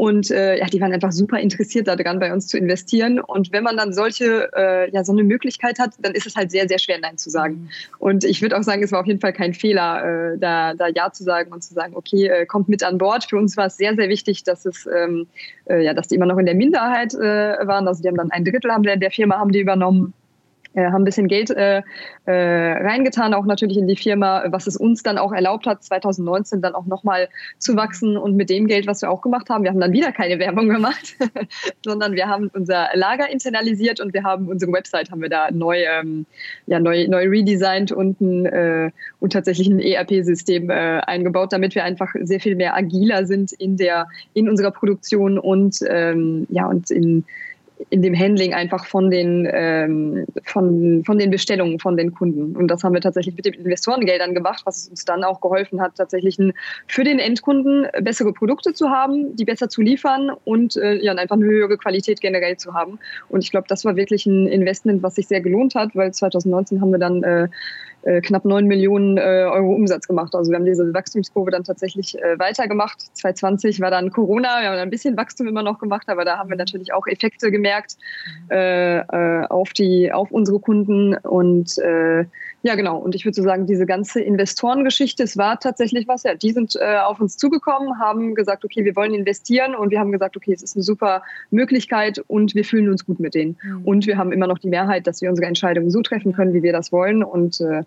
Und 0.00 0.30
äh, 0.30 0.58
ja, 0.58 0.64
die 0.64 0.80
waren 0.80 0.94
einfach 0.94 1.12
super 1.12 1.38
interessiert 1.38 1.86
daran, 1.86 2.20
bei 2.20 2.32
uns 2.32 2.46
zu 2.46 2.56
investieren. 2.56 3.20
Und 3.20 3.52
wenn 3.52 3.62
man 3.62 3.76
dann 3.76 3.92
solche, 3.92 4.48
äh, 4.56 4.90
ja, 4.92 5.04
so 5.04 5.12
eine 5.12 5.22
Möglichkeit 5.22 5.78
hat, 5.78 5.90
dann 5.98 6.14
ist 6.14 6.26
es 6.26 6.36
halt 6.36 6.50
sehr, 6.50 6.66
sehr 6.66 6.78
schwer, 6.78 6.96
Nein 6.98 7.18
zu 7.18 7.28
sagen. 7.28 7.56
Mhm. 7.56 7.68
Und 7.98 8.24
ich 8.24 8.40
würde 8.40 8.56
auch 8.56 8.62
sagen, 8.62 8.82
es 8.82 8.92
war 8.92 9.00
auf 9.00 9.06
jeden 9.06 9.20
Fall 9.20 9.34
kein 9.34 9.52
Fehler, 9.52 10.32
äh, 10.32 10.38
da, 10.38 10.72
da 10.72 10.88
Ja 10.88 11.12
zu 11.12 11.22
sagen 11.22 11.52
und 11.52 11.62
zu 11.62 11.74
sagen, 11.74 11.94
okay, 11.94 12.28
äh, 12.28 12.46
kommt 12.46 12.70
mit 12.70 12.82
an 12.82 12.96
Bord. 12.96 13.26
Für 13.28 13.36
uns 13.36 13.58
war 13.58 13.66
es 13.66 13.76
sehr, 13.76 13.94
sehr 13.94 14.08
wichtig, 14.08 14.42
dass 14.42 14.64
es, 14.64 14.86
ähm, 14.86 15.26
äh, 15.68 15.84
ja, 15.84 15.92
dass 15.92 16.08
die 16.08 16.14
immer 16.14 16.24
noch 16.24 16.38
in 16.38 16.46
der 16.46 16.54
Minderheit 16.54 17.12
äh, 17.12 17.18
waren. 17.66 17.86
Also 17.86 18.00
die 18.00 18.08
haben 18.08 18.16
dann 18.16 18.30
ein 18.30 18.46
Drittel 18.46 18.72
haben 18.72 18.84
der, 18.84 18.96
der 18.96 19.10
Firma 19.10 19.36
haben 19.36 19.52
die 19.52 19.60
übernommen 19.60 20.14
äh, 20.74 20.86
haben 20.86 21.02
ein 21.02 21.04
bisschen 21.04 21.28
Geld 21.28 21.50
äh, 21.50 21.82
äh, 22.26 22.32
reingetan, 22.32 23.34
auch 23.34 23.44
natürlich 23.44 23.76
in 23.76 23.88
die 23.88 23.96
Firma, 23.96 24.44
was 24.48 24.66
es 24.66 24.76
uns 24.76 25.02
dann 25.02 25.18
auch 25.18 25.32
erlaubt 25.32 25.66
hat, 25.66 25.82
2019 25.82 26.62
dann 26.62 26.74
auch 26.74 26.86
nochmal 26.86 27.28
zu 27.58 27.76
wachsen. 27.76 28.16
Und 28.16 28.36
mit 28.36 28.50
dem 28.50 28.66
Geld, 28.66 28.86
was 28.86 29.02
wir 29.02 29.10
auch 29.10 29.20
gemacht 29.20 29.50
haben, 29.50 29.64
wir 29.64 29.70
haben 29.70 29.80
dann 29.80 29.92
wieder 29.92 30.12
keine 30.12 30.38
Werbung 30.38 30.68
gemacht, 30.68 31.16
sondern 31.84 32.12
wir 32.12 32.28
haben 32.28 32.50
unser 32.54 32.88
Lager 32.94 33.28
internalisiert 33.30 34.00
und 34.00 34.14
wir 34.14 34.22
haben 34.22 34.48
unsere 34.48 34.72
Website 34.72 35.10
haben 35.10 35.22
wir 35.22 35.28
da 35.28 35.50
neu, 35.50 35.82
ähm, 35.82 36.26
ja, 36.66 36.78
neu, 36.78 37.08
neu 37.08 37.28
redesigned 37.28 37.92
und, 37.92 38.20
ein, 38.20 38.46
äh, 38.46 38.90
und 39.18 39.32
tatsächlich 39.32 39.68
ein 39.68 39.80
ERP-System 39.80 40.70
äh, 40.70 41.00
eingebaut, 41.00 41.52
damit 41.52 41.74
wir 41.74 41.84
einfach 41.84 42.14
sehr 42.22 42.40
viel 42.40 42.54
mehr 42.54 42.76
agiler 42.76 43.26
sind 43.26 43.52
in 43.52 43.76
der 43.76 44.06
in 44.34 44.48
unserer 44.48 44.70
Produktion 44.70 45.38
und 45.38 45.78
ähm, 45.88 46.46
ja 46.50 46.66
und 46.66 46.90
in 46.90 47.24
in 47.88 48.02
dem 48.02 48.14
Handling 48.14 48.52
einfach 48.52 48.84
von 48.84 49.10
den, 49.10 49.48
ähm, 49.50 50.26
von, 50.44 51.02
von 51.04 51.18
den 51.18 51.30
Bestellungen 51.30 51.78
von 51.78 51.96
den 51.96 52.12
Kunden. 52.12 52.54
Und 52.56 52.68
das 52.68 52.84
haben 52.84 52.92
wir 52.92 53.00
tatsächlich 53.00 53.36
mit 53.36 53.46
den 53.46 53.54
Investorengeldern 53.54 54.34
gemacht, 54.34 54.62
was 54.66 54.88
uns 54.88 55.04
dann 55.04 55.24
auch 55.24 55.40
geholfen 55.40 55.80
hat, 55.80 55.96
tatsächlich 55.96 56.38
für 56.86 57.04
den 57.04 57.18
Endkunden 57.18 57.86
bessere 58.02 58.32
Produkte 58.32 58.74
zu 58.74 58.90
haben, 58.90 59.34
die 59.36 59.44
besser 59.44 59.68
zu 59.68 59.80
liefern 59.80 60.30
und 60.44 60.76
äh, 60.76 60.96
ja, 60.96 61.14
einfach 61.14 61.36
eine 61.36 61.46
höhere 61.46 61.78
Qualität 61.78 62.20
generell 62.20 62.56
zu 62.56 62.74
haben. 62.74 62.98
Und 63.28 63.42
ich 63.44 63.50
glaube, 63.50 63.66
das 63.68 63.84
war 63.84 63.96
wirklich 63.96 64.26
ein 64.26 64.46
Investment, 64.46 65.02
was 65.02 65.14
sich 65.14 65.26
sehr 65.26 65.40
gelohnt 65.40 65.74
hat, 65.74 65.94
weil 65.94 66.12
2019 66.12 66.80
haben 66.80 66.90
wir 66.90 66.98
dann 66.98 67.22
äh, 67.22 67.48
äh, 68.02 68.20
knapp 68.20 68.44
9 68.44 68.66
Millionen 68.66 69.18
äh, 69.18 69.20
Euro 69.20 69.74
Umsatz 69.74 70.06
gemacht. 70.06 70.34
Also 70.34 70.50
wir 70.50 70.56
haben 70.56 70.64
diese 70.64 70.92
Wachstumskurve 70.92 71.50
dann 71.50 71.64
tatsächlich 71.64 72.18
äh, 72.18 72.38
weitergemacht. 72.38 73.00
2020 73.14 73.80
war 73.80 73.90
dann 73.90 74.10
Corona, 74.10 74.60
wir 74.60 74.70
haben 74.70 74.78
ein 74.78 74.90
bisschen 74.90 75.16
Wachstum 75.16 75.46
immer 75.46 75.62
noch 75.62 75.78
gemacht, 75.78 76.08
aber 76.08 76.24
da 76.24 76.38
haben 76.38 76.50
wir 76.50 76.56
natürlich 76.56 76.92
auch 76.92 77.06
Effekte 77.06 77.50
gemerkt 77.50 77.96
äh, 78.50 78.98
äh, 78.98 79.46
auf, 79.46 79.72
die, 79.72 80.12
auf 80.12 80.30
unsere 80.30 80.60
Kunden 80.60 81.16
und 81.16 81.78
äh, 81.78 82.24
ja, 82.62 82.74
genau. 82.74 82.98
Und 82.98 83.14
ich 83.14 83.24
würde 83.24 83.34
so 83.34 83.42
sagen, 83.42 83.66
diese 83.66 83.86
ganze 83.86 84.20
Investorengeschichte, 84.20 85.22
es 85.22 85.38
war 85.38 85.58
tatsächlich 85.58 86.06
was, 86.06 86.24
ja, 86.24 86.34
die 86.34 86.52
sind 86.52 86.76
äh, 86.76 86.98
auf 86.98 87.18
uns 87.18 87.38
zugekommen, 87.38 87.98
haben 87.98 88.34
gesagt, 88.34 88.64
okay, 88.64 88.84
wir 88.84 88.94
wollen 88.96 89.14
investieren 89.14 89.74
und 89.74 89.90
wir 89.90 89.98
haben 89.98 90.12
gesagt, 90.12 90.36
okay, 90.36 90.52
es 90.52 90.62
ist 90.62 90.76
eine 90.76 90.82
super 90.82 91.22
Möglichkeit 91.50 92.22
und 92.26 92.54
wir 92.54 92.64
fühlen 92.64 92.90
uns 92.90 93.06
gut 93.06 93.18
mit 93.18 93.34
denen. 93.34 93.56
Mhm. 93.62 93.84
Und 93.84 94.06
wir 94.06 94.18
haben 94.18 94.30
immer 94.30 94.46
noch 94.46 94.58
die 94.58 94.68
Mehrheit, 94.68 95.06
dass 95.06 95.22
wir 95.22 95.30
unsere 95.30 95.48
Entscheidungen 95.48 95.90
so 95.90 96.02
treffen 96.02 96.34
können, 96.34 96.52
wie 96.52 96.62
wir 96.62 96.72
das 96.72 96.92
wollen. 96.92 97.24
Und 97.24 97.60
äh, 97.62 97.82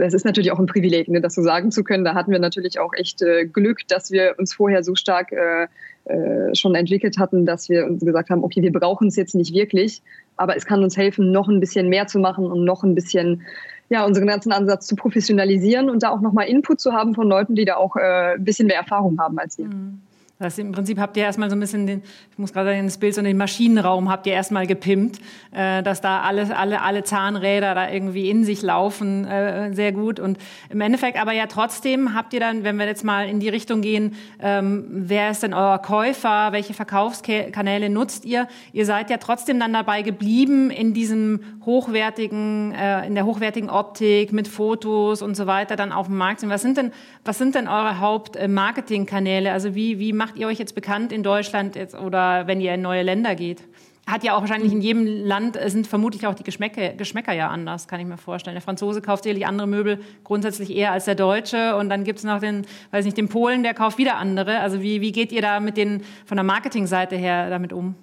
es 0.00 0.12
ist 0.12 0.24
natürlich 0.24 0.52
auch 0.52 0.58
ein 0.58 0.66
Privileg, 0.66 1.08
ne, 1.08 1.22
das 1.22 1.34
so 1.34 1.42
sagen 1.42 1.70
zu 1.70 1.82
können. 1.82 2.04
Da 2.04 2.14
hatten 2.14 2.30
wir 2.30 2.38
natürlich 2.38 2.78
auch 2.78 2.92
echt 2.92 3.22
äh, 3.22 3.46
Glück, 3.46 3.88
dass 3.88 4.10
wir 4.10 4.34
uns 4.36 4.52
vorher 4.52 4.84
so 4.84 4.94
stark 4.94 5.32
äh, 5.32 5.66
äh, 6.04 6.54
schon 6.54 6.74
entwickelt 6.74 7.18
hatten, 7.18 7.46
dass 7.46 7.68
wir 7.68 7.86
uns 7.86 8.04
gesagt 8.04 8.30
haben, 8.30 8.44
okay, 8.44 8.62
wir 8.62 8.72
brauchen 8.72 9.08
es 9.08 9.16
jetzt 9.16 9.34
nicht 9.34 9.54
wirklich, 9.54 10.02
aber 10.36 10.56
es 10.56 10.66
kann 10.66 10.82
uns 10.82 10.96
helfen, 10.96 11.30
noch 11.30 11.48
ein 11.48 11.60
bisschen 11.60 11.88
mehr 11.88 12.06
zu 12.06 12.18
machen 12.18 12.46
und 12.46 12.64
noch 12.64 12.82
ein 12.82 12.94
bisschen 12.94 13.42
ja, 13.90 14.06
unseren 14.06 14.28
ganzen 14.28 14.52
Ansatz 14.52 14.86
zu 14.86 14.96
professionalisieren 14.96 15.90
und 15.90 16.04
da 16.04 16.10
auch 16.10 16.20
nochmal 16.20 16.46
Input 16.46 16.80
zu 16.80 16.92
haben 16.92 17.14
von 17.14 17.28
Leuten, 17.28 17.56
die 17.56 17.64
da 17.64 17.76
auch 17.76 17.96
äh, 17.96 18.34
ein 18.34 18.44
bisschen 18.44 18.68
mehr 18.68 18.76
Erfahrung 18.76 19.18
haben 19.20 19.38
als 19.38 19.58
wir. 19.58 19.66
Mhm. 19.66 20.00
Das 20.40 20.56
Im 20.56 20.72
Prinzip 20.72 20.98
habt 20.98 21.18
ihr 21.18 21.24
erstmal 21.24 21.50
so 21.50 21.56
ein 21.56 21.60
bisschen 21.60 21.86
den, 21.86 22.02
ich 22.32 22.38
muss 22.38 22.54
gerade 22.54 22.70
sagen, 22.70 22.86
das 22.86 22.96
Bild, 22.96 23.14
so 23.14 23.20
den 23.20 23.36
Maschinenraum 23.36 24.08
habt 24.08 24.26
ihr 24.26 24.32
erstmal 24.32 24.66
gepimpt, 24.66 25.20
äh, 25.52 25.82
dass 25.82 26.00
da 26.00 26.22
alle, 26.22 26.56
alle, 26.56 26.80
alle 26.80 27.04
Zahnräder 27.04 27.74
da 27.74 27.90
irgendwie 27.90 28.30
in 28.30 28.44
sich 28.44 28.62
laufen, 28.62 29.26
äh, 29.26 29.74
sehr 29.74 29.92
gut. 29.92 30.18
Und 30.18 30.38
im 30.70 30.80
Endeffekt 30.80 31.20
aber 31.20 31.32
ja 31.32 31.46
trotzdem 31.46 32.14
habt 32.14 32.32
ihr 32.32 32.40
dann, 32.40 32.64
wenn 32.64 32.78
wir 32.78 32.86
jetzt 32.86 33.04
mal 33.04 33.28
in 33.28 33.38
die 33.38 33.50
Richtung 33.50 33.82
gehen, 33.82 34.14
ähm, 34.40 34.86
wer 34.88 35.30
ist 35.30 35.42
denn 35.42 35.52
euer 35.52 35.78
Käufer, 35.78 36.52
welche 36.52 36.72
Verkaufskanäle 36.72 37.90
nutzt 37.90 38.24
ihr? 38.24 38.48
Ihr 38.72 38.86
seid 38.86 39.10
ja 39.10 39.18
trotzdem 39.18 39.60
dann 39.60 39.74
dabei 39.74 40.00
geblieben 40.00 40.70
in 40.70 40.94
diesem 40.94 41.40
hochwertigen, 41.66 42.72
äh, 42.72 43.06
in 43.06 43.14
der 43.14 43.26
hochwertigen 43.26 43.68
Optik 43.68 44.32
mit 44.32 44.48
Fotos 44.48 45.20
und 45.20 45.34
so 45.34 45.46
weiter 45.46 45.76
dann 45.76 45.92
auf 45.92 46.06
dem 46.06 46.16
Markt. 46.16 46.48
Was 46.48 46.62
sind 46.62 46.78
denn, 46.78 46.92
was 47.26 47.36
sind 47.36 47.54
denn 47.54 47.68
eure 47.68 48.00
Hauptmarketingkanäle? 48.00 49.52
Also 49.52 49.74
wie, 49.74 49.98
wie 49.98 50.14
macht 50.14 50.29
ihr 50.36 50.46
euch 50.46 50.58
jetzt 50.58 50.74
bekannt 50.74 51.12
in 51.12 51.22
Deutschland 51.22 51.76
jetzt, 51.76 51.94
oder 51.94 52.46
wenn 52.46 52.60
ihr 52.60 52.74
in 52.74 52.82
neue 52.82 53.02
Länder 53.02 53.34
geht? 53.34 53.62
Hat 54.06 54.24
ja 54.24 54.34
auch 54.34 54.40
wahrscheinlich 54.40 54.72
in 54.72 54.80
jedem 54.80 55.06
Land, 55.06 55.58
sind 55.66 55.86
vermutlich 55.86 56.26
auch 56.26 56.34
die 56.34 56.42
Geschmäcke, 56.42 56.94
Geschmäcker 56.96 57.32
ja 57.32 57.48
anders, 57.48 57.86
kann 57.86 58.00
ich 58.00 58.06
mir 58.06 58.16
vorstellen. 58.16 58.54
Der 58.54 58.62
Franzose 58.62 59.02
kauft 59.02 59.24
sicherlich 59.24 59.46
andere 59.46 59.68
Möbel 59.68 60.00
grundsätzlich 60.24 60.74
eher 60.74 60.90
als 60.92 61.04
der 61.04 61.14
Deutsche 61.14 61.76
und 61.76 61.90
dann 61.90 62.02
gibt 62.02 62.18
es 62.18 62.24
noch 62.24 62.40
den, 62.40 62.66
weiß 62.90 63.04
nicht, 63.04 63.16
den 63.16 63.28
Polen, 63.28 63.62
der 63.62 63.74
kauft 63.74 63.98
wieder 63.98 64.16
andere. 64.16 64.60
Also 64.60 64.82
wie, 64.82 65.00
wie 65.00 65.12
geht 65.12 65.30
ihr 65.32 65.42
da 65.42 65.60
mit 65.60 65.76
den, 65.76 66.02
von 66.24 66.36
der 66.36 66.44
Marketingseite 66.44 67.14
her 67.16 67.50
damit 67.50 67.72
um? 67.72 67.94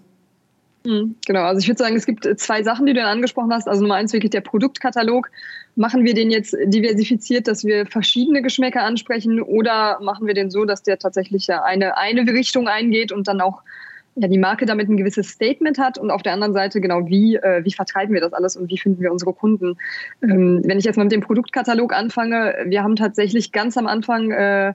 Hm, 0.85 1.15
genau, 1.25 1.41
also 1.41 1.59
ich 1.59 1.67
würde 1.67 1.79
sagen, 1.79 1.97
es 1.97 2.05
gibt 2.05 2.25
zwei 2.39 2.63
Sachen, 2.63 2.85
die 2.85 2.93
du 2.93 3.01
dann 3.01 3.09
angesprochen 3.09 3.51
hast. 3.51 3.67
Also 3.67 3.81
Nummer 3.81 3.95
eins 3.95 4.13
wirklich 4.13 4.31
der 4.31 4.41
Produktkatalog. 4.41 5.29
Machen 5.77 6.03
wir 6.03 6.13
den 6.13 6.31
jetzt 6.31 6.57
diversifiziert, 6.65 7.47
dass 7.47 7.63
wir 7.63 7.85
verschiedene 7.85 8.41
Geschmäcker 8.41 8.81
ansprechen 8.81 9.41
oder 9.41 9.99
machen 10.01 10.27
wir 10.27 10.33
den 10.33 10.49
so, 10.49 10.65
dass 10.65 10.81
der 10.83 10.97
tatsächlich 10.97 11.49
eine, 11.51 11.97
eine 11.97 12.21
Richtung 12.33 12.67
eingeht 12.67 13.11
und 13.11 13.27
dann 13.27 13.39
auch 13.39 13.61
ja, 14.15 14.27
die 14.27 14.39
Marke 14.39 14.65
damit 14.65 14.89
ein 14.89 14.97
gewisses 14.97 15.29
Statement 15.29 15.77
hat 15.77 15.99
und 15.99 16.09
auf 16.09 16.23
der 16.23 16.33
anderen 16.33 16.53
Seite 16.53 16.81
genau, 16.81 17.07
wie, 17.07 17.35
äh, 17.35 17.63
wie 17.63 17.71
vertreiben 17.71 18.13
wir 18.13 18.21
das 18.21 18.33
alles 18.33 18.57
und 18.57 18.69
wie 18.69 18.77
finden 18.77 19.01
wir 19.01 19.11
unsere 19.11 19.33
Kunden. 19.33 19.77
Ähm, 20.23 20.61
wenn 20.65 20.79
ich 20.79 20.85
jetzt 20.85 20.97
mal 20.97 21.03
mit 21.03 21.11
dem 21.11 21.21
Produktkatalog 21.21 21.93
anfange, 21.93 22.55
wir 22.65 22.83
haben 22.83 22.95
tatsächlich 22.95 23.51
ganz 23.51 23.77
am 23.77 23.85
Anfang 23.85 24.31
äh, 24.31 24.73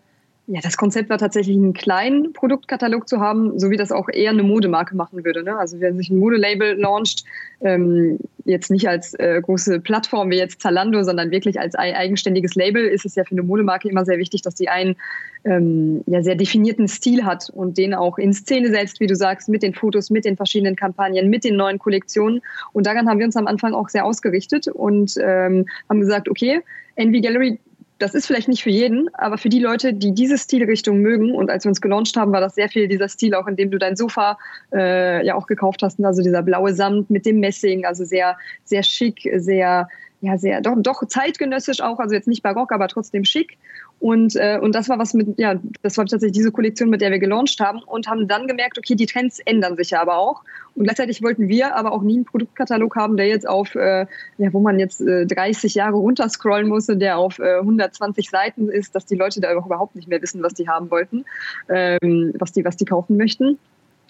ja, 0.49 0.61
das 0.61 0.77
Konzept 0.77 1.09
war 1.09 1.19
tatsächlich 1.19 1.57
einen 1.57 1.73
kleinen 1.73 2.33
Produktkatalog 2.33 3.09
zu 3.09 3.21
haben, 3.21 3.61
so 3.61 3.71
wie 3.71 3.77
das 3.77 3.93
auch 3.93 4.09
eher 4.09 4.31
eine 4.31 4.43
Modemarke 4.43 4.97
machen 4.97 5.25
würde. 5.25 5.45
Ne? 5.45 5.57
Also 5.57 5.81
wenn 5.81 5.97
sich 5.97 6.11
ein 6.11 6.19
Modelabel 6.19 6.77
launcht, 6.79 7.25
ähm, 7.61 8.19
jetzt 8.45 8.69
nicht 8.69 8.89
als 8.89 9.15
äh, 9.15 9.41
große 9.41 9.79
Plattform 9.79 10.31
wie 10.31 10.39
jetzt 10.39 10.61
Zalando, 10.61 11.05
sondern 11.05 11.31
wirklich 11.31 11.61
als 11.61 11.77
eigenständiges 11.77 12.57
Label, 12.57 12.85
ist 12.85 13.05
es 13.05 13.15
ja 13.15 13.23
für 13.23 13.33
eine 13.33 13.45
Modemarke 13.45 13.89
immer 13.89 14.05
sehr 14.05 14.19
wichtig, 14.19 14.43
dass 14.43 14.59
sie 14.59 14.69
einen 14.69 14.97
ähm, 15.45 16.03
ja, 16.07 16.23
sehr 16.25 16.35
definierten 16.35 16.89
Stil 16.89 17.25
hat 17.25 17.49
und 17.51 17.79
den 17.79 17.95
auch 17.95 18.19
in 18.19 18.33
Szene 18.33 18.71
setzt, 18.71 18.99
wie 18.99 19.07
du 19.07 19.15
sagst, 19.15 19.49
mit 19.49 19.63
den 19.63 19.75
Fotos, 19.75 20.11
mit 20.11 20.25
den 20.25 20.37
verschiedenen 20.37 20.75
Kampagnen, 20.75 21.31
mit 21.31 21.45
den 21.45 21.55
neuen 21.55 21.79
Kollektionen. 21.79 22.43
Und 22.73 22.87
daran 22.87 23.09
haben 23.09 23.21
wir 23.21 23.27
uns 23.27 23.37
am 23.37 23.47
Anfang 23.47 23.75
auch 23.75 23.89
sehr 23.89 24.05
ausgerichtet 24.05 24.67
und 24.67 25.15
ähm, 25.23 25.67
haben 25.89 26.01
gesagt, 26.01 26.29
okay, 26.29 26.63
Envy 26.97 27.21
Gallery 27.21 27.61
das 28.03 28.15
ist 28.15 28.27
vielleicht 28.27 28.49
nicht 28.49 28.65
für 28.65 28.71
jeden, 28.71 29.09
aber 29.15 29.39
für 29.39 29.49
die 29.49 29.61
Leute, 29.61 29.95
die 29.95 30.13
diese 30.13 30.37
Stilrichtung 30.37 30.99
mögen, 30.99 31.33
und 31.37 31.51
als 31.51 31.65
wir 31.65 31.69
uns 31.69 31.81
gelauncht 31.81 32.17
haben, 32.17 32.33
war 32.33 32.41
das 32.41 32.57
sehr 32.57 32.69
viel 32.69 32.89
dieser 32.89 33.09
Stil, 33.09 33.33
auch 33.35 33.47
in 33.47 33.55
dem 33.55 33.71
du 33.71 33.79
dein 33.79 33.95
Sofa 33.95 34.39
äh, 34.73 35.25
ja 35.25 35.37
auch 35.37 35.47
gekauft 35.47 35.83
hast, 35.85 36.05
also 36.05 36.21
dieser 36.21 36.43
blaue 36.43 36.75
Samt 36.75 37.11
mit 37.11 37.25
dem 37.27 37.39
Messing, 37.39 37.87
also 37.87 38.05
sehr, 38.05 38.37
sehr 38.65 38.83
schick, 38.83 39.31
sehr, 39.37 39.89
ja, 40.23 40.39
sehr, 40.39 40.61
doch, 40.61 40.77
doch 40.79 41.05
zeitgenössisch 41.09 41.81
auch, 41.81 41.99
also 41.99 42.15
jetzt 42.15 42.29
nicht 42.29 42.45
barock, 42.45 42.71
aber 42.71 42.87
trotzdem 42.87 43.25
schick. 43.25 43.59
Und, 43.99 44.37
äh, 44.37 44.57
und 44.63 44.73
das 44.73 44.89
war 44.89 44.97
was 45.01 45.15
mit, 45.15 45.37
ja, 45.37 45.57
das 45.83 45.99
war 45.99 46.07
tatsächlich 46.07 46.37
diese 46.37 46.53
Kollektion, 46.53 46.91
mit 46.91 47.01
der 47.01 47.11
wir 47.11 47.19
gelauncht 47.19 47.59
haben 47.59 47.81
und 47.83 48.07
haben 48.07 48.29
dann 48.29 48.47
gemerkt, 48.47 48.79
okay, 48.79 48.95
die 48.95 49.07
Trends 49.07 49.41
ändern 49.41 49.77
sich 49.77 49.91
ja 49.91 50.01
aber 50.01 50.19
auch. 50.19 50.45
Und 50.77 50.85
gleichzeitig 50.85 51.25
wollten 51.25 51.49
wir 51.49 51.75
aber 51.75 51.91
auch 51.91 52.03
nie 52.03 52.15
einen 52.15 52.25
Produktkatalog 52.25 52.95
haben, 52.95 53.17
der 53.17 53.27
jetzt 53.27 53.49
auf, 53.49 53.75
äh, 53.75 54.07
ja, 54.39 54.53
wo 54.53 54.61
man 54.61 54.79
jetzt 54.79 55.01
äh, 55.01 55.27
30 55.27 55.75
Jahre 55.75 55.97
runterscrollen 55.97 56.69
muss 56.69 56.89
und 56.89 57.01
der 57.01 57.19
auf 57.19 57.41
äh, 57.41 57.59
120 57.59 58.31
Seiten 58.31 58.69
ist, 58.69 58.95
dass 58.95 59.07
die 59.07 59.17
Leute 59.17 59.41
da 59.41 59.53
überhaupt 59.53 59.97
nicht 59.97 60.07
mehr 60.07 60.23
wissen, 60.23 60.41
was 60.45 60.55
die 60.55 60.69
haben 60.69 60.89
wollten, 60.93 61.25
ähm, 61.69 62.33
was 62.39 62.53
die, 62.53 62.65
was 62.65 62.77
die 62.77 62.85
kaufen 62.85 63.17
möchten. 63.17 63.59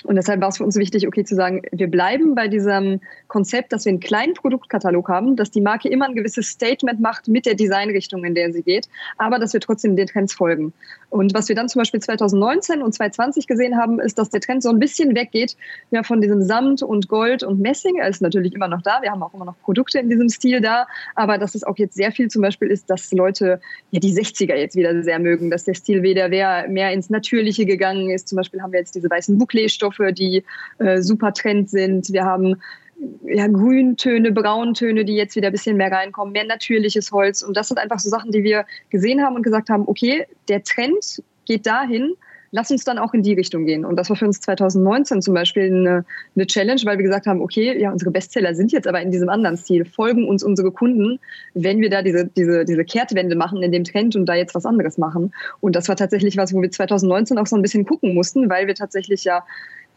Und 0.04 0.16
deshalb 0.16 0.40
war 0.40 0.48
es 0.48 0.58
für 0.58 0.64
uns 0.64 0.76
wichtig, 0.76 1.06
okay, 1.06 1.24
zu 1.24 1.34
sagen, 1.34 1.62
wir 1.72 1.88
bleiben 1.88 2.34
bei 2.34 2.48
diesem 2.48 3.00
Konzept, 3.28 3.72
dass 3.72 3.84
wir 3.84 3.90
einen 3.90 4.00
kleinen 4.00 4.34
Produktkatalog 4.34 5.08
haben, 5.08 5.36
dass 5.36 5.50
die 5.50 5.60
Marke 5.60 5.88
immer 5.88 6.06
ein 6.06 6.14
gewisses 6.14 6.48
Statement 6.48 7.00
macht 7.00 7.28
mit 7.28 7.46
der 7.46 7.54
Designrichtung, 7.54 8.24
in 8.24 8.34
der 8.34 8.52
sie 8.52 8.62
geht, 8.62 8.88
aber 9.18 9.38
dass 9.38 9.52
wir 9.52 9.60
trotzdem 9.60 9.96
den 9.96 10.06
Trends 10.06 10.34
folgen. 10.34 10.72
Und 11.12 11.35
was 11.35 11.51
wir 11.51 11.55
dann 11.55 11.68
zum 11.68 11.81
Beispiel 11.81 12.01
2019 12.01 12.81
und 12.81 12.94
2020 12.94 13.46
gesehen 13.46 13.77
haben, 13.77 14.01
ist, 14.01 14.18
dass 14.18 14.31
der 14.31 14.40
Trend 14.40 14.62
so 14.62 14.70
ein 14.70 14.79
bisschen 14.79 15.14
weggeht 15.14 15.59
ja, 15.90 16.03
von 16.03 16.22
diesem 16.22 16.40
Samt 16.40 16.83
und 16.83 17.07
Gold 17.07 17.42
und 17.42 17.61
Messing. 17.61 17.98
Er 17.98 18.09
ist 18.09 18.22
natürlich 18.22 18.55
immer 18.55 18.66
noch 18.66 18.81
da. 18.81 19.03
Wir 19.03 19.11
haben 19.11 19.22
auch 19.22 19.35
immer 19.35 19.44
noch 19.44 19.61
Produkte 19.61 19.98
in 19.98 20.09
diesem 20.09 20.31
Stil 20.31 20.62
da. 20.62 20.87
Aber 21.14 21.37
dass 21.37 21.55
es 21.55 21.64
auch 21.64 21.77
jetzt 21.77 21.96
sehr 21.96 22.12
viel 22.12 22.29
zum 22.29 22.40
Beispiel 22.40 22.68
ist, 22.68 22.88
dass 22.88 23.12
Leute 23.12 23.61
ja 23.90 24.01
die 24.01 24.14
60er 24.14 24.55
jetzt 24.55 24.75
wieder 24.75 25.03
sehr 25.03 25.18
mögen, 25.18 25.51
dass 25.51 25.64
der 25.64 25.75
Stil 25.75 26.03
wieder 26.03 26.31
mehr 26.31 26.92
ins 26.92 27.11
Natürliche 27.11 27.66
gegangen 27.66 28.09
ist. 28.09 28.29
Zum 28.29 28.37
Beispiel 28.37 28.62
haben 28.62 28.72
wir 28.72 28.79
jetzt 28.79 28.94
diese 28.94 29.11
weißen 29.11 29.38
Bouclé-Stoffe, 29.38 30.14
die 30.14 30.44
äh, 30.79 31.03
super 31.03 31.35
Trend 31.35 31.68
sind. 31.68 32.11
Wir 32.11 32.25
haben 32.25 32.57
ja, 33.24 33.46
Grüntöne, 33.46 34.32
Brauntöne, 34.32 35.04
die 35.04 35.14
jetzt 35.14 35.36
wieder 35.36 35.48
ein 35.48 35.52
bisschen 35.52 35.76
mehr 35.76 35.90
reinkommen, 35.90 36.32
mehr 36.32 36.44
natürliches 36.44 37.12
Holz. 37.12 37.42
Und 37.42 37.56
das 37.56 37.68
sind 37.68 37.78
einfach 37.78 37.98
so 37.98 38.08
Sachen, 38.08 38.32
die 38.32 38.44
wir 38.44 38.64
gesehen 38.90 39.22
haben 39.22 39.36
und 39.36 39.42
gesagt 39.42 39.70
haben, 39.70 39.84
okay, 39.86 40.26
der 40.48 40.62
Trend 40.62 41.22
geht 41.44 41.66
dahin, 41.66 42.14
lass 42.52 42.70
uns 42.70 42.84
dann 42.84 42.98
auch 42.98 43.14
in 43.14 43.22
die 43.22 43.32
Richtung 43.32 43.64
gehen. 43.64 43.84
Und 43.84 43.96
das 43.96 44.10
war 44.10 44.16
für 44.16 44.26
uns 44.26 44.40
2019 44.40 45.22
zum 45.22 45.34
Beispiel 45.34 45.64
eine, 45.64 46.04
eine, 46.36 46.46
Challenge, 46.46 46.80
weil 46.84 46.98
wir 46.98 47.04
gesagt 47.04 47.26
haben, 47.26 47.40
okay, 47.40 47.78
ja, 47.80 47.90
unsere 47.90 48.10
Bestseller 48.10 48.54
sind 48.54 48.72
jetzt 48.72 48.86
aber 48.86 49.00
in 49.00 49.10
diesem 49.10 49.28
anderen 49.28 49.56
Stil. 49.56 49.84
Folgen 49.84 50.28
uns 50.28 50.44
unsere 50.44 50.70
Kunden, 50.70 51.18
wenn 51.54 51.80
wir 51.80 51.90
da 51.90 52.02
diese, 52.02 52.26
diese, 52.26 52.64
diese 52.64 52.84
Kehrtwende 52.84 53.34
machen 53.34 53.62
in 53.62 53.72
dem 53.72 53.84
Trend 53.84 54.14
und 54.14 54.26
da 54.26 54.34
jetzt 54.34 54.54
was 54.54 54.66
anderes 54.66 54.98
machen. 54.98 55.32
Und 55.60 55.74
das 55.74 55.88
war 55.88 55.96
tatsächlich 55.96 56.36
was, 56.36 56.52
wo 56.52 56.60
wir 56.60 56.70
2019 56.70 57.38
auch 57.38 57.46
so 57.46 57.56
ein 57.56 57.62
bisschen 57.62 57.86
gucken 57.86 58.14
mussten, 58.14 58.48
weil 58.50 58.66
wir 58.66 58.74
tatsächlich 58.74 59.24
ja 59.24 59.44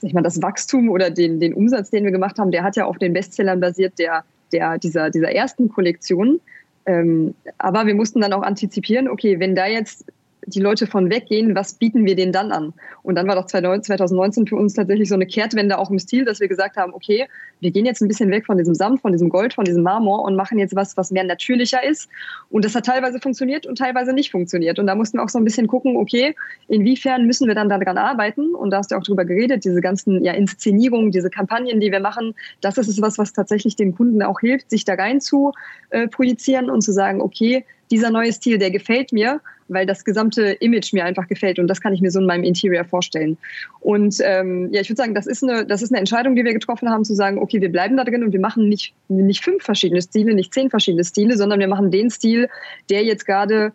ich 0.07 0.13
mal, 0.13 0.21
das 0.21 0.41
Wachstum 0.41 0.89
oder 0.89 1.09
den, 1.09 1.39
den 1.39 1.53
Umsatz, 1.53 1.89
den 1.89 2.03
wir 2.03 2.11
gemacht 2.11 2.37
haben, 2.37 2.51
der 2.51 2.63
hat 2.63 2.75
ja 2.75 2.85
auf 2.85 2.97
den 2.97 3.13
Bestsellern 3.13 3.59
basiert, 3.59 3.99
der, 3.99 4.23
der, 4.51 4.77
dieser, 4.77 5.09
dieser 5.09 5.31
ersten 5.31 5.69
Kollektion. 5.69 6.39
Ähm, 6.85 7.33
aber 7.57 7.85
wir 7.85 7.95
mussten 7.95 8.21
dann 8.21 8.33
auch 8.33 8.43
antizipieren, 8.43 9.07
okay, 9.07 9.39
wenn 9.39 9.55
da 9.55 9.65
jetzt 9.67 10.05
die 10.47 10.59
Leute 10.59 10.87
von 10.87 11.09
weggehen, 11.09 11.55
was 11.55 11.73
bieten 11.73 12.05
wir 12.05 12.15
denen 12.15 12.31
dann 12.31 12.51
an? 12.51 12.73
Und 13.03 13.15
dann 13.15 13.27
war 13.27 13.35
doch 13.35 13.45
2019 13.45 14.47
für 14.47 14.55
uns 14.55 14.73
tatsächlich 14.73 15.09
so 15.09 15.15
eine 15.15 15.25
Kehrtwende 15.25 15.77
auch 15.77 15.89
im 15.89 15.99
Stil, 15.99 16.25
dass 16.25 16.39
wir 16.39 16.47
gesagt 16.47 16.77
haben, 16.77 16.93
okay, 16.93 17.27
wir 17.59 17.71
gehen 17.71 17.85
jetzt 17.85 18.01
ein 18.01 18.07
bisschen 18.07 18.29
weg 18.31 18.45
von 18.45 18.57
diesem 18.57 18.75
Samt, 18.75 19.01
von 19.01 19.11
diesem 19.11 19.29
Gold, 19.29 19.53
von 19.53 19.65
diesem 19.65 19.83
Marmor 19.83 20.23
und 20.23 20.35
machen 20.35 20.59
jetzt 20.59 20.75
was, 20.75 20.97
was 20.97 21.11
mehr 21.11 21.23
natürlicher 21.23 21.83
ist. 21.83 22.09
Und 22.49 22.65
das 22.65 22.75
hat 22.75 22.85
teilweise 22.85 23.19
funktioniert 23.19 23.65
und 23.65 23.77
teilweise 23.77 24.13
nicht 24.13 24.31
funktioniert. 24.31 24.77
Und 24.79 24.87
da 24.87 24.95
mussten 24.95 25.17
wir 25.17 25.23
auch 25.23 25.29
so 25.29 25.39
ein 25.39 25.45
bisschen 25.45 25.67
gucken, 25.67 25.97
okay, 25.97 26.35
inwiefern 26.67 27.25
müssen 27.25 27.47
wir 27.47 27.55
dann 27.55 27.69
daran 27.69 27.97
arbeiten? 27.97 28.53
Und 28.55 28.71
da 28.71 28.77
hast 28.77 28.91
du 28.91 28.95
auch 28.95 29.03
drüber 29.03 29.25
geredet, 29.25 29.65
diese 29.65 29.81
ganzen 29.81 30.23
ja, 30.23 30.33
Inszenierungen, 30.33 31.11
diese 31.11 31.29
Kampagnen, 31.29 31.79
die 31.79 31.91
wir 31.91 31.99
machen, 31.99 32.35
das 32.61 32.77
ist 32.77 32.87
es 32.87 33.01
was, 33.01 33.17
was 33.17 33.33
tatsächlich 33.33 33.75
den 33.75 33.95
Kunden 33.95 34.21
auch 34.21 34.39
hilft, 34.39 34.69
sich 34.69 34.85
da 34.85 34.93
rein 34.93 35.21
zu 35.21 35.53
äh, 35.89 36.07
projizieren 36.07 36.69
und 36.69 36.81
zu 36.81 36.91
sagen, 36.91 37.21
okay, 37.21 37.65
dieser 37.91 38.09
neue 38.09 38.33
Stil, 38.33 38.57
der 38.57 38.71
gefällt 38.71 39.11
mir, 39.11 39.41
weil 39.67 39.85
das 39.85 40.05
gesamte 40.05 40.51
Image 40.59 40.93
mir 40.93 41.05
einfach 41.05 41.27
gefällt 41.27 41.59
und 41.59 41.67
das 41.67 41.81
kann 41.81 41.93
ich 41.93 42.01
mir 42.01 42.11
so 42.11 42.19
in 42.19 42.25
meinem 42.25 42.43
Interior 42.43 42.85
vorstellen. 42.85 43.37
Und 43.79 44.17
ähm, 44.23 44.69
ja, 44.71 44.81
ich 44.81 44.89
würde 44.89 44.97
sagen, 44.97 45.15
das 45.15 45.27
ist, 45.27 45.43
eine, 45.43 45.65
das 45.65 45.81
ist 45.81 45.91
eine 45.91 45.99
Entscheidung, 45.99 46.35
die 46.35 46.43
wir 46.43 46.53
getroffen 46.53 46.89
haben, 46.89 47.03
zu 47.03 47.15
sagen, 47.15 47.39
okay, 47.39 47.61
wir 47.61 47.71
bleiben 47.71 47.97
da 47.97 48.03
drin 48.03 48.23
und 48.23 48.31
wir 48.31 48.39
machen 48.39 48.69
nicht, 48.69 48.93
nicht 49.07 49.43
fünf 49.43 49.63
verschiedene 49.63 50.01
Stile, 50.01 50.33
nicht 50.33 50.53
zehn 50.53 50.69
verschiedene 50.69 51.03
Stile, 51.03 51.37
sondern 51.37 51.59
wir 51.59 51.67
machen 51.67 51.91
den 51.91 52.09
Stil, 52.09 52.49
der 52.89 53.03
jetzt 53.03 53.25
gerade 53.25 53.73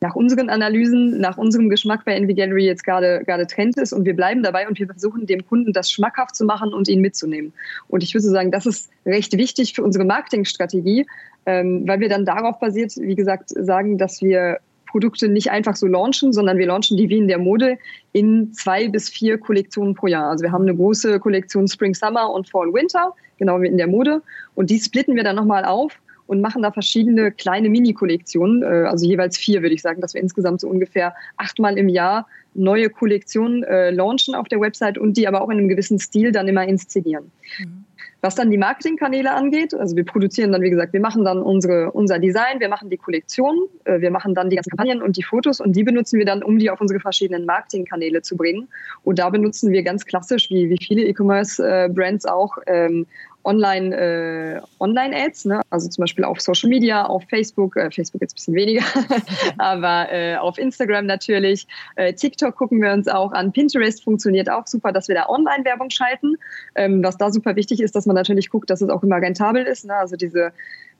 nach 0.00 0.14
unseren 0.14 0.50
Analysen, 0.50 1.20
nach 1.20 1.38
unserem 1.38 1.70
Geschmack 1.70 2.04
bei 2.04 2.14
Envy 2.14 2.34
Gallery 2.34 2.66
jetzt 2.66 2.84
gerade 2.84 3.22
gerade 3.24 3.46
Trend 3.46 3.78
ist 3.78 3.92
und 3.92 4.04
wir 4.04 4.14
bleiben 4.14 4.42
dabei 4.42 4.68
und 4.68 4.78
wir 4.78 4.86
versuchen 4.86 5.26
dem 5.26 5.46
Kunden 5.46 5.72
das 5.72 5.90
schmackhaft 5.90 6.36
zu 6.36 6.44
machen 6.44 6.74
und 6.74 6.88
ihn 6.88 7.00
mitzunehmen. 7.00 7.52
Und 7.88 8.02
ich 8.02 8.12
würde 8.12 8.28
sagen, 8.28 8.50
das 8.50 8.66
ist 8.66 8.90
recht 9.06 9.36
wichtig 9.36 9.72
für 9.74 9.82
unsere 9.82 10.04
Marketingstrategie, 10.04 11.06
ähm, 11.46 11.84
weil 11.86 12.00
wir 12.00 12.08
dann 12.08 12.26
darauf 12.26 12.58
basiert, 12.60 12.92
wie 12.96 13.14
gesagt, 13.14 13.48
sagen, 13.48 13.96
dass 13.96 14.20
wir 14.20 14.58
Produkte 14.86 15.28
nicht 15.28 15.50
einfach 15.50 15.76
so 15.76 15.86
launchen, 15.86 16.32
sondern 16.32 16.58
wir 16.58 16.66
launchen 16.66 16.96
die 16.96 17.08
wie 17.08 17.18
in 17.18 17.28
der 17.28 17.38
Mode 17.38 17.78
in 18.12 18.52
zwei 18.52 18.88
bis 18.88 19.08
vier 19.08 19.38
Kollektionen 19.38 19.94
pro 19.94 20.06
Jahr. 20.06 20.30
Also 20.30 20.44
wir 20.44 20.52
haben 20.52 20.62
eine 20.62 20.74
große 20.74 21.20
Kollektion 21.20 21.68
Spring, 21.68 21.94
Summer 21.94 22.30
und 22.32 22.48
Fall, 22.48 22.72
Winter, 22.72 23.12
genau 23.38 23.60
wie 23.60 23.66
in 23.66 23.76
der 23.76 23.86
Mode. 23.86 24.22
Und 24.54 24.70
die 24.70 24.78
splitten 24.78 25.16
wir 25.16 25.24
dann 25.24 25.36
nochmal 25.36 25.64
auf 25.64 25.98
und 26.26 26.40
machen 26.40 26.62
da 26.62 26.72
verschiedene 26.72 27.30
kleine 27.30 27.68
Mini-Kollektionen, 27.68 28.62
äh, 28.62 28.88
also 28.88 29.06
jeweils 29.06 29.36
vier, 29.36 29.62
würde 29.62 29.74
ich 29.74 29.82
sagen, 29.82 30.00
dass 30.00 30.14
wir 30.14 30.20
insgesamt 30.20 30.60
so 30.60 30.68
ungefähr 30.68 31.14
achtmal 31.36 31.78
im 31.78 31.88
Jahr 31.88 32.26
neue 32.54 32.90
Kollektionen 32.90 33.62
äh, 33.64 33.90
launchen 33.90 34.34
auf 34.34 34.48
der 34.48 34.60
Website 34.60 34.98
und 34.98 35.16
die 35.16 35.28
aber 35.28 35.42
auch 35.42 35.50
in 35.50 35.58
einem 35.58 35.68
gewissen 35.68 35.98
Stil 35.98 36.32
dann 36.32 36.48
immer 36.48 36.66
inszenieren. 36.66 37.30
Mhm. 37.58 37.85
Was 38.22 38.34
dann 38.34 38.50
die 38.50 38.56
Marketingkanäle 38.56 39.32
angeht, 39.32 39.74
also 39.74 39.94
wir 39.94 40.04
produzieren 40.04 40.52
dann, 40.52 40.62
wie 40.62 40.70
gesagt, 40.70 40.92
wir 40.92 41.00
machen 41.00 41.24
dann 41.24 41.42
unsere, 41.42 41.92
unser 41.92 42.18
Design, 42.18 42.60
wir 42.60 42.68
machen 42.68 42.88
die 42.88 42.96
Kollektion, 42.96 43.68
äh, 43.84 44.00
wir 44.00 44.10
machen 44.10 44.34
dann 44.34 44.48
die 44.50 44.56
ganzen 44.56 44.70
Kampagnen 44.70 45.02
und 45.02 45.16
die 45.16 45.22
Fotos 45.22 45.60
und 45.60 45.76
die 45.76 45.84
benutzen 45.84 46.18
wir 46.18 46.24
dann, 46.24 46.42
um 46.42 46.58
die 46.58 46.70
auf 46.70 46.80
unsere 46.80 46.98
verschiedenen 46.98 47.44
Marketingkanäle 47.44 48.22
zu 48.22 48.36
bringen. 48.36 48.68
Und 49.04 49.18
da 49.18 49.28
benutzen 49.28 49.70
wir 49.70 49.82
ganz 49.82 50.06
klassisch, 50.06 50.48
wie, 50.50 50.70
wie 50.70 50.78
viele 50.82 51.02
E-Commerce-Brands 51.02 52.24
äh, 52.24 52.28
auch, 52.28 52.56
ähm, 52.66 53.06
Online, 53.46 53.96
äh, 53.96 54.60
Online-Ads, 54.80 55.46
ne? 55.46 55.62
also 55.70 55.88
zum 55.88 56.02
Beispiel 56.02 56.24
auf 56.24 56.40
Social 56.40 56.68
Media, 56.68 57.06
auf 57.06 57.22
Facebook, 57.30 57.76
äh, 57.76 57.90
Facebook 57.90 58.20
jetzt 58.20 58.32
ein 58.32 58.36
bisschen 58.36 58.54
weniger, 58.54 58.84
aber 59.58 60.12
äh, 60.12 60.36
auf 60.36 60.58
Instagram 60.58 61.06
natürlich. 61.06 61.66
Äh, 61.94 62.12
TikTok 62.12 62.56
gucken 62.56 62.82
wir 62.82 62.92
uns 62.92 63.08
auch 63.08 63.32
an. 63.32 63.52
Pinterest 63.52 64.02
funktioniert 64.02 64.50
auch 64.50 64.66
super, 64.66 64.92
dass 64.92 65.08
wir 65.08 65.14
da 65.14 65.28
Online-Werbung 65.28 65.90
schalten. 65.90 66.34
Ähm, 66.74 67.02
was 67.02 67.16
da 67.16 67.30
super 67.30 67.56
wichtig 67.56 67.80
ist, 67.80 67.94
dass 67.94 68.04
man 68.04 68.16
natürlich 68.16 68.50
guckt, 68.50 68.68
dass 68.68 68.82
es 68.82 68.90
auch 68.90 69.02
immer 69.02 69.16
rentabel 69.16 69.64
ist. 69.64 69.86
Ne? 69.86 69.94
Also 69.94 70.16
diese 70.16 70.52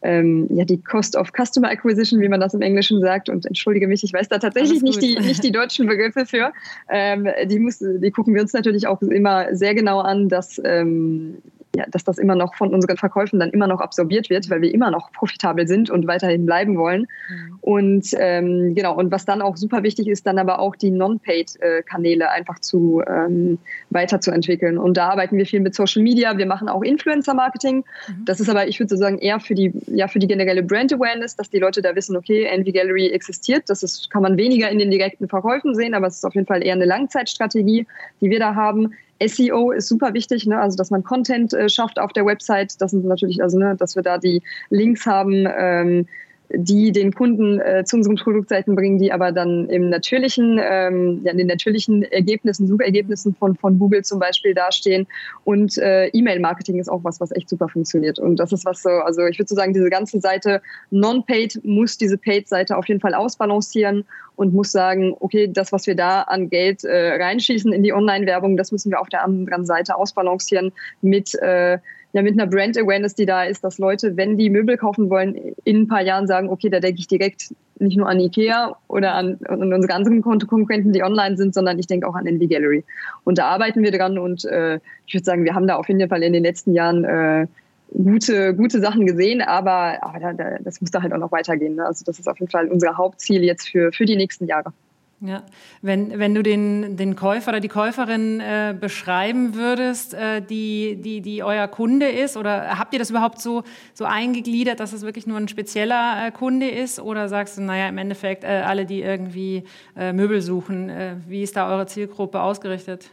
ähm, 0.02 0.46
ja, 0.50 0.64
die 0.64 0.80
Cost 0.82 1.16
of 1.16 1.32
Customer 1.32 1.68
Acquisition, 1.68 2.20
wie 2.20 2.28
man 2.28 2.40
das 2.40 2.54
im 2.54 2.62
Englischen 2.62 3.00
sagt. 3.00 3.28
Und 3.28 3.46
entschuldige 3.46 3.88
mich, 3.88 4.04
ich 4.04 4.12
weiß 4.12 4.28
da 4.28 4.38
tatsächlich 4.38 4.82
nicht 4.82 5.02
die, 5.02 5.18
nicht 5.18 5.42
die 5.42 5.52
deutschen 5.52 5.86
Begriffe 5.86 6.26
für. 6.26 6.52
Ähm, 6.88 7.28
die, 7.46 7.58
muss, 7.58 7.78
die 7.78 8.10
gucken 8.10 8.34
wir 8.34 8.42
uns 8.42 8.52
natürlich 8.52 8.86
auch 8.86 9.00
immer 9.02 9.54
sehr 9.54 9.74
genau 9.74 10.00
an, 10.00 10.28
dass 10.28 10.60
ähm, 10.64 11.38
ja, 11.76 11.84
dass 11.90 12.04
das 12.04 12.18
immer 12.18 12.34
noch 12.34 12.54
von 12.54 12.72
unseren 12.72 12.96
Verkäufen 12.96 13.38
dann 13.38 13.50
immer 13.50 13.66
noch 13.66 13.80
absorbiert 13.80 14.30
wird, 14.30 14.48
weil 14.48 14.62
wir 14.62 14.72
immer 14.72 14.90
noch 14.90 15.12
profitabel 15.12 15.68
sind 15.68 15.90
und 15.90 16.06
weiterhin 16.06 16.46
bleiben 16.46 16.76
wollen. 16.78 17.06
Mhm. 17.28 17.58
Und 17.60 18.06
ähm, 18.18 18.74
genau, 18.74 18.96
und 18.96 19.10
was 19.12 19.24
dann 19.24 19.42
auch 19.42 19.56
super 19.56 19.82
wichtig 19.82 20.08
ist, 20.08 20.26
dann 20.26 20.38
aber 20.38 20.58
auch 20.58 20.74
die 20.74 20.90
Non-Paid-Kanäle 20.90 22.30
einfach 22.30 22.60
zu 22.60 23.02
ähm, 23.06 23.58
weiterzuentwickeln. 23.90 24.78
Und 24.78 24.96
da 24.96 25.10
arbeiten 25.10 25.36
wir 25.36 25.44
viel 25.44 25.60
mit 25.60 25.74
Social 25.74 26.02
Media. 26.02 26.38
Wir 26.38 26.46
machen 26.46 26.68
auch 26.68 26.82
Influencer-Marketing. 26.82 27.84
Mhm. 28.08 28.24
Das 28.24 28.40
ist 28.40 28.48
aber, 28.48 28.66
ich 28.68 28.80
würde 28.80 28.96
sagen, 28.96 29.18
eher 29.18 29.38
für 29.38 29.54
die, 29.54 29.72
ja, 29.88 30.08
für 30.08 30.18
die 30.18 30.26
generelle 30.26 30.62
Brand-Awareness, 30.62 31.36
dass 31.36 31.50
die 31.50 31.58
Leute 31.58 31.82
da 31.82 31.94
wissen, 31.94 32.16
okay, 32.16 32.44
Envy 32.44 32.72
Gallery 32.72 33.08
existiert. 33.08 33.64
Das 33.68 33.82
ist, 33.82 34.10
kann 34.10 34.22
man 34.22 34.36
weniger 34.38 34.70
in 34.70 34.78
den 34.78 34.90
direkten 34.90 35.28
Verkäufen 35.28 35.74
sehen, 35.74 35.94
aber 35.94 36.06
es 36.06 36.16
ist 36.16 36.24
auf 36.24 36.34
jeden 36.34 36.46
Fall 36.46 36.64
eher 36.64 36.74
eine 36.74 36.86
Langzeitstrategie, 36.86 37.86
die 38.20 38.30
wir 38.30 38.38
da 38.38 38.54
haben. 38.54 38.94
SEO 39.24 39.70
ist 39.72 39.88
super 39.88 40.14
wichtig, 40.14 40.46
ne? 40.46 40.58
also 40.58 40.76
dass 40.76 40.90
man 40.90 41.02
Content 41.02 41.54
äh, 41.54 41.68
schafft 41.68 41.98
auf 41.98 42.12
der 42.12 42.26
Website. 42.26 42.80
Das 42.80 42.90
sind 42.90 43.04
natürlich, 43.04 43.42
also 43.42 43.58
ne, 43.58 43.76
dass 43.76 43.96
wir 43.96 44.02
da 44.02 44.18
die 44.18 44.42
Links 44.70 45.06
haben, 45.06 45.46
ähm, 45.58 46.06
die 46.50 46.92
den 46.92 47.12
Kunden 47.12 47.60
äh, 47.60 47.84
zu 47.84 47.96
unseren 47.96 48.16
Produktseiten 48.16 48.74
bringen, 48.74 48.98
die 48.98 49.12
aber 49.12 49.32
dann 49.32 49.68
im 49.68 49.88
natürlichen, 49.88 50.60
ähm, 50.62 51.20
ja, 51.24 51.32
in 51.32 51.38
den 51.38 51.46
natürlichen 51.46 52.02
Ergebnissen, 52.04 52.66
Suchergebnissen 52.66 53.34
von, 53.34 53.56
von 53.56 53.78
Google 53.78 54.04
zum 54.04 54.18
Beispiel 54.18 54.54
dastehen. 54.54 55.06
Und 55.44 55.78
äh, 55.78 56.08
E-Mail-Marketing 56.08 56.78
ist 56.78 56.88
auch 56.88 57.02
was, 57.04 57.20
was 57.20 57.32
echt 57.32 57.48
super 57.48 57.68
funktioniert. 57.68 58.18
Und 58.18 58.36
das 58.36 58.52
ist 58.52 58.64
was 58.64 58.82
so, 58.82 58.90
also 58.90 59.26
ich 59.26 59.38
würde 59.38 59.48
so 59.48 59.54
sagen, 59.54 59.74
diese 59.74 59.90
ganze 59.90 60.20
Seite 60.20 60.62
non-paid 60.90 61.60
muss 61.64 61.98
diese 61.98 62.18
Paid-Seite 62.18 62.76
auf 62.76 62.86
jeden 62.88 63.00
Fall 63.00 63.14
ausbalancieren 63.14 64.04
und 64.36 64.54
muss 64.54 64.70
sagen, 64.70 65.16
okay, 65.20 65.48
das, 65.50 65.72
was 65.72 65.86
wir 65.86 65.96
da 65.96 66.22
an 66.22 66.48
Geld 66.48 66.84
äh, 66.84 67.22
reinschießen 67.22 67.72
in 67.72 67.82
die 67.82 67.92
Online-Werbung, 67.92 68.56
das 68.56 68.70
müssen 68.70 68.90
wir 68.90 69.00
auf 69.00 69.08
der 69.08 69.24
anderen 69.24 69.64
Seite 69.64 69.96
ausbalancieren 69.96 70.72
mit 71.00 71.34
äh, 71.36 71.78
ja, 72.16 72.22
mit 72.22 72.32
einer 72.32 72.46
Brand 72.46 72.78
Awareness, 72.78 73.14
die 73.14 73.26
da 73.26 73.44
ist, 73.44 73.62
dass 73.62 73.76
Leute, 73.76 74.16
wenn 74.16 74.38
die 74.38 74.48
Möbel 74.48 74.78
kaufen 74.78 75.10
wollen, 75.10 75.34
in 75.64 75.82
ein 75.82 75.86
paar 75.86 76.00
Jahren 76.00 76.26
sagen, 76.26 76.48
okay, 76.48 76.70
da 76.70 76.80
denke 76.80 76.98
ich 76.98 77.08
direkt 77.08 77.54
nicht 77.78 77.98
nur 77.98 78.08
an 78.08 78.18
Ikea 78.18 78.74
oder 78.88 79.12
an, 79.12 79.38
an 79.44 79.70
unsere 79.70 79.92
anderen 79.92 80.22
Konkurrenten, 80.22 80.94
die 80.94 81.02
online 81.02 81.36
sind, 81.36 81.52
sondern 81.52 81.78
ich 81.78 81.88
denke 81.88 82.08
auch 82.08 82.14
an 82.14 82.26
Envy 82.26 82.46
Gallery. 82.46 82.84
Und 83.24 83.36
da 83.36 83.48
arbeiten 83.48 83.82
wir 83.82 83.90
dran 83.90 84.18
und 84.18 84.46
äh, 84.46 84.80
ich 85.06 85.12
würde 85.12 85.24
sagen, 85.26 85.44
wir 85.44 85.54
haben 85.54 85.66
da 85.66 85.76
auf 85.76 85.88
jeden 85.88 86.08
Fall 86.08 86.22
in 86.22 86.32
den 86.32 86.42
letzten 86.42 86.72
Jahren 86.72 87.04
äh, 87.04 87.46
gute, 87.92 88.54
gute 88.54 88.80
Sachen 88.80 89.04
gesehen, 89.04 89.42
aber, 89.42 90.02
aber 90.02 90.18
da, 90.18 90.32
da, 90.32 90.56
das 90.60 90.80
muss 90.80 90.90
da 90.90 91.02
halt 91.02 91.12
auch 91.12 91.18
noch 91.18 91.32
weitergehen. 91.32 91.74
Ne? 91.74 91.84
Also 91.84 92.02
das 92.06 92.18
ist 92.18 92.28
auf 92.28 92.40
jeden 92.40 92.50
Fall 92.50 92.68
unser 92.68 92.96
Hauptziel 92.96 93.44
jetzt 93.44 93.68
für, 93.68 93.92
für 93.92 94.06
die 94.06 94.16
nächsten 94.16 94.46
Jahre. 94.46 94.72
Ja, 95.20 95.44
wenn, 95.80 96.18
wenn 96.18 96.34
du 96.34 96.42
den, 96.42 96.98
den 96.98 97.16
Käufer 97.16 97.52
oder 97.52 97.60
die 97.60 97.68
Käuferin 97.68 98.38
äh, 98.38 98.76
beschreiben 98.78 99.54
würdest, 99.54 100.12
äh, 100.12 100.42
die, 100.42 101.00
die, 101.00 101.22
die 101.22 101.42
euer 101.42 101.68
Kunde 101.68 102.06
ist, 102.06 102.36
oder 102.36 102.78
habt 102.78 102.92
ihr 102.92 102.98
das 102.98 103.08
überhaupt 103.08 103.40
so, 103.40 103.62
so 103.94 104.04
eingegliedert, 104.04 104.78
dass 104.78 104.92
es 104.92 105.02
wirklich 105.02 105.26
nur 105.26 105.38
ein 105.38 105.48
spezieller 105.48 106.26
äh, 106.26 106.30
Kunde 106.32 106.68
ist? 106.68 107.00
Oder 107.00 107.30
sagst 107.30 107.56
du, 107.56 107.62
naja, 107.62 107.88
im 107.88 107.96
Endeffekt 107.96 108.44
äh, 108.44 108.62
alle, 108.66 108.84
die 108.84 109.00
irgendwie 109.00 109.64
äh, 109.96 110.12
Möbel 110.12 110.42
suchen, 110.42 110.90
äh, 110.90 111.14
wie 111.26 111.42
ist 111.42 111.56
da 111.56 111.70
eure 111.70 111.86
Zielgruppe 111.86 112.42
ausgerichtet? 112.42 113.10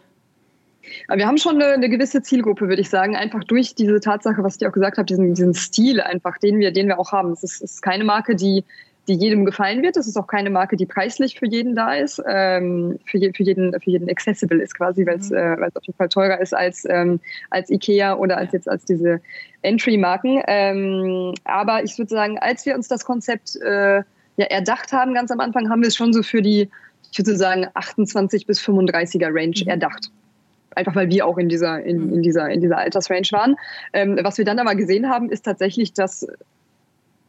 Wir 1.07 1.25
haben 1.25 1.37
schon 1.37 1.61
eine, 1.61 1.71
eine, 1.71 1.87
gewisse 1.87 2.21
Zielgruppe, 2.21 2.67
würde 2.67 2.81
ich 2.81 2.89
sagen, 2.89 3.15
einfach 3.15 3.45
durch 3.45 3.75
diese 3.75 4.01
Tatsache, 4.01 4.43
was 4.43 4.57
ich 4.59 4.67
auch 4.67 4.73
gesagt 4.73 4.97
habe, 4.97 5.05
diesen, 5.05 5.33
diesen 5.33 5.53
Stil 5.53 6.01
einfach, 6.01 6.37
den 6.37 6.59
wir, 6.59 6.73
den 6.73 6.87
wir 6.87 6.99
auch 6.99 7.13
haben. 7.13 7.31
Es 7.31 7.43
ist, 7.43 7.61
ist 7.61 7.81
keine 7.81 8.03
Marke, 8.03 8.35
die 8.35 8.65
die 9.07 9.15
jedem 9.15 9.45
gefallen 9.45 9.81
wird. 9.83 9.97
Es 9.97 10.07
ist 10.07 10.17
auch 10.17 10.27
keine 10.27 10.49
Marke, 10.49 10.77
die 10.77 10.85
preislich 10.85 11.37
für 11.37 11.45
jeden 11.45 11.75
da 11.75 11.93
ist, 11.93 12.21
ähm, 12.27 12.99
für, 13.05 13.17
je, 13.17 13.33
für, 13.33 13.43
jeden, 13.43 13.79
für 13.79 13.89
jeden 13.89 14.09
accessible 14.09 14.61
ist 14.61 14.75
quasi, 14.75 15.05
weil 15.05 15.19
es 15.19 15.29
mhm. 15.29 15.37
äh, 15.37 15.69
auf 15.73 15.83
jeden 15.83 15.97
Fall 15.97 16.09
teurer 16.09 16.39
ist 16.39 16.53
als, 16.53 16.85
ähm, 16.89 17.19
als 17.49 17.69
Ikea 17.69 18.15
oder 18.15 18.37
als 18.37 18.53
jetzt 18.53 18.69
als 18.69 18.85
diese 18.85 19.19
Entry-Marken. 19.61 20.41
Ähm, 20.47 21.33
aber 21.43 21.83
ich 21.83 21.97
würde 21.97 22.09
sagen, 22.09 22.37
als 22.39 22.65
wir 22.65 22.75
uns 22.75 22.87
das 22.87 23.03
Konzept 23.03 23.57
äh, 23.57 23.97
ja, 24.37 24.45
erdacht 24.45 24.93
haben, 24.93 25.13
ganz 25.13 25.31
am 25.31 25.41
Anfang, 25.41 25.69
haben 25.69 25.81
wir 25.81 25.89
es 25.89 25.95
schon 25.95 26.13
so 26.13 26.23
für 26.23 26.41
die, 26.41 26.69
ich 27.11 27.19
würde 27.19 27.35
sagen, 27.35 27.67
28 27.73 28.47
bis 28.47 28.61
35er 28.61 29.33
Range 29.33 29.55
mhm. 29.63 29.69
erdacht 29.69 30.11
einfach 30.75 30.95
weil 30.95 31.09
wir 31.09 31.27
auch 31.27 31.37
in 31.37 31.49
dieser, 31.49 31.83
in, 31.83 32.09
in 32.09 32.17
mhm. 32.17 32.21
dieser, 32.23 32.49
in 32.49 32.59
dieser 32.59 32.79
Altersrange 32.79 33.27
waren. 33.31 33.55
Ähm, 33.93 34.17
was 34.23 34.39
wir 34.39 34.45
dann 34.45 34.57
aber 34.57 34.73
gesehen 34.73 35.07
haben, 35.07 35.29
ist 35.29 35.45
tatsächlich, 35.45 35.93
dass 35.93 36.27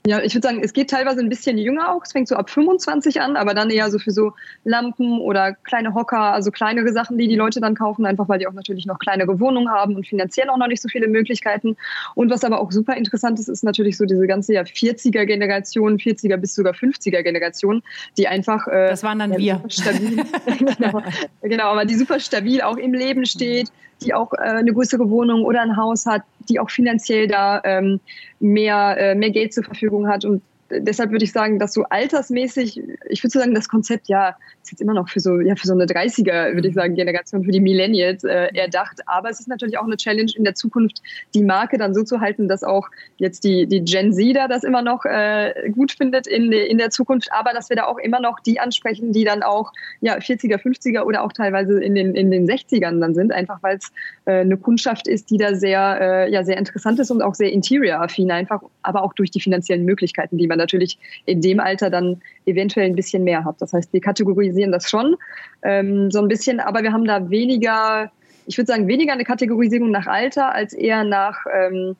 ja, 0.07 0.21
ich 0.23 0.35
würde 0.35 0.47
sagen, 0.47 0.61
es 0.63 0.75
geht 0.75 0.91
teilweise 0.91 1.21
ein 1.21 1.31
bisschen 1.31 1.57
jünger 1.57 1.91
auch. 1.91 2.03
Es 2.05 2.13
fängt 2.13 2.29
so 2.29 2.37
ab 2.37 2.51
25 2.51 3.23
an, 3.23 3.37
aber 3.37 3.55
dann 3.55 3.71
eher 3.71 3.91
so 3.91 3.99
für 3.99 4.11
so 4.11 4.35
Lampen 4.65 5.19
oder 5.19 5.55
kleine 5.55 5.95
Hocker, 5.95 6.21
also 6.21 6.51
kleinere 6.51 6.93
Sachen, 6.93 7.17
die 7.17 7.27
die 7.27 7.37
Leute 7.37 7.59
dann 7.59 7.75
kaufen, 7.75 8.05
einfach 8.05 8.29
weil 8.29 8.39
die 8.39 8.47
auch 8.47 8.53
natürlich 8.53 8.85
noch 8.85 8.99
kleinere 8.99 9.41
Wohnungen 9.41 9.71
haben 9.71 9.97
und 9.97 10.07
finanziell 10.07 10.51
auch 10.51 10.59
noch 10.59 10.67
nicht 10.67 10.83
so 10.83 10.91
viele 10.91 11.09
Möglichkeiten. 11.09 11.79
Und 12.15 12.31
was 12.31 12.45
aber 12.45 12.61
auch 12.61 12.71
super 12.71 12.95
interessant 12.95 13.41
ist, 13.41 13.49
ist 13.49 13.65
natürlich 13.65 13.97
so 13.97 14.05
diese 14.05 14.27
ganze 14.27 14.53
ja, 14.53 14.63
40er-Generation, 14.63 15.97
40er 15.97 16.37
bis 16.37 16.55
sogar 16.55 16.75
50er-Generation, 16.75 17.83
die 18.19 18.29
einfach. 18.29 18.67
Äh, 18.69 18.89
das 18.89 19.03
waren 19.05 19.19
dann 19.19 19.33
ja, 19.33 19.39
wir. 19.39 19.71
Stabil, 19.71 20.23
genau, 20.77 21.03
genau, 21.41 21.65
aber 21.65 21.87
die 21.87 21.95
super 21.95 22.21
stabil 22.21 22.61
auch 22.61 22.77
im 22.77 22.93
Leben 22.93 23.25
steht, 23.25 23.71
die 24.03 24.13
auch 24.13 24.35
äh, 24.35 24.43
eine 24.43 24.73
größere 24.75 25.09
Wohnung 25.09 25.45
oder 25.45 25.63
ein 25.63 25.79
Haus 25.79 26.05
hat, 26.05 26.23
die 26.49 26.61
auch 26.61 26.71
finanziell 26.71 27.27
da 27.27 27.61
ähm, 27.65 28.01
mehr, 28.41 28.97
äh, 28.99 29.15
mehr 29.15 29.31
Geld 29.31 29.53
zur 29.53 29.65
Verfügung 29.65 30.09
hat 30.09 30.25
und 30.25 30.43
deshalb 30.81 31.11
würde 31.11 31.25
ich 31.25 31.33
sagen, 31.33 31.59
dass 31.59 31.73
so 31.73 31.85
altersmäßig, 31.85 32.83
ich 33.09 33.23
würde 33.23 33.39
sagen, 33.39 33.55
das 33.55 33.69
Konzept 33.69 34.09
ja 34.09 34.37
ist 34.65 34.73
jetzt 34.73 34.81
immer 34.81 34.95
noch 34.95 35.09
für 35.09 35.21
so, 35.21 35.41
ja, 35.41 35.57
für 35.57 35.67
so 35.67 35.75
eine 35.75 35.85
30er, 35.85 36.55
würde 36.55 36.69
ich 36.69 36.75
sagen, 36.75 36.95
Generation, 36.95 37.45
für 37.45 37.51
die 37.51 37.61
Millennials 37.61 38.25
äh, 38.25 38.49
erdacht. 38.55 39.01
Aber 39.07 39.29
es 39.29 39.41
ist 39.41 39.49
natürlich 39.49 39.79
auch 39.79 39.85
eine 39.85 39.97
Challenge 39.97 40.33
in 40.35 40.45
der 40.45 40.55
Zukunft, 40.55 41.03
die 41.35 41.43
Marke 41.43 41.77
dann 41.77 41.95
so 41.95 42.03
zu 42.03 42.21
halten, 42.21 42.49
dass 42.49 42.65
auch 42.65 42.89
jetzt 43.19 43.45
die, 43.45 43.67
die 43.67 43.85
Gen 43.85 44.13
Z 44.13 44.35
da 44.35 44.49
das 44.49 44.65
immer 44.65 44.83
noch 44.83 45.05
äh, 45.05 45.71
gut 45.71 45.93
findet 45.93 46.27
in, 46.27 46.51
in 46.51 46.79
der 46.79 46.91
Zukunft, 46.91 47.29
aber 47.33 47.53
dass 47.53 47.69
wir 47.69 47.77
da 47.77 47.85
auch 47.85 47.99
immer 47.99 48.21
noch 48.21 48.41
die 48.41 48.59
ansprechen, 48.59 49.13
die 49.13 49.25
dann 49.25 49.43
auch 49.43 49.73
ja, 50.01 50.17
40er, 50.17 50.57
50er 50.57 51.03
oder 51.03 51.23
auch 51.23 51.33
teilweise 51.33 51.83
in 51.83 51.95
den, 51.95 52.15
in 52.15 52.31
den 52.31 52.47
60ern 52.47 53.01
dann 53.01 53.15
sind, 53.15 53.33
einfach 53.33 53.63
weil 53.63 53.77
es 53.77 53.93
äh, 54.25 54.41
eine 54.41 54.57
Kundschaft 54.57 55.07
ist, 55.07 55.31
die 55.31 55.37
da 55.37 55.55
sehr, 55.55 55.99
äh, 56.01 56.33
ja, 56.33 56.43
sehr 56.43 56.57
interessant 56.57 56.99
ist 57.01 57.11
und 57.11 57.23
auch 57.23 57.35
sehr 57.35 57.53
interior-affin 57.53 58.31
einfach, 58.31 58.63
aber 58.83 59.03
auch 59.03 59.13
durch 59.13 59.31
die 59.31 59.41
finanziellen 59.41 59.85
Möglichkeiten, 59.85 60.39
die 60.39 60.47
man 60.47 60.59
natürlich 60.65 60.99
in 61.27 61.41
dem 61.41 61.61
Alter 61.61 61.91
dann 61.91 62.21
eventuell 62.47 62.87
ein 62.87 62.97
bisschen 62.97 63.25
mehr 63.25 63.45
hat. 63.45 63.57
Das 63.61 63.73
heißt, 63.73 63.93
wir 63.93 64.01
kategorisieren 64.01 64.73
das 64.73 64.89
schon 64.89 65.17
ähm, 65.63 66.11
so 66.11 66.21
ein 66.21 66.29
bisschen, 66.29 66.61
aber 66.61 66.83
wir 66.83 66.93
haben 66.93 67.05
da 67.05 67.31
weniger, 67.31 68.11
ich 68.47 68.59
würde 68.59 68.73
sagen, 68.73 68.89
weniger 68.89 69.13
eine 69.13 69.25
Kategorisierung 69.25 69.91
nach 69.91 70.07
Alter 70.07 70.55
als 70.55 70.73
eher 70.73 71.05
nach 71.05 71.39
ähm, 71.55 71.97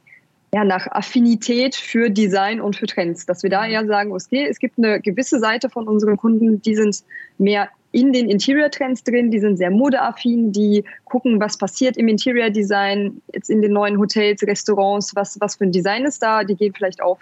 ja, 0.55 0.63
nach 0.63 0.87
Affinität 0.87 1.75
für 1.75 2.11
Design 2.11 2.61
und 2.61 2.77
für 2.77 2.87
Trends. 2.87 3.27
Dass 3.27 3.43
wir 3.43 3.51
da 3.51 3.67
eher 3.67 3.85
sagen, 3.87 4.13
okay, 4.13 4.47
es 4.49 4.61
gibt 4.61 4.79
eine 4.79 5.01
gewisse 5.01 5.41
Seite 5.41 5.69
von 5.69 5.89
unseren 5.89 6.17
Kunden, 6.17 6.63
die 6.63 6.77
sind 6.77 7.03
mehr 7.39 7.69
in 7.91 8.13
den 8.13 8.29
Interior-Trends 8.29 9.03
drin, 9.03 9.33
die 9.33 9.41
sind 9.41 9.57
sehr 9.57 9.71
modeaffin, 9.71 10.53
die 10.53 10.85
gucken, 11.07 11.41
was 11.41 11.57
passiert 11.57 11.97
im 11.97 12.07
Interior-Design, 12.07 13.21
jetzt 13.33 13.51
in 13.51 13.63
den 13.63 13.73
neuen 13.73 13.99
Hotels, 13.99 14.43
Restaurants, 14.43 15.15
was, 15.17 15.41
was 15.41 15.57
für 15.57 15.65
ein 15.65 15.73
Design 15.73 16.05
ist 16.05 16.23
da, 16.23 16.45
die 16.45 16.57
gehen 16.57 16.73
vielleicht 16.77 17.01
auf 17.01 17.19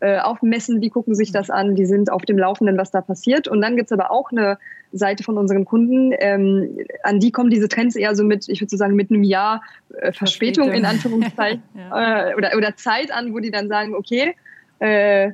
äh, 0.00 0.18
auf 0.18 0.42
Messen, 0.42 0.80
die 0.80 0.90
gucken 0.90 1.14
sich 1.14 1.32
das 1.32 1.50
an, 1.50 1.74
die 1.74 1.86
sind 1.86 2.10
auf 2.10 2.22
dem 2.22 2.38
Laufenden, 2.38 2.76
was 2.76 2.90
da 2.90 3.00
passiert. 3.00 3.48
Und 3.48 3.62
dann 3.62 3.76
gibt 3.76 3.90
es 3.90 3.92
aber 3.92 4.10
auch 4.10 4.30
eine 4.30 4.58
Seite 4.92 5.24
von 5.24 5.38
unseren 5.38 5.64
Kunden, 5.64 6.12
ähm, 6.18 6.78
an 7.02 7.18
die 7.20 7.32
kommen 7.32 7.50
diese 7.50 7.68
Trends 7.68 7.96
eher 7.96 8.14
so 8.14 8.24
mit, 8.24 8.48
ich 8.48 8.60
würde 8.60 8.70
so 8.70 8.76
sagen, 8.76 8.94
mit 8.94 9.10
einem 9.10 9.22
Jahr 9.22 9.62
äh, 10.00 10.12
Verspätung 10.12 10.72
in 10.72 10.84
Anführungszeichen 10.84 11.62
ja. 11.74 12.30
äh, 12.30 12.34
oder, 12.34 12.56
oder 12.56 12.76
Zeit 12.76 13.10
an, 13.10 13.32
wo 13.32 13.38
die 13.38 13.50
dann 13.50 13.68
sagen, 13.68 13.94
okay, 13.94 14.34
äh, 14.80 15.32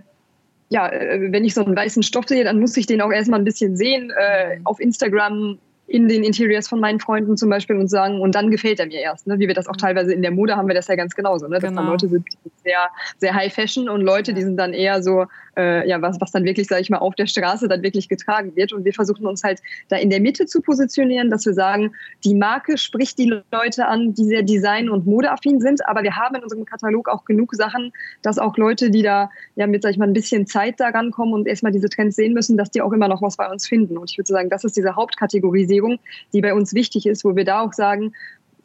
ja, 0.68 0.88
äh, 0.88 1.32
wenn 1.32 1.44
ich 1.44 1.54
so 1.54 1.64
einen 1.64 1.76
weißen 1.76 2.02
Stoff 2.02 2.28
sehe, 2.28 2.44
dann 2.44 2.60
muss 2.60 2.76
ich 2.76 2.86
den 2.86 3.02
auch 3.02 3.12
erstmal 3.12 3.40
ein 3.40 3.44
bisschen 3.44 3.76
sehen. 3.76 4.10
Äh, 4.16 4.58
mhm. 4.58 4.66
auf 4.66 4.80
Instagram 4.80 5.58
in 5.92 6.08
den 6.08 6.24
Interiors 6.24 6.68
von 6.68 6.80
meinen 6.80 7.00
Freunden 7.00 7.36
zum 7.36 7.50
Beispiel 7.50 7.76
und 7.76 7.88
sagen, 7.88 8.22
und 8.22 8.34
dann 8.34 8.50
gefällt 8.50 8.80
er 8.80 8.86
mir 8.86 9.00
erst. 9.00 9.26
Ne? 9.26 9.38
Wie 9.38 9.46
wir 9.46 9.54
das 9.54 9.66
auch 9.66 9.74
mhm. 9.74 9.78
teilweise 9.78 10.14
in 10.14 10.22
der 10.22 10.30
Mode 10.30 10.56
haben 10.56 10.66
wir 10.66 10.74
das 10.74 10.88
ja 10.88 10.94
ganz 10.94 11.14
genauso. 11.14 11.48
Ne? 11.48 11.56
Dass 11.56 11.68
genau. 11.68 11.82
dann 11.82 11.90
Leute 11.90 12.08
sind 12.08 12.26
sehr, 12.64 12.88
sehr 13.18 13.34
High 13.34 13.52
Fashion 13.52 13.90
und 13.90 14.00
Leute, 14.00 14.32
die 14.32 14.40
sind 14.40 14.56
dann 14.56 14.72
eher 14.72 15.02
so, 15.02 15.26
äh, 15.56 15.88
ja, 15.88 16.00
was, 16.00 16.20
was 16.20 16.32
dann 16.32 16.44
wirklich, 16.44 16.66
sage 16.66 16.82
ich 16.82 16.90
mal, 16.90 16.98
auf 16.98 17.14
der 17.14 17.26
Straße 17.26 17.68
dann 17.68 17.82
wirklich 17.82 18.08
getragen 18.08 18.54
wird. 18.56 18.72
Und 18.72 18.84
wir 18.84 18.92
versuchen 18.92 19.26
uns 19.26 19.42
halt 19.42 19.60
da 19.88 19.96
in 19.96 20.10
der 20.10 20.20
Mitte 20.20 20.46
zu 20.46 20.60
positionieren, 20.60 21.30
dass 21.30 21.46
wir 21.46 21.54
sagen, 21.54 21.92
die 22.24 22.34
Marke 22.34 22.78
spricht 22.78 23.18
die 23.18 23.42
Leute 23.50 23.86
an, 23.86 24.14
die 24.14 24.24
sehr 24.24 24.42
design- 24.42 24.88
und 24.88 25.06
modeaffin 25.06 25.60
sind, 25.60 25.86
aber 25.86 26.02
wir 26.02 26.16
haben 26.16 26.36
in 26.36 26.42
unserem 26.42 26.64
Katalog 26.64 27.08
auch 27.08 27.24
genug 27.24 27.54
Sachen, 27.54 27.92
dass 28.22 28.38
auch 28.38 28.56
Leute, 28.56 28.90
die 28.90 29.02
da 29.02 29.30
ja 29.56 29.66
mit, 29.66 29.82
sag 29.82 29.90
ich 29.90 29.98
mal, 29.98 30.06
ein 30.06 30.12
bisschen 30.12 30.46
Zeit 30.46 30.80
da 30.80 30.88
rankommen 30.88 31.34
und 31.34 31.46
erstmal 31.46 31.72
diese 31.72 31.88
Trends 31.88 32.16
sehen 32.16 32.32
müssen, 32.32 32.56
dass 32.56 32.70
die 32.70 32.82
auch 32.82 32.92
immer 32.92 33.08
noch 33.08 33.22
was 33.22 33.36
bei 33.36 33.50
uns 33.50 33.66
finden. 33.66 33.98
Und 33.98 34.10
ich 34.10 34.18
würde 34.18 34.32
sagen, 34.32 34.50
das 34.50 34.64
ist 34.64 34.76
diese 34.76 34.96
Hauptkategorisierung, 34.96 35.98
die 36.32 36.40
bei 36.40 36.54
uns 36.54 36.74
wichtig 36.74 37.06
ist, 37.06 37.24
wo 37.24 37.36
wir 37.36 37.44
da 37.44 37.60
auch 37.60 37.72
sagen, 37.72 38.12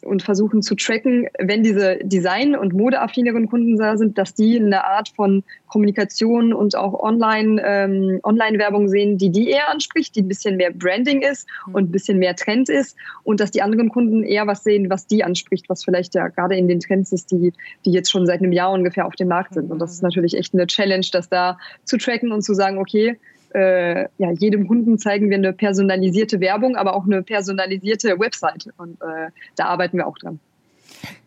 und 0.02 0.22
versuchen 0.22 0.62
zu 0.62 0.74
tracken, 0.74 1.28
wenn 1.38 1.62
diese 1.62 1.98
Design- 2.02 2.56
und 2.56 2.72
modeaffineren 2.72 3.48
Kunden 3.48 3.76
da 3.76 3.96
sind, 3.96 4.16
dass 4.18 4.34
die 4.34 4.58
eine 4.58 4.84
Art 4.84 5.08
von 5.10 5.42
Kommunikation 5.66 6.52
und 6.52 6.76
auch 6.76 6.98
Online, 7.00 7.60
ähm, 7.64 8.20
Online-Werbung 8.22 8.88
sehen, 8.88 9.18
die 9.18 9.30
die 9.30 9.50
eher 9.50 9.68
anspricht, 9.68 10.14
die 10.16 10.22
ein 10.22 10.28
bisschen 10.28 10.56
mehr 10.56 10.70
Branding 10.70 11.22
ist 11.22 11.48
mhm. 11.66 11.74
und 11.74 11.88
ein 11.88 11.92
bisschen 11.92 12.18
mehr 12.18 12.36
Trend 12.36 12.68
ist 12.68 12.96
und 13.24 13.40
dass 13.40 13.50
die 13.50 13.62
anderen 13.62 13.88
Kunden 13.88 14.22
eher 14.22 14.46
was 14.46 14.64
sehen, 14.64 14.88
was 14.90 15.06
die 15.06 15.24
anspricht, 15.24 15.68
was 15.68 15.84
vielleicht 15.84 16.14
ja 16.14 16.28
gerade 16.28 16.56
in 16.56 16.68
den 16.68 16.80
Trends 16.80 17.12
ist, 17.12 17.30
die, 17.30 17.52
die 17.84 17.92
jetzt 17.92 18.10
schon 18.10 18.26
seit 18.26 18.40
einem 18.40 18.52
Jahr 18.52 18.72
ungefähr 18.72 19.06
auf 19.06 19.16
dem 19.16 19.28
Markt 19.28 19.54
sind. 19.54 19.70
Und 19.70 19.78
das 19.78 19.92
ist 19.92 20.02
mhm. 20.02 20.08
natürlich 20.08 20.34
echt 20.36 20.54
eine 20.54 20.66
Challenge, 20.66 21.06
das 21.12 21.28
da 21.28 21.58
zu 21.84 21.98
tracken 21.98 22.32
und 22.32 22.42
zu 22.42 22.54
sagen, 22.54 22.78
okay, 22.78 23.18
äh, 23.54 24.08
ja, 24.18 24.30
jedem 24.32 24.66
Kunden 24.66 24.98
zeigen 24.98 25.30
wir 25.30 25.36
eine 25.36 25.52
personalisierte 25.52 26.40
Werbung, 26.40 26.76
aber 26.76 26.94
auch 26.94 27.04
eine 27.04 27.22
personalisierte 27.22 28.18
Website. 28.18 28.68
Und 28.76 29.00
äh, 29.00 29.30
da 29.56 29.66
arbeiten 29.66 29.96
wir 29.96 30.06
auch 30.06 30.18
dran. 30.18 30.40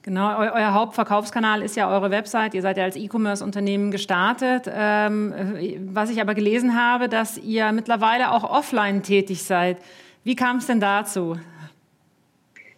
Genau, 0.03 0.41
eu 0.41 0.51
euer 0.53 0.73
Hauptverkaufskanal 0.73 1.61
ist 1.61 1.75
ja 1.75 1.89
eure 1.89 2.11
Website. 2.11 2.53
Ihr 2.53 2.61
seid 2.61 2.77
ja 2.77 2.83
als 2.83 2.95
E-Commerce-Unternehmen 2.95 3.91
gestartet. 3.91 4.69
Ähm, 4.73 5.33
was 5.93 6.09
ich 6.09 6.19
aber 6.19 6.33
gelesen 6.33 6.75
habe, 6.75 7.07
dass 7.07 7.37
ihr 7.37 7.71
mittlerweile 7.71 8.31
auch 8.31 8.43
offline 8.43 9.03
tätig 9.03 9.43
seid. 9.43 9.77
Wie 10.23 10.35
kam 10.35 10.57
es 10.57 10.67
denn 10.67 10.79
dazu? 10.79 11.37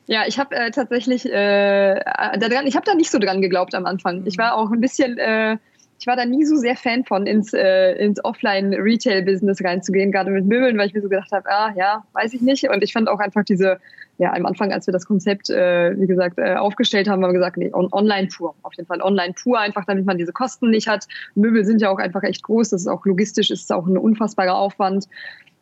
Ja, 0.05 0.23
ich 0.27 0.37
habe 0.37 0.55
äh, 0.55 0.71
tatsächlich 0.71 1.25
äh, 1.25 1.95
ich 1.95 2.75
habe 2.75 2.85
da 2.85 2.93
nicht 2.93 3.09
so 3.09 3.19
dran 3.19 3.41
geglaubt 3.41 3.73
am 3.73 3.85
Anfang. 3.85 4.25
Ich 4.25 4.37
war 4.37 4.55
auch 4.55 4.69
ein 4.71 4.81
bisschen 4.81 5.17
äh, 5.17 5.57
ich 6.04 6.08
war 6.08 6.18
da 6.18 6.26
nie 6.26 6.43
so 6.43 6.58
sehr 6.58 6.76
Fan 6.76 7.06
von, 7.06 7.26
ins, 7.26 7.54
äh, 7.54 7.93
ins 7.93 8.22
Offline-Retail-Business 8.26 9.64
reinzugehen, 9.64 10.12
gerade 10.12 10.32
mit 10.32 10.45
Möbeln, 10.45 10.78
weil 10.78 10.88
ich 10.88 10.93
mir 10.93 11.01
so 11.01 11.08
gedacht 11.08 11.32
habe, 11.32 11.49
ah 11.49 11.74
ja, 11.78 12.04
weiß 12.12 12.34
ich 12.34 12.41
nicht. 12.41 12.70
Und 12.70 12.84
ich 12.84 12.91
fand 12.91 13.08
auch 13.08 13.20
einfach 13.20 13.45
diese, 13.45 13.78
ja, 14.18 14.34
am 14.34 14.45
Anfang, 14.45 14.74
als 14.74 14.86
wir 14.86 14.91
das 14.91 15.06
Konzept, 15.06 15.49
äh, 15.49 15.97
wie 15.97 16.06
gesagt, 16.06 16.39
äh, 16.39 16.56
aufgestellt 16.56 17.08
haben, 17.08 17.24
haben 17.24 17.30
wir 17.30 17.39
gesagt, 17.39 17.56
nee, 17.56 17.72
on 17.72 17.88
online 17.93 18.28
pur, 18.28 18.54
auf 18.64 18.74
jeden 18.74 18.86
Fall 18.86 19.01
online 19.01 19.34
pur, 19.34 19.58
einfach 19.58 19.86
damit 19.86 20.06
man 20.06 20.18
diese 20.18 20.34
Kosten 20.34 20.72
nicht 20.72 20.89
hat. 20.89 21.08
Möbel 21.36 21.64
sind 21.64 21.80
ja 21.80 21.89
auch 21.89 21.99
einfach 21.99 22.24
echt 22.24 22.43
groß, 22.43 22.72
das 22.72 22.82
ist 22.82 22.88
auch 22.88 23.06
logistisch, 23.06 23.49
ist 23.49 23.72
auch 23.72 23.88
ein 23.88 23.97
unfassbarer 23.97 24.58
Aufwand 24.58 25.08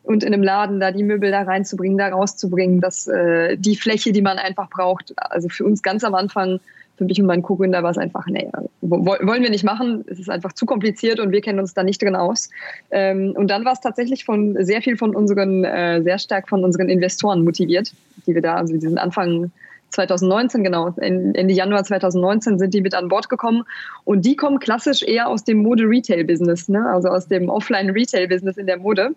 und 0.02 0.24
in 0.24 0.34
einem 0.34 0.42
Laden 0.42 0.80
da 0.80 0.90
die 0.90 1.04
Möbel 1.04 1.30
da 1.30 1.42
reinzubringen, 1.42 1.98
da 1.98 2.08
rauszubringen, 2.08 2.80
dass 2.80 3.06
äh, 3.06 3.56
die 3.56 3.76
Fläche, 3.76 4.10
die 4.10 4.22
man 4.22 4.38
einfach 4.38 4.68
braucht, 4.68 5.14
also 5.16 5.48
für 5.48 5.64
uns 5.64 5.84
ganz 5.84 6.02
am 6.02 6.16
Anfang 6.16 6.58
für 6.96 7.04
mich 7.04 7.20
und 7.20 7.26
meinen 7.26 7.42
Co-Gründer 7.42 7.82
war 7.82 7.90
es 7.90 7.98
einfach, 7.98 8.26
nee, 8.26 8.50
wollen 8.80 9.42
wir 9.42 9.50
nicht 9.50 9.64
machen. 9.64 10.04
Es 10.08 10.18
ist 10.18 10.28
einfach 10.28 10.52
zu 10.52 10.66
kompliziert 10.66 11.20
und 11.20 11.32
wir 11.32 11.40
kennen 11.40 11.58
uns 11.58 11.74
da 11.74 11.82
nicht 11.82 12.02
drin 12.02 12.16
aus. 12.16 12.50
Ähm, 12.90 13.32
und 13.36 13.50
dann 13.50 13.64
war 13.64 13.72
es 13.72 13.80
tatsächlich 13.80 14.24
von 14.24 14.56
sehr 14.64 14.82
viel 14.82 14.96
von 14.96 15.14
unseren, 15.14 15.64
äh, 15.64 16.02
sehr 16.02 16.18
stark 16.18 16.48
von 16.48 16.64
unseren 16.64 16.88
Investoren 16.88 17.44
motiviert, 17.44 17.92
die 18.26 18.34
wir 18.34 18.42
da, 18.42 18.56
also 18.56 18.74
diesen 18.74 18.98
Anfang 18.98 19.50
2019, 19.92 20.64
genau, 20.64 20.94
Ende 20.98 21.52
Januar 21.52 21.84
2019 21.84 22.58
sind 22.58 22.74
die 22.74 22.80
mit 22.80 22.94
an 22.94 23.08
Bord 23.08 23.28
gekommen. 23.28 23.64
Und 24.04 24.24
die 24.24 24.36
kommen 24.36 24.58
klassisch 24.58 25.02
eher 25.02 25.28
aus 25.28 25.44
dem 25.44 25.58
Mode-Retail-Business, 25.58 26.68
ne? 26.68 26.86
also 26.88 27.08
aus 27.08 27.28
dem 27.28 27.48
Offline-Retail-Business 27.48 28.56
in 28.56 28.66
der 28.66 28.78
Mode. 28.78 29.14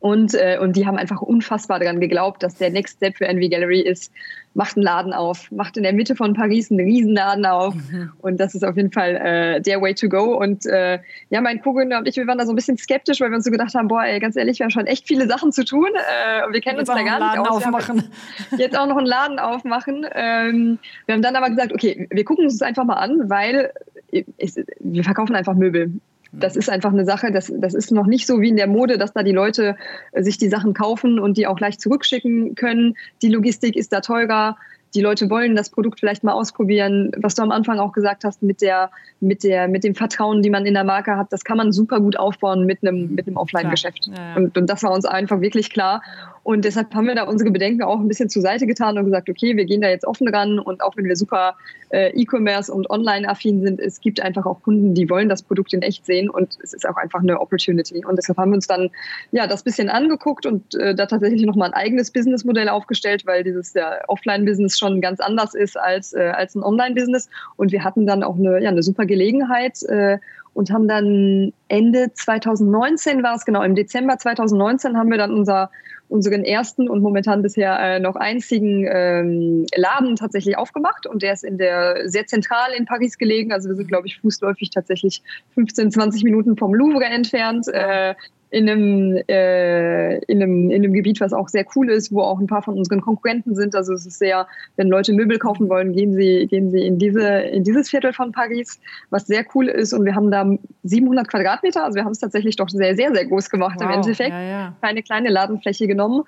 Und, 0.00 0.34
äh, 0.34 0.58
und 0.60 0.76
die 0.76 0.86
haben 0.86 0.96
einfach 0.96 1.22
unfassbar 1.22 1.78
daran 1.78 2.00
geglaubt, 2.00 2.42
dass 2.42 2.56
der 2.56 2.70
Next 2.70 2.96
Step 2.96 3.16
für 3.16 3.26
Envy 3.26 3.48
Gallery 3.48 3.80
ist, 3.80 4.12
macht 4.54 4.76
einen 4.76 4.84
Laden 4.84 5.12
auf, 5.12 5.50
macht 5.50 5.76
in 5.76 5.82
der 5.82 5.92
Mitte 5.92 6.16
von 6.16 6.32
Paris 6.32 6.70
einen 6.70 6.80
Riesenladen 6.80 7.44
auf. 7.44 7.74
Mhm. 7.74 8.12
Und 8.20 8.40
das 8.40 8.54
ist 8.54 8.64
auf 8.64 8.76
jeden 8.76 8.90
Fall 8.90 9.16
äh, 9.16 9.60
der 9.60 9.82
Way 9.82 9.94
to 9.94 10.08
go. 10.08 10.36
Und 10.36 10.64
äh, 10.66 10.98
ja, 11.30 11.40
mein 11.40 11.60
Co-Gründer 11.60 11.98
und 11.98 12.08
ich, 12.08 12.16
wir 12.16 12.26
waren 12.26 12.38
da 12.38 12.46
so 12.46 12.52
ein 12.52 12.56
bisschen 12.56 12.78
skeptisch, 12.78 13.20
weil 13.20 13.30
wir 13.30 13.36
uns 13.36 13.44
so 13.44 13.50
gedacht 13.50 13.74
haben, 13.74 13.88
boah, 13.88 14.04
ey, 14.04 14.18
ganz 14.18 14.36
ehrlich, 14.36 14.58
wir 14.58 14.64
haben 14.64 14.70
schon 14.70 14.86
echt 14.86 15.06
viele 15.06 15.28
Sachen 15.28 15.52
zu 15.52 15.64
tun. 15.64 15.90
Äh, 15.94 16.46
und 16.46 16.54
wir 16.54 16.60
kennen 16.60 16.78
jetzt 16.78 16.88
uns 16.88 16.98
da 16.98 17.04
gar 17.04 17.18
nicht 17.18 17.38
aus. 17.38 17.64
Aufmachen. 17.64 18.04
Jetzt 18.58 18.76
auch 18.78 18.86
noch 18.86 18.96
einen 18.96 19.06
Laden 19.06 19.38
aufmachen. 19.38 20.06
Ähm, 20.14 20.78
wir 21.06 21.14
haben 21.14 21.22
dann 21.22 21.36
aber 21.36 21.50
gesagt, 21.50 21.72
okay, 21.72 22.06
wir 22.10 22.24
gucken 22.24 22.44
uns 22.44 22.58
das 22.58 22.66
einfach 22.66 22.84
mal 22.84 22.94
an, 22.94 23.28
weil 23.28 23.72
wir 24.10 25.04
verkaufen 25.04 25.34
einfach 25.34 25.54
Möbel. 25.54 25.92
Das 26.40 26.56
ist 26.56 26.68
einfach 26.68 26.92
eine 26.92 27.04
Sache, 27.04 27.32
das, 27.32 27.52
das 27.56 27.74
ist 27.74 27.90
noch 27.92 28.06
nicht 28.06 28.26
so 28.26 28.40
wie 28.40 28.48
in 28.48 28.56
der 28.56 28.66
Mode, 28.66 28.98
dass 28.98 29.12
da 29.12 29.22
die 29.22 29.32
Leute 29.32 29.76
äh, 30.12 30.22
sich 30.22 30.38
die 30.38 30.48
Sachen 30.48 30.74
kaufen 30.74 31.18
und 31.18 31.36
die 31.36 31.46
auch 31.46 31.56
gleich 31.56 31.78
zurückschicken 31.78 32.54
können. 32.54 32.96
Die 33.22 33.28
Logistik 33.28 33.76
ist 33.76 33.92
da 33.92 34.00
teurer. 34.00 34.56
Die 34.94 35.00
Leute 35.00 35.28
wollen 35.28 35.56
das 35.56 35.68
Produkt 35.70 36.00
vielleicht 36.00 36.24
mal 36.24 36.32
ausprobieren. 36.32 37.12
Was 37.18 37.34
du 37.34 37.42
am 37.42 37.50
Anfang 37.50 37.78
auch 37.78 37.92
gesagt 37.92 38.24
hast 38.24 38.42
mit 38.42 38.62
der, 38.62 38.90
mit 39.20 39.42
der, 39.42 39.68
mit 39.68 39.84
dem 39.84 39.94
Vertrauen, 39.94 40.42
die 40.42 40.48
man 40.48 40.64
in 40.64 40.74
der 40.74 40.84
Marke 40.84 41.16
hat, 41.16 41.32
das 41.32 41.44
kann 41.44 41.56
man 41.56 41.72
super 41.72 42.00
gut 42.00 42.18
aufbauen 42.18 42.64
mit 42.64 42.78
einem, 42.82 43.14
mit 43.14 43.26
einem 43.26 43.36
Offline-Geschäft. 43.36 44.06
Ja, 44.06 44.14
ja. 44.14 44.36
und, 44.36 44.56
und 44.56 44.70
das 44.70 44.82
war 44.82 44.92
uns 44.92 45.04
einfach 45.04 45.40
wirklich 45.40 45.70
klar. 45.70 46.02
Und 46.46 46.64
deshalb 46.64 46.94
haben 46.94 47.08
wir 47.08 47.16
da 47.16 47.24
unsere 47.24 47.50
Bedenken 47.50 47.82
auch 47.82 47.98
ein 47.98 48.06
bisschen 48.06 48.28
zur 48.28 48.40
Seite 48.40 48.68
getan 48.68 48.96
und 48.96 49.06
gesagt, 49.06 49.28
okay, 49.28 49.56
wir 49.56 49.64
gehen 49.64 49.80
da 49.80 49.88
jetzt 49.88 50.06
offen 50.06 50.28
ran 50.28 50.60
und 50.60 50.80
auch 50.80 50.96
wenn 50.96 51.06
wir 51.06 51.16
super 51.16 51.56
äh, 51.90 52.10
E-Commerce 52.10 52.72
und 52.72 52.88
online-affin 52.88 53.62
sind, 53.62 53.80
es 53.80 54.00
gibt 54.00 54.20
einfach 54.20 54.46
auch 54.46 54.62
Kunden, 54.62 54.94
die 54.94 55.10
wollen 55.10 55.28
das 55.28 55.42
Produkt 55.42 55.72
in 55.72 55.82
echt 55.82 56.06
sehen 56.06 56.30
und 56.30 56.56
es 56.62 56.72
ist 56.72 56.88
auch 56.88 56.94
einfach 56.98 57.18
eine 57.18 57.40
Opportunity. 57.40 58.04
Und 58.04 58.14
deshalb 58.14 58.38
haben 58.38 58.52
wir 58.52 58.54
uns 58.54 58.68
dann 58.68 58.90
ja 59.32 59.48
das 59.48 59.64
bisschen 59.64 59.88
angeguckt 59.88 60.46
und 60.46 60.72
äh, 60.76 60.94
da 60.94 61.06
tatsächlich 61.06 61.44
nochmal 61.44 61.72
ein 61.72 61.74
eigenes 61.74 62.12
Businessmodell 62.12 62.68
aufgestellt, 62.68 63.26
weil 63.26 63.42
dieses 63.42 63.74
ja, 63.74 63.98
Offline-Business 64.06 64.78
schon 64.78 65.00
ganz 65.00 65.18
anders 65.18 65.52
ist 65.52 65.76
als, 65.76 66.12
äh, 66.12 66.30
als 66.32 66.54
ein 66.54 66.62
Online-Business. 66.62 67.28
Und 67.56 67.72
wir 67.72 67.82
hatten 67.82 68.06
dann 68.06 68.22
auch 68.22 68.36
eine, 68.36 68.62
ja, 68.62 68.70
eine 68.70 68.84
super 68.84 69.04
Gelegenheit, 69.04 69.82
äh, 69.88 70.18
und 70.54 70.70
haben 70.70 70.88
dann 70.88 71.52
Ende 71.68 72.14
2019 72.14 73.22
war 73.22 73.34
es 73.34 73.44
genau, 73.44 73.62
im 73.62 73.74
Dezember 73.74 74.16
2019 74.16 74.96
haben 74.96 75.10
wir 75.10 75.18
dann 75.18 75.30
unser 75.30 75.70
unseren 76.08 76.44
ersten 76.44 76.88
und 76.88 77.02
momentan 77.02 77.42
bisher 77.42 77.78
äh, 77.78 78.00
noch 78.00 78.16
einzigen 78.16 78.86
ähm, 78.88 79.66
Laden 79.74 80.16
tatsächlich 80.16 80.56
aufgemacht 80.56 81.06
und 81.06 81.22
der 81.22 81.32
ist 81.32 81.44
in 81.44 81.58
der 81.58 82.08
sehr 82.08 82.26
zentral 82.26 82.72
in 82.76 82.84
Paris 82.84 83.18
gelegen. 83.18 83.52
Also 83.52 83.68
wir 83.68 83.76
sind, 83.76 83.88
glaube 83.88 84.06
ich, 84.06 84.20
fußläufig 84.20 84.70
tatsächlich 84.70 85.22
15, 85.54 85.90
20 85.90 86.24
Minuten 86.24 86.56
vom 86.56 86.74
Louvre 86.74 87.04
entfernt. 87.04 87.66
Äh, 87.68 88.14
in 88.50 88.68
einem, 88.68 89.16
äh, 89.28 90.18
in, 90.24 90.42
einem, 90.42 90.70
in 90.70 90.84
einem 90.84 90.92
Gebiet, 90.92 91.20
was 91.20 91.32
auch 91.32 91.48
sehr 91.48 91.64
cool 91.74 91.90
ist, 91.90 92.12
wo 92.12 92.20
auch 92.20 92.38
ein 92.38 92.46
paar 92.46 92.62
von 92.62 92.78
unseren 92.78 93.00
Konkurrenten 93.00 93.54
sind. 93.54 93.74
Also 93.74 93.92
es 93.92 94.06
ist 94.06 94.18
sehr, 94.18 94.46
wenn 94.76 94.88
Leute 94.88 95.12
Möbel 95.12 95.38
kaufen 95.38 95.68
wollen, 95.68 95.92
gehen 95.92 96.14
sie, 96.14 96.46
gehen 96.46 96.70
sie 96.70 96.86
in, 96.86 96.98
diese, 96.98 97.26
in 97.26 97.64
dieses 97.64 97.90
Viertel 97.90 98.12
von 98.12 98.32
Paris, 98.32 98.80
was 99.10 99.26
sehr 99.26 99.44
cool 99.54 99.66
ist. 99.66 99.92
Und 99.92 100.04
wir 100.04 100.14
haben 100.14 100.30
da 100.30 100.48
700 100.84 101.28
Quadratmeter, 101.28 101.84
also 101.84 101.96
wir 101.96 102.04
haben 102.04 102.12
es 102.12 102.20
tatsächlich 102.20 102.56
doch 102.56 102.68
sehr, 102.68 102.94
sehr, 102.94 103.12
sehr 103.12 103.26
groß 103.26 103.50
gemacht 103.50 103.76
wow, 103.80 103.86
im 103.86 103.94
Endeffekt. 103.94 104.30
Ja, 104.30 104.42
ja. 104.42 104.76
Keine 104.80 105.02
kleine 105.02 105.30
Ladenfläche 105.30 105.86
genommen. 105.88 106.22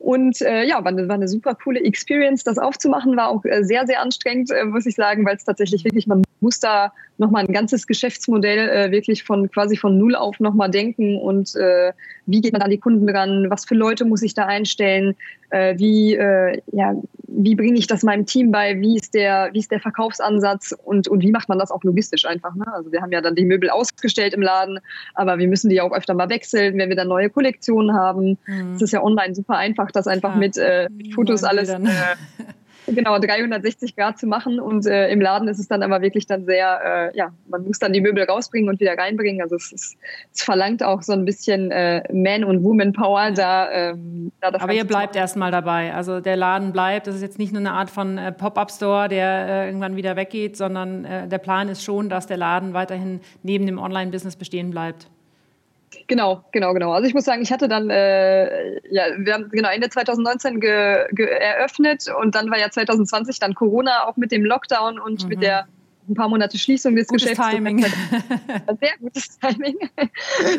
Und 0.00 0.40
äh, 0.40 0.64
ja, 0.64 0.82
war 0.82 0.86
eine, 0.86 1.08
war 1.08 1.14
eine 1.14 1.28
super 1.28 1.54
coole 1.54 1.80
Experience. 1.80 2.42
Das 2.42 2.58
aufzumachen. 2.58 3.16
War 3.18 3.28
auch 3.28 3.44
äh, 3.44 3.62
sehr, 3.62 3.86
sehr 3.86 4.00
anstrengend, 4.00 4.50
äh, 4.50 4.64
muss 4.64 4.86
ich 4.86 4.94
sagen, 4.94 5.26
weil 5.26 5.36
es 5.36 5.44
tatsächlich 5.44 5.84
wirklich, 5.84 6.06
man 6.06 6.22
muss 6.40 6.58
da 6.58 6.92
nochmal 7.18 7.44
ein 7.44 7.52
ganzes 7.52 7.86
Geschäftsmodell 7.86 8.70
äh, 8.70 8.90
wirklich 8.90 9.24
von 9.24 9.50
quasi 9.50 9.76
von 9.76 9.98
Null 9.98 10.14
auf 10.14 10.40
nochmal 10.40 10.70
denken. 10.70 11.18
Und 11.18 11.54
äh, 11.54 11.92
wie 12.24 12.40
geht 12.40 12.54
man 12.54 12.62
an 12.62 12.70
die 12.70 12.78
Kunden 12.78 13.10
ran, 13.10 13.50
was 13.50 13.66
für 13.66 13.74
Leute 13.74 14.06
muss 14.06 14.22
ich 14.22 14.32
da 14.32 14.46
einstellen, 14.46 15.16
äh, 15.50 15.78
wie, 15.78 16.14
äh, 16.14 16.62
ja, 16.72 16.94
wie 17.32 17.54
bringe 17.54 17.78
ich 17.78 17.86
das 17.86 18.02
meinem 18.02 18.26
Team 18.26 18.50
bei, 18.50 18.80
wie 18.80 18.96
ist 18.96 19.14
der, 19.14 19.50
wie 19.52 19.58
ist 19.58 19.70
der 19.70 19.80
Verkaufsansatz 19.80 20.74
und, 20.84 21.08
und 21.08 21.22
wie 21.22 21.30
macht 21.30 21.48
man 21.48 21.58
das 21.58 21.70
auch 21.70 21.82
logistisch 21.84 22.24
einfach. 22.24 22.54
Ne? 22.54 22.64
Also 22.72 22.92
wir 22.92 23.00
haben 23.00 23.12
ja 23.12 23.20
dann 23.20 23.34
die 23.34 23.44
Möbel 23.44 23.70
ausgestellt 23.70 24.34
im 24.34 24.42
Laden, 24.42 24.80
aber 25.14 25.38
wir 25.38 25.48
müssen 25.48 25.70
die 25.70 25.80
auch 25.80 25.92
öfter 25.92 26.14
mal 26.14 26.28
wechseln, 26.28 26.76
wenn 26.78 26.88
wir 26.88 26.96
dann 26.96 27.08
neue 27.08 27.30
Kollektionen 27.30 27.94
haben. 27.94 28.38
Mhm. 28.46 28.74
Es 28.74 28.82
ist 28.82 28.92
ja 28.92 29.02
online 29.02 29.34
super 29.34 29.56
einfach, 29.56 29.90
das 29.90 30.06
einfach 30.06 30.34
mit, 30.34 30.56
äh, 30.56 30.88
mit 30.90 31.14
Fotos 31.14 31.44
alles 31.44 31.68
äh, 31.68 31.78
genau 32.86 33.18
360 33.18 33.96
Grad 33.96 34.18
zu 34.18 34.26
machen 34.26 34.60
und 34.60 34.86
äh, 34.86 35.08
im 35.10 35.20
Laden 35.20 35.48
ist 35.48 35.58
es 35.58 35.68
dann 35.68 35.82
aber 35.82 36.02
wirklich 36.02 36.26
dann 36.26 36.44
sehr, 36.44 37.10
äh, 37.12 37.16
ja, 37.16 37.32
man 37.48 37.64
muss 37.64 37.78
dann 37.78 37.92
die 37.92 38.00
Möbel 38.00 38.24
rausbringen 38.24 38.68
und 38.68 38.80
wieder 38.80 38.96
reinbringen. 38.96 39.42
Also 39.42 39.56
es, 39.56 39.72
ist, 39.72 39.96
es 40.32 40.42
verlangt 40.42 40.82
auch 40.82 41.02
so 41.02 41.12
ein 41.12 41.24
bisschen 41.24 41.70
äh, 41.70 42.02
Man- 42.12 42.44
und 42.44 42.62
Woman-Power 42.62 43.32
da. 43.32 43.70
Ähm, 43.70 44.32
da 44.40 44.48
aber 44.48 44.72
ihr 44.72 44.84
bleibt 44.84 45.16
erstmal 45.16 45.50
dabei. 45.50 45.94
Also 45.94 46.20
der 46.20 46.36
Laden 46.36 46.72
bleibt. 46.72 47.06
Das 47.06 47.14
ist 47.14 47.22
jetzt 47.22 47.38
nicht 47.38 47.52
nur 47.52 47.60
eine 47.60 47.72
Art 47.72 47.90
von 47.90 48.18
äh, 48.18 48.32
Pop-up-Store, 48.32 49.08
der 49.08 49.48
äh, 49.48 49.66
irgendwann 49.66 49.96
wieder 49.96 50.16
weggeht, 50.16 50.56
sondern 50.56 51.04
äh, 51.04 51.28
der 51.28 51.38
Plan 51.38 51.68
ist 51.68 51.84
schon, 51.84 52.08
dass 52.08 52.26
der 52.26 52.36
Laden 52.36 52.74
weiterhin 52.74 53.20
neben 53.42 53.66
dem 53.66 53.78
Online-Business 53.78 54.36
bestehen 54.36 54.70
bleibt. 54.70 55.08
Genau, 56.06 56.44
genau, 56.52 56.72
genau. 56.72 56.92
Also 56.92 57.08
ich 57.08 57.14
muss 57.14 57.24
sagen, 57.24 57.42
ich 57.42 57.52
hatte 57.52 57.68
dann, 57.68 57.90
äh, 57.90 58.78
ja, 58.92 59.04
wir 59.18 59.34
haben 59.34 59.48
genau 59.50 59.70
Ende 59.70 59.88
2019 59.88 60.60
ge, 60.60 61.06
ge 61.12 61.26
eröffnet 61.26 62.06
und 62.20 62.34
dann 62.34 62.50
war 62.50 62.58
ja 62.58 62.70
2020 62.70 63.38
dann 63.40 63.54
Corona 63.54 64.04
auch 64.06 64.16
mit 64.16 64.30
dem 64.30 64.44
Lockdown 64.44 64.98
und 65.00 65.24
mhm. 65.24 65.28
mit 65.28 65.42
der 65.42 65.66
ein 66.08 66.14
paar 66.14 66.28
Monate 66.28 66.58
Schließung 66.58 66.96
des 66.96 67.06
gutes 67.06 67.28
Geschäfts. 67.28 67.50
Timing. 67.50 67.78
Sehr 68.80 68.98
gutes 69.00 69.38
Timing. 69.38 69.76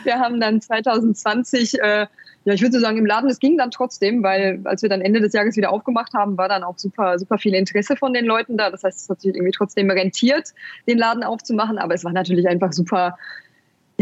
Wir 0.04 0.20
haben 0.20 0.40
dann 0.40 0.62
2020, 0.62 1.80
äh, 1.82 2.08
ja, 2.46 2.54
ich 2.54 2.62
würde 2.62 2.80
sagen, 2.80 2.98
im 2.98 3.06
Laden, 3.06 3.30
es 3.30 3.40
ging 3.40 3.58
dann 3.58 3.70
trotzdem, 3.70 4.24
weil 4.24 4.62
als 4.64 4.82
wir 4.82 4.90
dann 4.90 5.02
Ende 5.02 5.20
des 5.20 5.34
Jahres 5.34 5.56
wieder 5.58 5.72
aufgemacht 5.72 6.14
haben, 6.14 6.38
war 6.38 6.48
dann 6.48 6.64
auch 6.64 6.78
super, 6.78 7.20
super 7.20 7.38
viel 7.38 7.54
Interesse 7.54 7.96
von 7.96 8.14
den 8.14 8.26
Leuten 8.26 8.58
da. 8.58 8.72
Das 8.72 8.84
heißt, 8.84 9.02
es 9.02 9.10
hat 9.10 9.22
sich 9.22 9.36
irgendwie 9.36 9.52
trotzdem 9.52 9.90
rentiert, 9.90 10.54
den 10.88 10.98
Laden 10.98 11.24
aufzumachen, 11.24 11.78
aber 11.78 11.94
es 11.94 12.04
war 12.04 12.14
natürlich 12.14 12.48
einfach 12.48 12.72
super, 12.72 13.18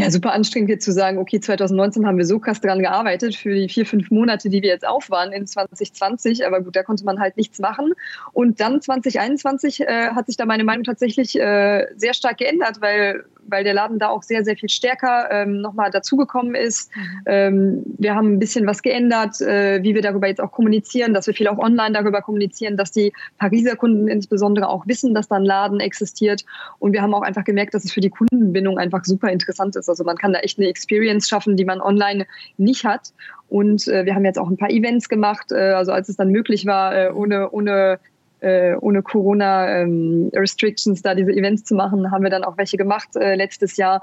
ja, 0.00 0.10
super 0.10 0.32
anstrengend 0.32 0.70
jetzt 0.70 0.84
zu 0.84 0.92
sagen, 0.92 1.18
okay, 1.18 1.40
2019 1.40 2.06
haben 2.06 2.16
wir 2.16 2.24
so 2.24 2.38
krass 2.38 2.60
dran 2.60 2.80
gearbeitet 2.80 3.36
für 3.36 3.54
die 3.54 3.68
vier, 3.68 3.84
fünf 3.84 4.10
Monate, 4.10 4.48
die 4.48 4.62
wir 4.62 4.70
jetzt 4.70 4.86
auf 4.86 5.10
waren 5.10 5.32
in 5.32 5.46
2020. 5.46 6.46
Aber 6.46 6.62
gut, 6.62 6.74
da 6.74 6.82
konnte 6.82 7.04
man 7.04 7.20
halt 7.20 7.36
nichts 7.36 7.58
machen. 7.58 7.92
Und 8.32 8.60
dann 8.60 8.80
2021 8.80 9.82
äh, 9.82 10.10
hat 10.10 10.26
sich 10.26 10.36
da 10.36 10.46
meine 10.46 10.64
Meinung 10.64 10.84
tatsächlich 10.84 11.38
äh, 11.38 11.86
sehr 11.96 12.14
stark 12.14 12.38
geändert, 12.38 12.80
weil 12.80 13.24
weil 13.50 13.64
der 13.64 13.74
Laden 13.74 13.98
da 13.98 14.08
auch 14.08 14.22
sehr, 14.22 14.44
sehr 14.44 14.56
viel 14.56 14.68
stärker 14.68 15.28
ähm, 15.30 15.60
nochmal 15.60 15.90
dazugekommen 15.90 16.54
ist. 16.54 16.90
Ähm, 17.26 17.82
wir 17.98 18.14
haben 18.14 18.34
ein 18.34 18.38
bisschen 18.38 18.66
was 18.66 18.82
geändert, 18.82 19.40
äh, 19.40 19.82
wie 19.82 19.94
wir 19.94 20.02
darüber 20.02 20.28
jetzt 20.28 20.40
auch 20.40 20.52
kommunizieren, 20.52 21.14
dass 21.14 21.26
wir 21.26 21.34
viel 21.34 21.48
auch 21.48 21.58
online 21.58 21.92
darüber 21.92 22.22
kommunizieren, 22.22 22.76
dass 22.76 22.92
die 22.92 23.12
Pariser 23.38 23.76
Kunden 23.76 24.08
insbesondere 24.08 24.68
auch 24.68 24.86
wissen, 24.86 25.14
dass 25.14 25.28
da 25.28 25.36
ein 25.36 25.44
Laden 25.44 25.80
existiert. 25.80 26.44
Und 26.78 26.92
wir 26.92 27.02
haben 27.02 27.14
auch 27.14 27.22
einfach 27.22 27.44
gemerkt, 27.44 27.74
dass 27.74 27.84
es 27.84 27.92
für 27.92 28.00
die 28.00 28.10
Kundenbindung 28.10 28.78
einfach 28.78 29.04
super 29.04 29.30
interessant 29.30 29.76
ist. 29.76 29.88
Also 29.88 30.04
man 30.04 30.16
kann 30.16 30.32
da 30.32 30.40
echt 30.40 30.58
eine 30.58 30.68
Experience 30.68 31.28
schaffen, 31.28 31.56
die 31.56 31.64
man 31.64 31.80
online 31.80 32.26
nicht 32.56 32.84
hat. 32.84 33.12
Und 33.48 33.88
äh, 33.88 34.04
wir 34.04 34.14
haben 34.14 34.24
jetzt 34.24 34.38
auch 34.38 34.48
ein 34.48 34.56
paar 34.56 34.70
Events 34.70 35.08
gemacht, 35.08 35.50
äh, 35.50 35.72
also 35.72 35.92
als 35.92 36.08
es 36.08 36.16
dann 36.16 36.30
möglich 36.30 36.66
war, 36.66 36.96
äh, 36.96 37.10
ohne, 37.10 37.50
ohne 37.50 37.98
äh, 38.40 38.74
ohne 38.76 39.02
Corona-Restrictions 39.02 40.98
ähm, 40.98 41.02
da 41.02 41.14
diese 41.14 41.32
Events 41.32 41.64
zu 41.64 41.74
machen, 41.74 42.10
haben 42.10 42.22
wir 42.22 42.30
dann 42.30 42.44
auch 42.44 42.56
welche 42.56 42.76
gemacht 42.76 43.08
äh, 43.16 43.34
letztes 43.34 43.76
Jahr. 43.76 44.02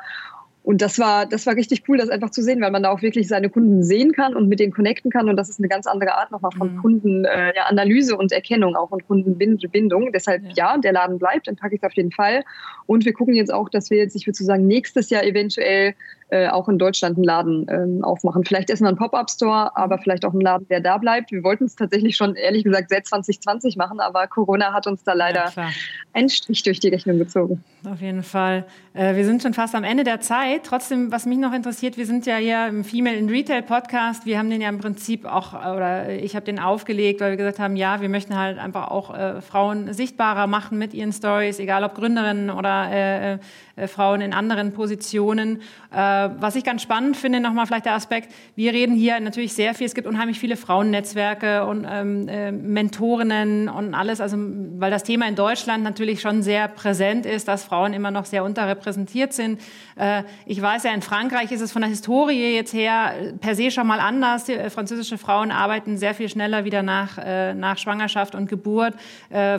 Und 0.68 0.82
das 0.82 1.00
war, 1.00 1.26
das 1.26 1.46
war 1.46 1.56
richtig 1.56 1.84
cool, 1.88 1.98
das 1.98 2.10
einfach 2.10 2.30
zu 2.30 2.44
sehen, 2.44 2.60
weil 2.60 2.72
man 2.72 2.84
da 2.84 2.90
auch 2.90 3.02
wirklich 3.02 3.30
seine 3.30 3.50
Kunden 3.50 3.84
sehen 3.84 4.12
kann 4.12 4.36
und 4.36 4.50
mit 4.50 4.60
denen 4.60 4.74
connecten 4.74 5.10
kann. 5.10 5.30
Und 5.30 5.38
das 5.38 5.48
ist 5.48 5.60
eine 5.60 5.70
ganz 5.70 5.88
andere 5.88 6.16
Art 6.16 6.30
nochmal 6.30 6.52
von 6.52 6.76
mhm. 6.76 6.82
Kundenanalyse 6.82 8.12
äh, 8.12 8.18
und 8.18 8.34
Erkennung 8.34 8.76
auch 8.76 8.92
und 8.92 9.08
Kundenbindung. 9.08 10.12
Deshalb 10.12 10.44
ja. 10.44 10.74
ja, 10.74 10.78
der 10.78 10.92
Laden 10.92 11.20
bleibt, 11.20 11.48
den 11.48 11.56
packe 11.56 11.76
ich 11.76 11.84
auf 11.86 11.94
jeden 11.94 12.12
Fall. 12.12 12.44
Und 12.86 13.06
wir 13.06 13.14
gucken 13.14 13.34
jetzt 13.34 13.54
auch, 13.54 13.70
dass 13.70 13.90
wir 13.90 13.98
jetzt, 13.98 14.14
ich 14.18 14.28
würde 14.28 14.36
so 14.36 14.44
sagen, 14.44 14.68
nächstes 14.68 15.10
Jahr 15.10 15.24
eventuell 15.24 15.96
äh, 16.30 16.50
auch 16.50 16.68
in 16.68 16.78
Deutschland 16.78 17.16
einen 17.16 17.24
Laden 17.24 17.66
ähm, 17.70 18.04
aufmachen. 18.04 18.44
Vielleicht 18.44 18.70
erstmal 18.70 18.90
einen 18.90 18.98
Pop-up-Store, 18.98 19.78
aber 19.78 19.98
vielleicht 19.98 20.26
auch 20.26 20.34
einen 20.34 20.42
Laden, 20.42 20.68
der 20.68 20.82
da 20.82 20.98
bleibt. 20.98 21.32
Wir 21.32 21.42
wollten 21.44 21.66
es 21.66 21.76
tatsächlich 21.76 22.18
schon, 22.18 22.36
ehrlich 22.36 22.66
gesagt, 22.66 22.90
seit 22.90 23.08
2020 23.08 23.78
machen, 23.78 24.02
aber 24.02 24.28
Corona 24.28 24.74
hat 24.74 24.88
uns 24.88 25.04
da 25.04 25.14
leider 25.14 25.52
ja, 25.56 25.70
einen 26.12 26.30
Strich 26.30 26.64
durch 26.64 26.82
die 26.82 26.90
Rechnung 26.90 27.18
gezogen. 27.18 27.64
Auf 27.90 28.02
jeden 28.02 28.24
Fall. 28.24 28.66
Äh, 28.94 29.16
wir 29.16 29.24
sind 29.24 29.42
schon 29.42 29.54
fast 29.54 29.74
am 29.74 29.86
Ende 29.86 30.04
der 30.04 30.20
Zeit. 30.20 30.66
Trotzdem, 30.66 31.12
was 31.14 31.26
mich 31.26 31.38
noch 31.38 31.54
interessiert, 31.54 31.98
wir 31.98 32.06
sind 32.06 32.26
ja 32.26 32.36
hier 32.36 32.68
im 32.68 32.84
Female 32.84 33.16
in 33.16 33.30
Retail 33.30 33.62
Podcast. 33.62 34.26
Wir 34.26 34.38
haben 34.38 34.50
den 34.50 34.60
ja 34.60 34.68
im 34.68 34.80
Prinzip 34.80 35.26
auch, 35.26 35.54
oder 35.54 36.10
ich 36.10 36.36
habe 36.36 36.46
den 36.46 36.60
aufgelegt, 36.60 37.22
weil 37.22 37.32
wir 37.32 37.38
gesagt 37.38 37.60
haben, 37.60 37.78
ja, 37.78 38.02
wir 38.02 38.10
möchten 38.10 38.38
halt 38.38 38.60
einfach 38.60 38.92
auch 38.92 39.16
äh, 39.16 39.42
Frauen 39.42 39.94
sichtbarer 39.94 40.48
machen 40.48 40.78
mit 40.78 40.94
ihren 40.94 41.14
Stories, 41.14 41.60
egal 41.60 41.86
ob 41.86 41.96
Gründerinnen 41.96 42.50
oder 42.50 43.40
äh, 43.78 43.88
äh 43.88 43.88
äh, 43.88 43.88
Frauen 43.88 44.22
in 44.22 44.34
anderen 44.34 44.74
Positionen. 44.74 45.62
Äh, 45.92 45.96
was 45.96 46.56
ich 46.56 46.64
ganz 46.64 46.82
spannend 46.82 47.18
finde, 47.18 47.40
nochmal 47.40 47.66
vielleicht 47.66 47.86
der 47.86 47.94
Aspekt, 47.94 48.32
wir 48.56 48.74
reden 48.74 48.96
hier 48.96 49.20
natürlich 49.20 49.54
sehr 49.54 49.74
viel, 49.74 49.88
es 49.88 49.96
gibt 49.96 50.08
unheimlich 50.08 50.40
viele 50.40 50.58
Frauennetzwerke 50.58 51.66
und 51.66 51.88
ähm, 51.90 52.28
äh, 52.28 52.52
Mentorinnen 52.52 53.70
und 53.70 53.94
alles, 53.94 54.22
also 54.22 54.38
weil 54.38 54.92
das 54.92 55.04
Thema 55.04 55.28
in 55.28 55.36
Deutschland 55.36 55.84
natürlich 55.84 56.22
schon 56.22 56.44
sehr 56.44 56.68
präsent 56.68 57.26
ist, 57.26 57.48
dass 57.48 57.64
Frauen 57.64 57.94
immer 57.94 58.12
noch 58.12 58.26
sehr 58.26 58.44
unterrepräsentiert 58.44 59.34
sind. 59.34 59.60
Äh, 59.96 60.24
ich 60.46 60.62
weiß 60.62 60.84
ja, 60.84 60.94
in 60.94 61.02
Frankreich 61.02 61.52
ist 61.52 61.62
es 61.62 61.72
von 61.72 61.82
der 61.82 61.90
Historie 61.90 62.56
jetzt 62.56 62.74
her 62.74 63.14
per 63.40 63.56
se 63.56 63.72
schon 63.72 63.88
mal 63.88 64.00
anders. 64.00 64.46
Die, 64.46 64.54
äh, 64.54 64.70
französische 64.70 65.18
Frauen 65.18 65.52
arbeiten 65.52 65.98
sehr 65.98 66.14
viel 66.14 66.30
schneller 66.30 66.66
wieder 66.66 66.84
nach, 66.84 67.18
äh, 67.18 67.54
nach 67.54 67.78
Schwangerschaft 67.78 68.36
und 68.36 68.48
Geburt. 68.48 68.94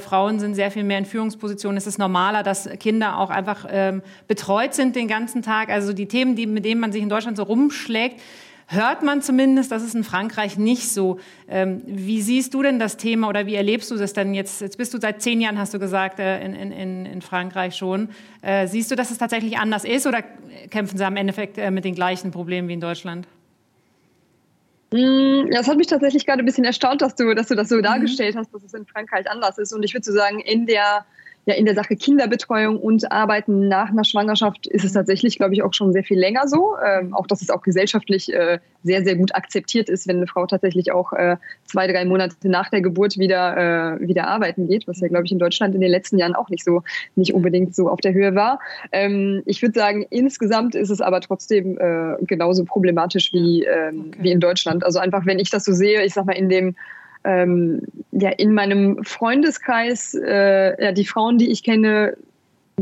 Frauen 0.00 0.40
sind 0.40 0.54
sehr 0.54 0.70
viel 0.70 0.84
mehr 0.84 0.98
in 0.98 1.04
Führungspositionen. 1.04 1.76
Es 1.76 1.86
ist 1.86 1.98
normaler, 1.98 2.42
dass 2.42 2.68
Kinder 2.78 3.18
auch 3.18 3.30
einfach 3.30 3.66
ähm, 3.70 4.02
betreut 4.26 4.74
sind 4.74 4.96
den 4.96 5.08
ganzen 5.08 5.42
Tag. 5.42 5.70
Also 5.70 5.92
die 5.92 6.06
Themen, 6.06 6.36
die, 6.36 6.46
mit 6.46 6.64
denen 6.64 6.80
man 6.80 6.92
sich 6.92 7.02
in 7.02 7.08
Deutschland 7.08 7.36
so 7.36 7.42
rumschlägt, 7.42 8.20
hört 8.68 9.02
man 9.02 9.22
zumindest, 9.22 9.72
das 9.72 9.82
ist 9.82 9.94
in 9.94 10.04
Frankreich 10.04 10.58
nicht 10.58 10.90
so. 10.90 11.18
Ähm, 11.48 11.82
wie 11.86 12.20
siehst 12.20 12.52
du 12.54 12.62
denn 12.62 12.78
das 12.78 12.96
Thema 12.98 13.28
oder 13.28 13.46
wie 13.46 13.54
erlebst 13.54 13.90
du 13.90 13.96
das 13.96 14.12
denn 14.12 14.34
jetzt? 14.34 14.60
Jetzt 14.60 14.76
bist 14.76 14.92
du 14.92 15.00
seit 15.00 15.22
zehn 15.22 15.40
Jahren, 15.40 15.58
hast 15.58 15.72
du 15.72 15.78
gesagt, 15.78 16.20
äh, 16.20 16.44
in, 16.44 16.54
in, 16.54 17.06
in 17.06 17.22
Frankreich 17.22 17.74
schon. 17.74 18.10
Äh, 18.42 18.66
siehst 18.66 18.90
du, 18.90 18.94
dass 18.94 19.10
es 19.10 19.18
tatsächlich 19.18 19.58
anders 19.58 19.84
ist 19.84 20.06
oder 20.06 20.22
kämpfen 20.70 20.98
sie 20.98 21.04
am 21.04 21.16
Endeffekt 21.16 21.56
äh, 21.58 21.70
mit 21.70 21.84
den 21.84 21.94
gleichen 21.94 22.30
Problemen 22.30 22.68
wie 22.68 22.74
in 22.74 22.80
Deutschland? 22.80 23.26
Mm, 24.92 25.50
ja, 25.50 25.60
es 25.60 25.68
hat 25.68 25.76
mich 25.76 25.86
tatsächlich 25.86 26.26
gerade 26.26 26.42
ein 26.42 26.46
bisschen 26.46 26.64
erstaunt, 26.64 27.02
dass 27.02 27.14
du, 27.14 27.34
dass 27.34 27.48
du 27.48 27.54
das 27.54 27.68
so 27.68 27.76
mhm. 27.76 27.82
dargestellt 27.82 28.36
hast, 28.36 28.52
dass 28.54 28.62
es 28.62 28.74
in 28.74 28.86
Frankreich 28.86 29.30
anders 29.30 29.58
ist. 29.58 29.72
Und 29.72 29.82
ich 29.82 29.94
würde 29.94 30.04
so 30.04 30.12
sagen, 30.12 30.40
in 30.40 30.66
der 30.66 31.04
ja 31.48 31.54
in 31.54 31.64
der 31.64 31.74
Sache 31.74 31.96
Kinderbetreuung 31.96 32.78
und 32.78 33.10
Arbeiten 33.10 33.68
nach 33.68 33.88
einer 33.88 34.04
Schwangerschaft 34.04 34.66
ist 34.66 34.84
es 34.84 34.92
tatsächlich, 34.92 35.38
glaube 35.38 35.54
ich, 35.54 35.62
auch 35.62 35.72
schon 35.72 35.94
sehr 35.94 36.04
viel 36.04 36.18
länger 36.18 36.46
so. 36.46 36.74
Ähm, 36.86 37.14
auch 37.14 37.26
dass 37.26 37.40
es 37.40 37.48
auch 37.48 37.62
gesellschaftlich 37.62 38.30
äh, 38.32 38.58
sehr, 38.84 39.02
sehr 39.02 39.16
gut 39.16 39.34
akzeptiert 39.34 39.88
ist, 39.88 40.06
wenn 40.06 40.18
eine 40.18 40.26
Frau 40.26 40.46
tatsächlich 40.46 40.92
auch 40.92 41.14
äh, 41.14 41.38
zwei, 41.64 41.86
drei 41.86 42.04
Monate 42.04 42.36
nach 42.42 42.68
der 42.68 42.82
Geburt 42.82 43.16
wieder, 43.16 43.96
äh, 43.96 44.06
wieder 44.06 44.28
arbeiten 44.28 44.68
geht, 44.68 44.86
was 44.86 45.00
ja, 45.00 45.08
glaube 45.08 45.24
ich, 45.24 45.32
in 45.32 45.38
Deutschland 45.38 45.74
in 45.74 45.80
den 45.80 45.90
letzten 45.90 46.18
Jahren 46.18 46.34
auch 46.34 46.50
nicht 46.50 46.64
so, 46.64 46.82
nicht 47.16 47.32
unbedingt 47.32 47.74
so 47.74 47.88
auf 47.88 48.00
der 48.00 48.12
Höhe 48.12 48.34
war. 48.34 48.60
Ähm, 48.92 49.42
ich 49.46 49.62
würde 49.62 49.78
sagen, 49.78 50.04
insgesamt 50.10 50.74
ist 50.74 50.90
es 50.90 51.00
aber 51.00 51.22
trotzdem 51.22 51.78
äh, 51.78 52.22
genauso 52.26 52.66
problematisch 52.66 53.32
wie, 53.32 53.64
ähm, 53.64 54.08
okay. 54.08 54.18
wie 54.20 54.32
in 54.32 54.40
Deutschland. 54.40 54.84
Also 54.84 54.98
einfach, 54.98 55.24
wenn 55.24 55.38
ich 55.38 55.48
das 55.48 55.64
so 55.64 55.72
sehe, 55.72 56.04
ich 56.04 56.12
sag 56.12 56.26
mal, 56.26 56.36
in 56.36 56.50
dem 56.50 56.76
ähm, 57.28 57.82
ja 58.12 58.30
in 58.30 58.54
meinem 58.54 59.04
Freundeskreis, 59.04 60.14
äh, 60.14 60.82
ja, 60.82 60.92
die 60.92 61.04
Frauen, 61.04 61.36
die 61.36 61.50
ich 61.50 61.62
kenne, 61.62 62.16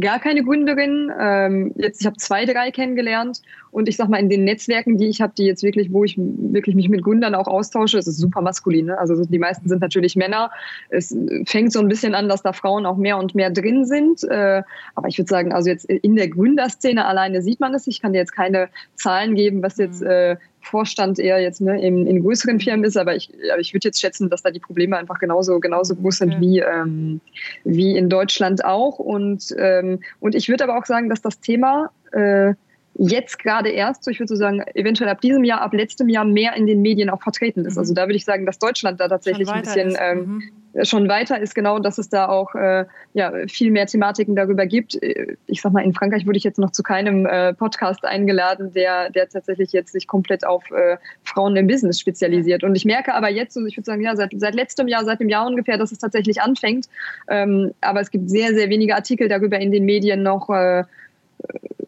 gar 0.00 0.20
keine 0.20 0.44
Gründerin. 0.44 1.10
Ähm, 1.18 1.72
jetzt, 1.76 2.00
ich 2.00 2.06
habe 2.06 2.16
zwei, 2.16 2.44
drei 2.44 2.70
kennengelernt 2.70 3.40
und 3.70 3.88
ich 3.88 3.96
sag 3.96 4.08
mal, 4.08 4.18
in 4.18 4.28
den 4.28 4.44
Netzwerken, 4.44 4.98
die 4.98 5.08
ich 5.08 5.20
habe, 5.20 5.32
die 5.36 5.44
jetzt 5.44 5.62
wirklich, 5.62 5.92
wo 5.92 6.04
ich 6.04 6.16
wirklich 6.18 6.76
mich 6.76 6.88
mit 6.88 7.02
Gründern 7.02 7.34
auch 7.34 7.46
austausche, 7.46 7.98
es 7.98 8.06
ist 8.06 8.18
super 8.18 8.40
maskulin. 8.40 8.86
Ne? 8.86 8.98
Also 8.98 9.24
die 9.24 9.38
meisten 9.38 9.68
sind 9.68 9.80
natürlich 9.80 10.16
Männer. 10.16 10.50
Es 10.90 11.16
fängt 11.46 11.72
so 11.72 11.80
ein 11.80 11.88
bisschen 11.88 12.14
an, 12.14 12.28
dass 12.28 12.42
da 12.42 12.52
Frauen 12.52 12.86
auch 12.86 12.96
mehr 12.96 13.18
und 13.18 13.34
mehr 13.34 13.50
drin 13.50 13.84
sind. 13.84 14.22
Äh, 14.24 14.62
aber 14.94 15.08
ich 15.08 15.18
würde 15.18 15.28
sagen, 15.28 15.52
also 15.52 15.70
jetzt 15.70 15.86
in 15.86 16.16
der 16.16 16.28
Gründerszene 16.28 17.04
alleine 17.04 17.42
sieht 17.42 17.60
man 17.60 17.74
es. 17.74 17.86
Ich 17.86 18.00
kann 18.00 18.12
dir 18.12 18.18
jetzt 18.18 18.34
keine 18.34 18.68
Zahlen 18.94 19.34
geben, 19.34 19.62
was 19.62 19.78
jetzt 19.78 20.02
mhm. 20.02 20.08
äh, 20.08 20.36
Vorstand 20.66 21.18
eher 21.18 21.40
jetzt 21.40 21.60
ne, 21.60 21.80
in, 21.80 22.06
in 22.06 22.20
größeren 22.22 22.60
Firmen 22.60 22.84
ist, 22.84 22.96
aber 22.96 23.14
ich, 23.14 23.30
aber 23.52 23.60
ich 23.60 23.72
würde 23.72 23.88
jetzt 23.88 24.00
schätzen, 24.00 24.28
dass 24.28 24.42
da 24.42 24.50
die 24.50 24.60
Probleme 24.60 24.96
einfach 24.96 25.18
genauso, 25.18 25.60
genauso 25.60 25.94
groß 25.94 26.18
sind 26.18 26.40
wie, 26.40 26.60
ähm, 26.60 27.20
wie 27.64 27.96
in 27.96 28.08
Deutschland 28.08 28.64
auch. 28.64 28.98
Und, 28.98 29.54
ähm, 29.58 30.00
und 30.20 30.34
ich 30.34 30.48
würde 30.48 30.64
aber 30.64 30.76
auch 30.76 30.84
sagen, 30.84 31.08
dass 31.08 31.22
das 31.22 31.40
Thema 31.40 31.90
äh, 32.12 32.54
jetzt 32.98 33.38
gerade 33.38 33.70
erst, 33.70 34.04
so 34.04 34.10
ich 34.10 34.18
würde 34.20 34.28
so 34.28 34.36
sagen, 34.36 34.62
eventuell 34.74 35.10
ab 35.10 35.20
diesem 35.20 35.44
Jahr, 35.44 35.60
ab 35.60 35.74
letztem 35.74 36.08
Jahr 36.08 36.24
mehr 36.24 36.54
in 36.54 36.66
den 36.66 36.80
Medien 36.82 37.10
auch 37.10 37.22
vertreten 37.22 37.64
ist. 37.64 37.74
Mhm. 37.74 37.80
Also 37.80 37.94
da 37.94 38.02
würde 38.02 38.16
ich 38.16 38.24
sagen, 38.24 38.46
dass 38.46 38.58
Deutschland 38.58 39.00
da 39.00 39.08
tatsächlich 39.08 39.48
ein 39.48 39.62
bisschen 39.62 39.96
ähm, 40.00 40.42
mhm. 40.72 40.84
schon 40.84 41.08
weiter 41.08 41.38
ist, 41.38 41.54
genau, 41.54 41.78
dass 41.78 41.98
es 41.98 42.08
da 42.08 42.28
auch 42.28 42.54
äh, 42.54 42.86
ja, 43.12 43.32
viel 43.48 43.70
mehr 43.70 43.86
Thematiken 43.86 44.34
darüber 44.34 44.66
gibt. 44.66 45.00
Äh, 45.02 45.36
ich 45.46 45.60
sag 45.60 45.72
mal, 45.72 45.84
in 45.84 45.92
Frankreich 45.92 46.26
wurde 46.26 46.38
ich 46.38 46.44
jetzt 46.44 46.58
noch 46.58 46.70
zu 46.70 46.82
keinem 46.82 47.26
äh, 47.26 47.52
Podcast 47.52 48.04
eingeladen, 48.04 48.72
der, 48.72 49.10
der 49.10 49.28
tatsächlich 49.28 49.72
jetzt 49.72 49.92
sich 49.92 50.06
komplett 50.06 50.46
auf 50.46 50.70
äh, 50.70 50.96
Frauen 51.24 51.56
im 51.56 51.66
Business 51.66 52.00
spezialisiert. 52.00 52.64
Und 52.64 52.76
ich 52.76 52.86
merke 52.86 53.14
aber 53.14 53.28
jetzt, 53.28 53.54
so 53.54 53.64
ich 53.66 53.76
würde 53.76 53.86
sagen, 53.86 54.02
ja, 54.02 54.16
seit, 54.16 54.30
seit 54.36 54.54
letztem 54.54 54.88
Jahr, 54.88 55.04
seit 55.04 55.20
dem 55.20 55.28
Jahr 55.28 55.46
ungefähr, 55.46 55.76
dass 55.76 55.92
es 55.92 55.98
tatsächlich 55.98 56.40
anfängt. 56.40 56.88
Ähm, 57.28 57.72
aber 57.82 58.00
es 58.00 58.10
gibt 58.10 58.30
sehr, 58.30 58.54
sehr 58.54 58.70
wenige 58.70 58.94
Artikel 58.94 59.28
darüber 59.28 59.58
in 59.58 59.70
den 59.70 59.84
Medien 59.84 60.22
noch. 60.22 60.48
Äh, 60.48 60.84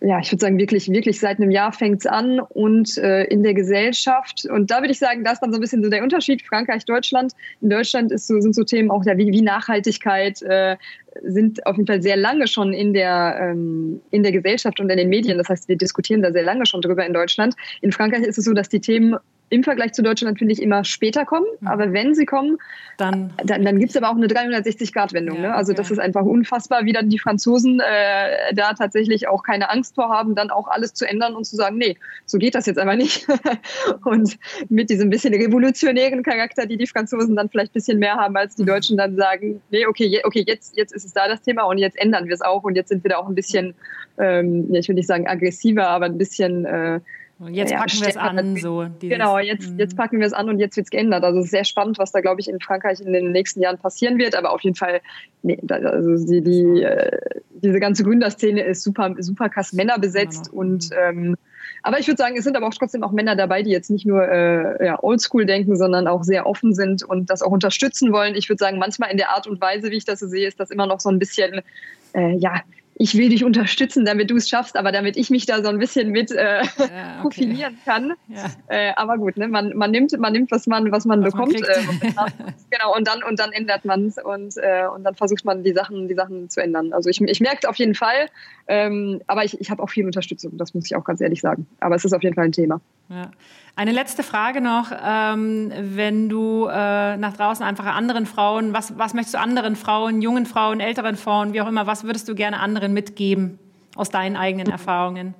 ja, 0.01 0.21
ich 0.21 0.31
würde 0.31 0.41
sagen, 0.41 0.59
wirklich, 0.59 0.89
wirklich 0.91 1.19
seit 1.19 1.39
einem 1.39 1.51
Jahr 1.51 1.73
fängt 1.73 2.01
es 2.01 2.07
an 2.07 2.41
und 2.41 2.97
äh, 2.99 3.25
in 3.25 3.43
der 3.43 3.55
Gesellschaft. 3.55 4.47
Und 4.51 4.71
da 4.71 4.81
würde 4.81 4.93
ich 4.93 4.99
sagen, 4.99 5.25
da 5.25 5.33
ist 5.33 5.41
dann 5.41 5.51
so 5.51 5.59
ein 5.59 5.61
bisschen 5.61 5.83
so 5.83 5.91
der 5.91 6.03
Unterschied 6.03 6.43
Frankreich, 6.43 6.85
Deutschland. 6.85 7.33
In 7.61 7.71
Deutschland 7.71 8.13
ist 8.13 8.27
so, 8.27 8.41
sind 8.41 8.55
so 8.55 8.65
Themen 8.65 8.91
auch 8.91 9.05
ja, 9.05 9.19
wie, 9.19 9.33
wie 9.33 9.43
Nachhaltigkeit, 9.43 10.41
äh, 10.43 10.77
sind 11.25 11.67
auf 11.67 11.77
jeden 11.77 11.87
Fall 11.87 12.01
sehr 12.01 12.17
lange 12.17 12.47
schon 12.47 12.73
in 12.73 12.95
der, 12.95 13.39
ähm, 13.41 14.01
in 14.11 14.23
der 14.23 14.33
Gesellschaft 14.33 14.79
und 14.79 14.89
in 14.89 14.97
den 14.97 15.09
Medien. 15.09 15.37
Das 15.37 15.49
heißt, 15.49 15.69
wir 15.69 15.77
diskutieren 15.77 16.23
da 16.23 16.33
sehr 16.33 16.45
lange 16.45 16.65
schon 16.65 16.81
drüber 16.81 17.05
in 17.05 17.13
Deutschland. 17.13 17.55
In 17.81 17.91
Frankreich 17.91 18.23
ist 18.23 18.39
es 18.39 18.45
so, 18.45 18.55
dass 18.55 18.69
die 18.69 18.81
Themen 18.81 19.17
im 19.51 19.65
Vergleich 19.65 19.93
zu 19.93 20.03
Deutschland 20.03 20.35
natürlich 20.35 20.63
immer 20.63 20.85
später 20.85 21.25
kommen. 21.25 21.47
Mhm. 21.61 21.69
Aber 21.69 21.93
wenn 21.93 22.15
sie 22.15 22.27
kommen, 22.27 22.59
dann, 22.97 23.33
dann, 23.45 23.65
dann 23.65 23.79
gibt 23.79 23.91
es 23.91 23.97
aber 23.97 24.11
auch 24.11 24.17
eine 24.17 24.27
360-Grad-Wendung. 24.27 25.37
Ja, 25.37 25.43
ne? 25.43 25.55
Also 25.55 25.73
das 25.73 25.91
ist 25.91 25.99
einfach 25.99 26.23
unfassbar, 26.23 26.85
wie 26.85 26.93
dann 26.93 27.09
die 27.09 27.19
Franzosen 27.19 27.81
äh, 27.81 28.55
da 28.55 28.73
tatsächlich 28.75 29.29
auch 29.29 29.43
keine 29.43 29.71
Angst 29.71 29.95
vor 29.95 30.09
haben, 30.09 30.35
dann 30.35 30.51
auch 30.51 30.69
alles 30.69 30.95
zu 30.95 31.07
ändern 31.07 31.35
und 31.35 31.45
zu 31.45 31.57
sagen, 31.57 31.79
nee, 31.79 31.97
so 32.27 32.39
geht 32.39 32.55
das 32.55 32.67
jetzt 32.67 32.79
einfach 32.79 32.97
nicht. 32.97 33.27
und 34.05 34.37
mit 34.69 34.91
diesem 34.91 35.11
bisschen 35.11 35.33
revolutionären 35.35 36.23
Charakter, 36.23 36.67
die 36.67 36.77
die 36.77 36.87
Franzosen 36.87 37.37
dann 37.37 37.49
vielleicht 37.49 37.71
ein 37.71 37.75
bisschen 37.75 37.99
mehr 37.99 38.17
haben, 38.17 38.37
als 38.37 38.57
die 38.57 38.63
mhm. 38.63 38.69
Deutschen 38.69 38.97
dann 38.97 39.17
sagen, 39.17 39.63
nee, 39.71 39.87
okay, 39.87 40.21
okay 40.25 40.45
jetzt, 40.47 40.77
jetzt 40.77 40.93
ist 40.93 41.05
es 41.05 41.13
da 41.13 41.29
das 41.29 41.41
Thema 41.43 41.63
und 41.65 41.79
jetzt 41.79 41.99
ändern 41.99 42.27
wir 42.27 42.35
es 42.35 42.41
auch 42.41 42.65
und 42.65 42.75
jetzt 42.75 42.89
sind 42.89 43.05
wir 43.05 43.11
da 43.11 43.19
auch 43.19 43.29
ein 43.29 43.35
bisschen, 43.35 43.75
ähm, 44.19 44.67
ja, 44.73 44.81
ich 44.81 44.89
will 44.89 44.97
nicht 44.97 45.09
sagen 45.09 45.27
aggressiver, 45.27 45.89
aber 45.89 46.07
ein 46.07 46.19
bisschen 46.19 46.65
äh, 46.65 47.01
Jetzt 47.47 47.71
ja, 47.71 47.79
packen 47.79 48.01
wir 48.01 48.09
es 48.09 48.17
an, 48.17 48.57
so. 48.57 48.85
Dieses, 48.85 49.17
genau, 49.17 49.39
jetzt, 49.39 49.73
jetzt 49.77 49.93
mhm. 49.93 49.97
packen 49.97 50.19
wir 50.19 50.27
es 50.27 50.33
an 50.33 50.49
und 50.49 50.59
jetzt 50.59 50.77
wird 50.77 50.87
es 50.87 50.91
geändert. 50.91 51.23
Also 51.23 51.39
es 51.39 51.47
ist 51.47 51.51
sehr 51.53 51.65
spannend, 51.65 51.99
was 51.99 52.11
da, 52.11 52.21
glaube 52.21 52.41
ich, 52.41 52.49
in 52.49 52.59
Frankreich 52.59 53.01
in 53.01 53.13
den 53.13 53.31
nächsten 53.31 53.61
Jahren 53.61 53.79
passieren 53.79 54.19
wird. 54.19 54.35
Aber 54.35 54.53
auf 54.53 54.61
jeden 54.63 54.75
Fall, 54.75 55.01
nee, 55.43 55.59
also 55.69 56.27
die, 56.27 56.41
die, 56.43 56.83
äh, 56.83 57.41
diese 57.63 57.79
ganze 57.79 58.03
Gründerszene 58.03 58.63
ist 58.63 58.83
super, 58.83 59.15
super 59.19 59.49
krass 59.49 59.73
Männer 59.73 60.01
besetzt. 60.01 60.53
Und 60.53 60.91
ähm, 61.01 61.37
aber 61.83 62.01
ich 62.01 62.09
würde 62.09 62.19
sagen, 62.19 62.37
es 62.37 62.45
sind 62.45 62.57
aber 62.57 62.67
auch 62.67 62.75
trotzdem 62.75 63.05
auch 63.05 63.13
Männer 63.13 63.37
dabei, 63.37 63.63
die 63.63 63.71
jetzt 63.71 63.91
nicht 63.91 64.05
nur 64.05 64.27
äh, 64.27 64.85
ja, 64.85 65.03
oldschool 65.03 65.47
denken, 65.47 65.77
sondern 65.77 66.09
auch 66.09 66.25
sehr 66.25 66.47
offen 66.47 66.75
sind 66.75 67.05
und 67.05 67.31
das 67.31 67.43
auch 67.43 67.53
unterstützen 67.53 68.13
wollen. 68.13 68.35
Ich 68.35 68.49
würde 68.49 68.59
sagen, 68.59 68.79
manchmal 68.79 69.11
in 69.11 69.17
der 69.17 69.31
Art 69.31 69.47
und 69.47 69.61
Weise, 69.61 69.91
wie 69.91 69.97
ich 69.97 70.05
das 70.05 70.19
so 70.21 70.27
sehe, 70.27 70.49
ist 70.49 70.59
das 70.59 70.71
immer 70.71 70.87
noch 70.87 71.01
so 71.01 71.09
ein 71.09 71.19
bisschen, 71.19 71.63
äh, 72.15 72.35
ja, 72.37 72.63
ich 72.99 73.17
will 73.17 73.29
dich 73.29 73.45
unterstützen, 73.45 74.05
damit 74.05 74.31
du 74.31 74.37
es 74.37 74.49
schaffst, 74.49 74.77
aber 74.77 74.91
damit 74.91 75.17
ich 75.17 75.31
mich 75.31 75.47
da 75.47 75.63
so 75.63 75.69
ein 75.69 75.79
bisschen 75.79 76.11
mit 76.11 76.33
äh, 76.33 76.63
ja, 76.63 76.63
okay. 76.65 76.91
profilieren 77.23 77.79
kann. 77.85 78.13
Ja. 78.27 78.47
Äh, 78.67 78.93
aber 78.97 79.19
gut, 79.19 79.37
ne, 79.37 79.47
man, 79.47 79.77
man, 79.77 79.93
nimmt, 79.93 80.19
man 80.19 80.33
nimmt, 80.33 80.51
was 80.51 80.67
man, 80.67 80.91
was 80.91 81.05
man 81.05 81.23
was 81.23 81.33
bekommt. 81.33 81.53
Man 81.53 81.63
äh, 81.63 82.31
genau, 82.71 82.97
und 82.97 83.07
dann, 83.07 83.23
und 83.23 83.39
dann 83.39 83.53
ändert 83.53 83.85
man 83.85 84.07
es 84.07 84.19
und, 84.19 84.57
äh, 84.57 84.87
und 84.93 85.05
dann 85.05 85.15
versucht 85.15 85.45
man 85.45 85.63
die 85.63 85.73
Sachen, 85.73 86.09
die 86.09 86.15
Sachen 86.15 86.51
zu 86.51 86.61
ändern. 86.61 86.93
Also 86.93 87.09
ich, 87.09 87.21
ich 87.21 87.41
merke 87.41 87.59
es 87.63 87.69
auf 87.69 87.77
jeden 87.77 87.95
Fall, 87.95 88.29
ähm, 88.69 89.23
aber 89.27 89.45
ich, 89.45 89.59
ich 89.61 89.71
habe 89.71 89.83
auch 89.83 89.89
viel 89.89 90.05
Unterstützung, 90.05 90.57
das 90.59 90.75
muss 90.75 90.85
ich 90.85 90.95
auch 90.95 91.05
ganz 91.05 91.23
ehrlich 91.23 91.41
sagen. 91.41 91.67
Aber 91.81 91.95
es 91.95 92.05
ist 92.05 92.13
auf 92.13 92.23
jeden 92.23 92.35
Fall 92.35 92.45
ein 92.45 92.53
Thema. 92.53 92.81
Ja. 93.09 93.31
Eine 93.77 93.93
letzte 93.93 94.23
Frage 94.23 94.61
noch. 94.61 94.93
Ähm, 94.93 95.73
wenn 95.81 96.29
du 96.29 96.67
äh, 96.67 97.17
nach 97.17 97.35
draußen 97.35 97.65
einfach 97.65 97.87
anderen 97.87 98.27
Frauen, 98.27 98.75
was, 98.75 98.99
was 98.99 99.15
möchtest 99.15 99.35
du 99.35 99.39
anderen 99.39 99.75
Frauen, 99.75 100.21
jungen 100.21 100.45
Frauen, 100.45 100.81
älteren 100.81 101.17
Frauen, 101.17 101.55
wie 101.55 101.63
auch 101.63 101.69
immer, 101.69 101.87
was 101.87 102.05
würdest 102.05 102.29
du 102.29 102.35
gerne 102.35 102.61
anderen 102.61 102.93
mitgeben 102.93 103.59
aus 103.97 104.11
deinen 104.11 104.37
eigenen 104.37 104.69
Erfahrungen? 104.69 105.35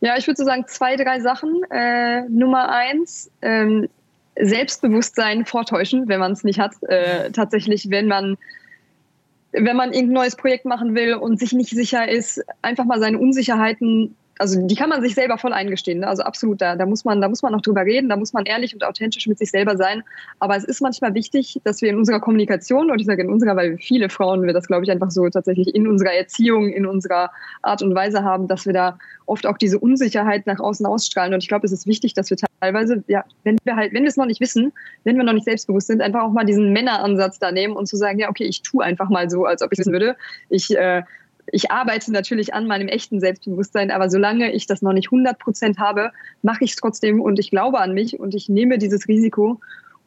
Ja, 0.00 0.16
ich 0.16 0.26
würde 0.26 0.36
so 0.36 0.44
sagen, 0.44 0.64
zwei, 0.66 0.96
drei 0.96 1.20
Sachen. 1.20 1.62
Äh, 1.70 2.22
Nummer 2.28 2.70
eins, 2.70 3.30
ähm, 3.40 3.88
Selbstbewusstsein 4.40 5.46
vortäuschen, 5.46 6.08
wenn 6.08 6.20
man 6.20 6.32
es 6.32 6.42
nicht 6.42 6.58
hat. 6.58 6.72
Äh, 6.82 7.30
tatsächlich, 7.30 7.88
wenn 7.90 8.08
man 8.08 8.36
wenn 9.56 9.76
man 9.76 9.92
irgendein 9.92 10.14
neues 10.14 10.36
Projekt 10.36 10.64
machen 10.64 10.94
will 10.94 11.14
und 11.14 11.38
sich 11.38 11.52
nicht 11.52 11.70
sicher 11.70 12.08
ist, 12.08 12.44
einfach 12.62 12.84
mal 12.84 13.00
seine 13.00 13.18
Unsicherheiten 13.18 14.16
also 14.38 14.66
die 14.66 14.74
kann 14.74 14.90
man 14.90 15.02
sich 15.02 15.14
selber 15.14 15.38
voll 15.38 15.52
eingestehen. 15.52 16.00
Ne? 16.00 16.08
Also 16.08 16.22
absolut, 16.22 16.60
da, 16.60 16.76
da, 16.76 16.86
muss 16.86 17.04
man, 17.04 17.20
da 17.20 17.28
muss 17.28 17.42
man 17.42 17.52
noch 17.52 17.62
drüber 17.62 17.82
reden, 17.82 18.08
da 18.08 18.16
muss 18.16 18.32
man 18.32 18.44
ehrlich 18.44 18.74
und 18.74 18.84
authentisch 18.84 19.26
mit 19.26 19.38
sich 19.38 19.50
selber 19.50 19.76
sein. 19.76 20.02
Aber 20.40 20.56
es 20.56 20.64
ist 20.64 20.80
manchmal 20.80 21.14
wichtig, 21.14 21.60
dass 21.64 21.80
wir 21.80 21.88
in 21.88 21.96
unserer 21.96 22.20
Kommunikation, 22.20 22.90
und 22.90 23.00
ich 23.00 23.06
sage 23.06 23.22
in 23.22 23.30
unserer, 23.30 23.56
weil 23.56 23.78
viele 23.78 24.08
Frauen 24.08 24.42
wir 24.42 24.52
das, 24.52 24.66
glaube 24.66 24.84
ich, 24.84 24.90
einfach 24.90 25.10
so 25.10 25.28
tatsächlich 25.28 25.74
in 25.74 25.88
unserer 25.88 26.12
Erziehung, 26.12 26.68
in 26.68 26.86
unserer 26.86 27.30
Art 27.62 27.82
und 27.82 27.94
Weise 27.94 28.24
haben, 28.24 28.46
dass 28.48 28.66
wir 28.66 28.72
da 28.72 28.98
oft 29.24 29.46
auch 29.46 29.58
diese 29.58 29.78
Unsicherheit 29.78 30.46
nach 30.46 30.60
außen 30.60 30.84
ausstrahlen. 30.86 31.32
Und 31.32 31.42
ich 31.42 31.48
glaube, 31.48 31.66
es 31.66 31.72
ist 31.72 31.86
wichtig, 31.86 32.14
dass 32.14 32.30
wir 32.30 32.36
teilweise, 32.60 33.02
ja, 33.08 33.24
wenn 33.44 33.56
wir 33.64 33.76
halt, 33.76 33.92
wenn 33.92 34.02
wir 34.02 34.08
es 34.08 34.16
noch 34.16 34.26
nicht 34.26 34.40
wissen, 34.40 34.72
wenn 35.04 35.16
wir 35.16 35.24
noch 35.24 35.32
nicht 35.32 35.44
selbstbewusst 35.44 35.88
sind, 35.88 36.02
einfach 36.02 36.22
auch 36.22 36.32
mal 36.32 36.44
diesen 36.44 36.72
Männeransatz 36.72 37.38
da 37.38 37.52
nehmen 37.52 37.74
und 37.74 37.86
zu 37.86 37.96
sagen, 37.96 38.18
ja, 38.18 38.28
okay, 38.28 38.44
ich 38.44 38.62
tue 38.62 38.84
einfach 38.84 39.08
mal 39.08 39.30
so, 39.30 39.44
als 39.46 39.62
ob 39.62 39.72
ich 39.72 39.78
es 39.78 39.86
wissen 39.86 39.92
würde. 39.92 40.16
Ich 40.48 40.76
äh, 40.76 41.02
ich 41.52 41.70
arbeite 41.70 42.12
natürlich 42.12 42.54
an 42.54 42.66
meinem 42.66 42.88
echten 42.88 43.20
Selbstbewusstsein, 43.20 43.90
aber 43.90 44.10
solange 44.10 44.52
ich 44.52 44.66
das 44.66 44.82
noch 44.82 44.92
nicht 44.92 45.08
100 45.08 45.38
Prozent 45.38 45.78
habe, 45.78 46.12
mache 46.42 46.64
ich 46.64 46.70
es 46.70 46.76
trotzdem 46.76 47.20
und 47.20 47.38
ich 47.38 47.50
glaube 47.50 47.78
an 47.80 47.94
mich 47.94 48.18
und 48.18 48.34
ich 48.34 48.48
nehme 48.48 48.78
dieses 48.78 49.08
Risiko 49.08 49.60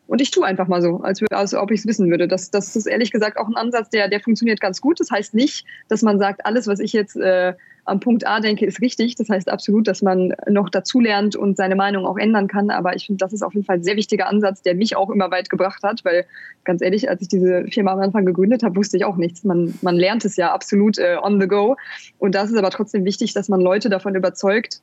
und 0.08 0.22
ich 0.22 0.32
tue 0.32 0.46
einfach 0.46 0.68
mal 0.68 0.82
so, 0.82 1.02
als, 1.02 1.22
als 1.32 1.54
ob 1.54 1.70
ich 1.72 1.82
es 1.82 1.86
wissen 1.86 2.10
würde. 2.10 2.28
Das, 2.28 2.50
das 2.50 2.76
ist 2.76 2.88
ehrlich 2.88 3.12
gesagt 3.12 3.38
auch 3.38 3.48
ein 3.48 3.56
Ansatz, 3.56 3.90
der, 3.90 4.08
der 4.08 4.20
funktioniert 4.20 4.60
ganz 4.60 4.82
gut. 4.82 5.00
Das 5.00 5.12
heißt 5.12 5.36
nicht, 5.36 5.66
dass 5.88 6.02
man 6.02 6.18
sagt, 6.18 6.46
alles, 6.46 6.66
was 6.66 6.80
ich 6.80 6.94
jetzt 6.94 7.16
äh, 7.16 7.54
am 7.90 8.00
Punkt 8.00 8.26
A 8.26 8.40
denke, 8.40 8.66
ist 8.66 8.82
richtig. 8.82 9.16
Das 9.16 9.30
heißt 9.30 9.50
absolut, 9.50 9.88
dass 9.88 10.02
man 10.02 10.34
noch 10.48 10.70
dazulernt 10.70 11.36
und 11.36 11.58
seine 11.58 11.76
Meinung 11.76 12.06
auch 12.06 12.18
ändern 12.18 12.48
kann. 12.48 12.70
Aber 12.70 12.96
ich 12.96 13.06
finde, 13.06 13.24
das 13.24 13.34
ist 13.34 13.42
auf 13.42 13.54
jeden 13.54 13.66
Fall 13.66 13.78
ein 13.78 13.84
sehr 13.84 13.96
wichtiger 13.96 14.28
Ansatz, 14.28 14.62
der 14.62 14.76
mich 14.76 14.96
auch 14.96 15.10
immer 15.10 15.32
weit 15.32 15.50
gebracht 15.50 15.84
hat, 15.84 16.06
weil 16.06 16.26
ganz 16.64 16.82
ehrlich, 16.82 17.10
als 17.10 17.22
ich 17.22 17.28
diese 17.28 17.66
Firma 17.66 17.94
am 17.94 18.00
Anfang 18.00 18.26
gegründet 18.26 18.64
habe, 18.64 18.76
wusste 18.76 18.98
ich 18.98 19.06
auch 19.06 19.18
nichts. 19.18 19.44
Man, 19.44 19.74
man 19.82 19.96
lernt 19.96 20.26
es 20.26 20.36
ja 20.36 20.54
absolut 20.54 20.98
äh, 20.98 21.18
on 21.22 21.42
the 21.42 21.48
go. 21.48 21.76
Und 22.18 22.36
das 22.36 22.52
ist 22.52 22.58
aber 22.58 22.70
trotzdem 22.70 23.06
wichtig, 23.06 23.34
dass 23.34 23.50
man 23.50 23.62
Leute 23.62 23.90
davon 23.90 24.16
überzeugt, 24.16 24.82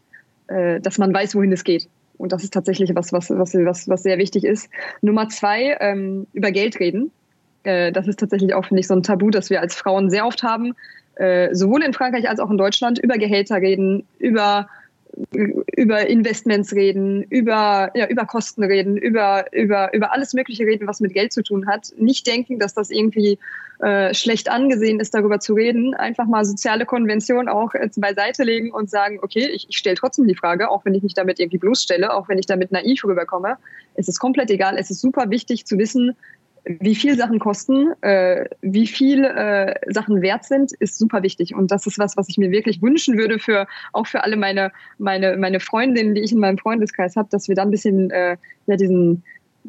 äh, 0.49 0.81
dass 0.81 0.99
man 0.99 1.13
weiß, 1.15 1.35
wohin 1.35 1.53
es 1.53 1.65
geht. 1.65 1.89
Und 2.19 2.33
das 2.33 2.45
ist 2.45 2.55
tatsächlich 2.55 2.95
was, 2.95 3.13
was, 3.13 3.31
was, 3.31 3.55
was, 3.55 3.89
was 3.89 4.03
sehr 4.03 4.19
wichtig 4.19 4.45
ist. 4.45 4.71
Nummer 5.03 5.29
zwei, 5.29 5.77
ähm, 5.81 6.27
über 6.33 6.51
Geld 6.51 6.81
reden. 6.81 7.11
Äh, 7.65 7.93
das 7.93 8.09
ist 8.09 8.21
tatsächlich 8.21 8.55
auch, 8.55 8.67
finde 8.67 8.81
ich, 8.81 8.87
so 8.87 8.95
ein 8.95 9.03
Tabu, 9.03 9.31
das 9.31 9.51
wir 9.51 9.61
als 9.61 9.75
Frauen 9.75 10.09
sehr 10.09 10.27
oft 10.27 10.43
haben. 10.43 10.75
Äh, 11.17 11.55
sowohl 11.55 11.83
in 11.83 11.93
Frankreich 11.93 12.29
als 12.29 12.41
auch 12.41 12.51
in 12.51 12.59
Deutschland 12.59 12.99
über 12.99 13.19
Gehälter 13.19 13.57
reden, 13.57 14.07
über 14.19 14.69
über 15.77 16.07
Investments 16.07 16.75
reden, 16.75 17.23
über, 17.31 17.91
ja, 17.95 18.07
über 18.07 18.27
Kosten 18.27 18.63
reden, 18.63 18.99
über, 18.99 19.47
über, 19.53 19.95
über 19.95 20.13
alles 20.13 20.35
Mögliche 20.35 20.65
reden, 20.65 20.87
was 20.87 21.01
mit 21.01 21.15
Geld 21.15 21.33
zu 21.33 21.43
tun 21.43 21.67
hat. 21.67 21.93
Nicht 21.97 22.27
denken, 22.27 22.59
dass 22.59 22.75
das 22.75 22.91
irgendwie 22.91 23.39
äh, 23.79 24.13
schlecht 24.13 24.51
angesehen 24.51 25.01
ist, 25.01 25.15
darüber 25.15 25.41
zu 25.41 25.55
reden. 25.55 25.95
Einfach 25.95 26.27
mal 26.27 26.45
soziale 26.45 26.85
Konvention 26.85 27.49
auch 27.49 27.73
äh, 27.75 27.89
beiseite 27.97 28.45
legen 28.45 28.73
und 28.73 28.91
sagen, 28.91 29.19
okay, 29.23 29.49
ich, 29.55 29.67
ich 29.71 29.79
stelle 29.79 29.97
trotzdem 29.97 30.27
die 30.27 30.35
Frage, 30.35 30.71
auch 30.71 30.85
wenn 30.85 30.95
ich 30.95 31.03
mich 31.03 31.15
damit 31.15 31.41
irgendwie 31.41 31.59
bloßstelle, 31.59 32.13
auch 32.13 32.29
wenn 32.29 32.39
ich 32.39 32.47
damit 32.47 32.71
naiv 32.71 33.03
rüberkomme. 33.05 33.57
Es 33.95 34.09
ist 34.09 34.19
komplett 34.19 34.51
egal. 34.51 34.77
Es 34.77 34.91
ist 34.91 35.01
super 35.01 35.31
wichtig 35.31 35.65
zu 35.65 35.79
wissen, 35.79 36.15
wie 36.67 36.97
viel 36.97 37.17
Sachen 37.17 37.39
kosten, 37.39 37.93
äh, 38.03 38.47
wie 38.61 38.89
viel 38.89 39.25
äh, 39.25 39.75
Sachen 39.93 40.21
wert 40.21 40.45
sind, 40.45 40.73
ist 40.73 40.99
super 40.99 41.23
wichtig. 41.23 41.55
Und 41.55 41.71
das 41.71 41.87
ist 41.87 41.99
was, 41.99 42.17
was 42.17 42.29
ich 42.29 42.39
mir 42.39 42.51
wirklich 42.51 42.83
wünschen 42.83 43.17
würde 43.17 43.39
für 43.39 43.67
auch 43.93 44.07
für 44.07 44.25
alle 44.25 44.37
meine 44.37 44.73
meine 44.99 45.37
meine 45.37 45.61
Freundinnen, 45.61 46.15
die 46.15 46.23
ich 46.23 46.33
in 46.33 46.41
meinem 46.41 46.59
Freundeskreis 46.59 47.15
habe, 47.15 47.29
dass 47.31 47.49
wir 47.49 47.55
da 47.55 47.63
ein 47.63 47.71
bisschen 47.71 48.11
äh, 48.11 48.37
ja 48.67 48.77
diesen 48.77 49.23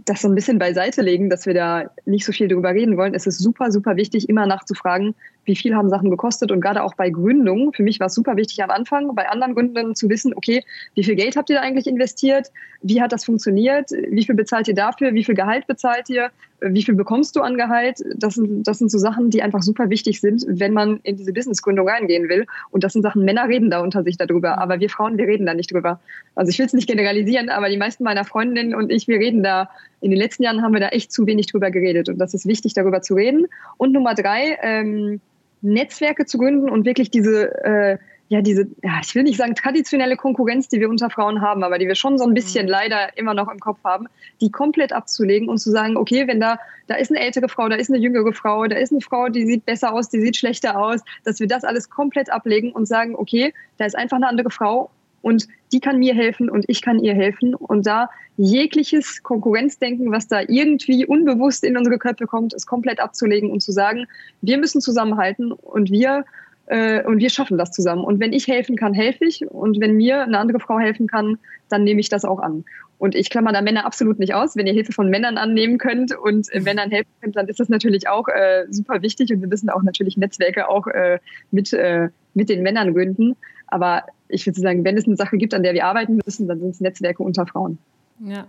das 0.06 0.22
so 0.22 0.28
ein 0.28 0.36
bisschen 0.36 0.60
beiseite 0.60 1.02
legen, 1.02 1.30
dass 1.30 1.46
wir 1.46 1.54
da 1.54 1.90
nicht 2.06 2.26
so 2.26 2.32
viel 2.32 2.48
drüber 2.48 2.70
reden 2.70 2.98
wollen. 2.98 3.14
Es 3.14 3.28
ist 3.28 3.40
super, 3.40 3.72
super 3.72 3.96
wichtig, 3.96 4.30
immer 4.30 4.46
nachzufragen, 4.46 5.16
wie 5.48 5.56
viel 5.56 5.76
haben 5.76 5.90
Sachen 5.90 6.10
gekostet 6.10 6.52
und 6.52 6.62
gerade 6.62 6.84
auch 6.84 6.94
bei 6.94 7.10
Gründung. 7.10 7.74
Für 7.74 7.84
mich 7.84 8.00
war 8.00 8.08
es 8.08 8.14
super 8.14 8.36
wichtig 8.36 8.62
am 8.62 8.70
Anfang, 8.70 9.16
bei 9.16 9.30
anderen 9.30 9.56
Gründern 9.56 9.96
zu 9.96 10.10
wissen, 10.10 10.34
okay, 10.36 10.64
wie 10.94 11.04
viel 11.04 11.16
Geld 11.16 11.36
habt 11.36 11.50
ihr 11.50 11.56
da 11.56 11.62
eigentlich 11.62 11.88
investiert? 11.88 12.52
Wie 12.82 13.02
hat 13.02 13.12
das 13.12 13.26
funktioniert? 13.26 13.90
Wie 14.10 14.24
viel 14.26 14.36
bezahlt 14.36 14.68
ihr 14.68 14.76
dafür? 14.76 15.14
Wie 15.14 15.24
viel 15.24 15.36
Gehalt 15.36 15.66
bezahlt 15.66 16.10
ihr? 16.10 16.30
Wie 16.60 16.84
viel 16.84 16.96
bekommst 16.96 17.36
du 17.36 17.42
an 17.42 17.56
Gehalt? 17.56 18.04
Das 18.16 18.36
sind, 18.36 18.68
das 18.68 18.80
sind 18.80 18.90
so 18.90 18.98
Sachen, 18.98 19.30
die 19.30 19.42
einfach 19.42 19.62
super 19.62 19.90
wichtig 19.90 20.20
sind, 20.20 20.44
wenn 20.48 20.74
man 20.74 21.00
in 21.04 21.16
diese 21.16 21.32
Businessgründung 21.32 21.88
reingehen 21.88 22.30
will. 22.30 22.46
Und 22.72 22.84
das 22.84 22.94
sind 22.94 23.04
Sachen, 23.04 23.24
Männer 23.24 23.48
reden 23.48 23.70
da 23.70 23.80
unter 23.80 24.04
sich 24.04 24.18
darüber, 24.18 24.58
aber 24.58 24.80
wir 24.80 24.90
Frauen, 24.90 25.18
wir 25.18 25.28
reden 25.28 25.46
da 25.46 25.54
nicht 25.54 25.72
drüber. 25.72 26.00
Also 26.36 26.50
ich 26.50 26.58
will 26.58 26.66
es 26.66 26.74
nicht 26.74 26.88
generalisieren, 26.88 27.50
aber 27.50 27.70
die 27.70 27.78
meisten 27.78 28.04
meiner 28.04 28.26
Freundinnen 28.26 28.74
und 28.74 28.92
ich, 28.92 29.08
wir 29.08 29.20
reden 29.20 29.44
da, 29.44 29.70
in 30.02 30.12
den 30.12 30.20
letzten 30.20 30.44
Jahren 30.44 30.62
haben 30.62 30.74
wir 30.74 30.80
da 30.80 30.90
echt 30.90 31.12
zu 31.12 31.26
wenig 31.26 31.48
drüber 31.48 31.72
geredet. 31.72 32.10
Und 32.10 32.18
das 32.18 32.34
ist 32.34 32.48
wichtig, 32.48 32.74
darüber 32.74 33.02
zu 33.02 33.14
reden. 33.14 33.48
Und 33.78 33.94
Nummer 33.94 34.16
drei, 34.16 34.58
ähm, 34.62 35.22
Netzwerke 35.62 36.26
zu 36.26 36.38
gründen 36.38 36.70
und 36.70 36.86
wirklich 36.86 37.10
diese, 37.10 37.64
äh, 37.64 37.98
ja, 38.30 38.42
diese, 38.42 38.68
ja, 38.84 39.00
ich 39.02 39.16
will 39.16 39.24
nicht 39.24 39.38
sagen 39.38 39.56
traditionelle 39.56 40.18
Konkurrenz, 40.18 40.68
die 40.68 40.80
wir 40.80 40.90
unter 40.90 41.10
Frauen 41.10 41.42
haben, 41.42 41.64
aber 41.64 41.78
die 41.78 41.88
wir 41.88 41.96
schon 41.96 42.18
so 42.18 42.26
ein 42.26 42.34
bisschen 42.34 42.66
mhm. 42.66 42.72
leider 42.72 43.18
immer 43.18 43.34
noch 43.34 43.50
im 43.50 43.60
Kopf 43.60 43.80
haben, 43.84 44.08
die 44.42 44.52
komplett 44.52 44.92
abzulegen 44.92 45.48
und 45.48 45.60
zu 45.60 45.72
sagen, 45.72 45.96
okay, 45.96 46.28
wenn 46.28 46.40
da, 46.40 46.60
da 46.88 46.96
ist 46.96 47.10
eine 47.10 47.22
ältere 47.22 47.48
Frau, 47.48 47.70
da 47.70 47.76
ist 47.76 47.90
eine 47.90 48.00
jüngere 48.00 48.34
Frau, 48.34 48.68
da 48.68 48.76
ist 48.76 48.92
eine 48.92 49.02
Frau, 49.02 49.30
die 49.30 49.46
sieht 49.46 49.66
besser 49.66 49.94
aus, 49.94 50.10
die 50.10 50.20
sieht 50.20 50.36
schlechter 50.36 50.78
aus, 50.78 51.02
dass 51.24 51.40
wir 51.40 51.48
das 51.48 51.64
alles 51.64 51.90
komplett 51.90 52.30
ablegen 52.30 52.72
und 52.74 52.86
sagen, 52.86 53.16
okay, 53.16 53.54
da 53.78 53.86
ist 53.86 53.96
einfach 53.96 54.18
eine 54.18 54.28
andere 54.28 54.50
Frau 54.50 54.90
und 55.28 55.46
die 55.74 55.82
kann 55.82 56.00
mir 56.00 56.16
helfen 56.16 56.50
und 56.50 56.64
ich 56.70 56.82
kann 56.82 57.00
ihr 57.00 57.14
helfen 57.14 57.54
und 57.54 57.86
da 57.86 58.10
jegliches 58.38 59.22
Konkurrenzdenken, 59.24 60.10
was 60.10 60.30
da 60.30 60.40
irgendwie 60.48 61.06
unbewusst 61.06 61.66
in 61.66 61.76
unsere 61.76 61.98
Köpfe 61.98 62.28
kommt, 62.28 62.54
ist 62.54 62.66
komplett 62.66 63.02
abzulegen 63.02 63.52
und 63.52 63.60
zu 63.60 63.74
sagen, 63.74 64.06
wir 64.42 64.58
müssen 64.58 64.80
zusammenhalten 64.80 65.52
und 65.52 65.92
wir 65.92 66.24
äh, 66.68 67.04
und 67.04 67.20
wir 67.20 67.30
schaffen 67.30 67.58
das 67.58 67.72
zusammen. 67.72 68.06
Und 68.06 68.22
wenn 68.22 68.32
ich 68.32 68.48
helfen 68.48 68.78
kann, 68.78 68.94
helfe 68.94 69.26
ich. 69.26 69.46
Und 69.50 69.82
wenn 69.82 69.98
mir 69.98 70.22
eine 70.24 70.38
andere 70.38 70.60
Frau 70.60 70.80
helfen 70.80 71.08
kann, 71.08 71.38
dann 71.70 71.84
nehme 71.84 72.00
ich 72.00 72.10
das 72.10 72.24
auch 72.24 72.40
an. 72.40 72.64
Und 72.98 73.14
ich 73.14 73.30
klammer 73.30 73.52
da 73.52 73.62
Männer 73.62 73.86
absolut 73.86 74.20
nicht 74.20 74.34
aus. 74.34 74.56
Wenn 74.56 74.68
ihr 74.68 74.74
Hilfe 74.74 74.92
von 74.92 75.10
Männern 75.10 75.38
annehmen 75.38 75.78
könnt 75.78 76.18
und 76.18 76.52
äh, 76.54 76.62
Männern 76.62 76.90
helfen 76.90 77.12
könnt, 77.22 77.36
dann 77.36 77.48
ist 77.48 77.60
das 77.60 77.70
natürlich 77.70 78.08
auch 78.08 78.28
äh, 78.30 78.66
super 78.70 79.02
wichtig. 79.02 79.32
Und 79.34 79.42
wir 79.42 79.48
müssen 79.48 79.70
auch 79.70 79.84
natürlich 79.84 80.16
Netzwerke 80.18 80.70
auch 80.70 80.88
äh, 80.88 81.20
mit, 81.52 81.74
äh, 81.74 82.10
mit 82.34 82.48
den 82.50 82.64
Männern 82.64 82.94
gründen. 82.94 83.36
Aber 83.68 84.04
ich 84.30 84.46
würde 84.46 84.60
sagen, 84.60 84.84
wenn 84.84 84.98
es 84.98 85.06
eine 85.06 85.16
Sache 85.16 85.38
gibt, 85.38 85.54
an 85.54 85.64
der 85.64 85.74
wir 85.74 85.86
arbeiten 85.86 86.20
müssen, 86.26 86.48
dann 86.48 86.60
sind 86.60 86.70
es 86.72 86.82
Netzwerke 86.82 87.24
unter 87.24 87.46
Frauen. 87.46 87.78
Ja, 88.20 88.48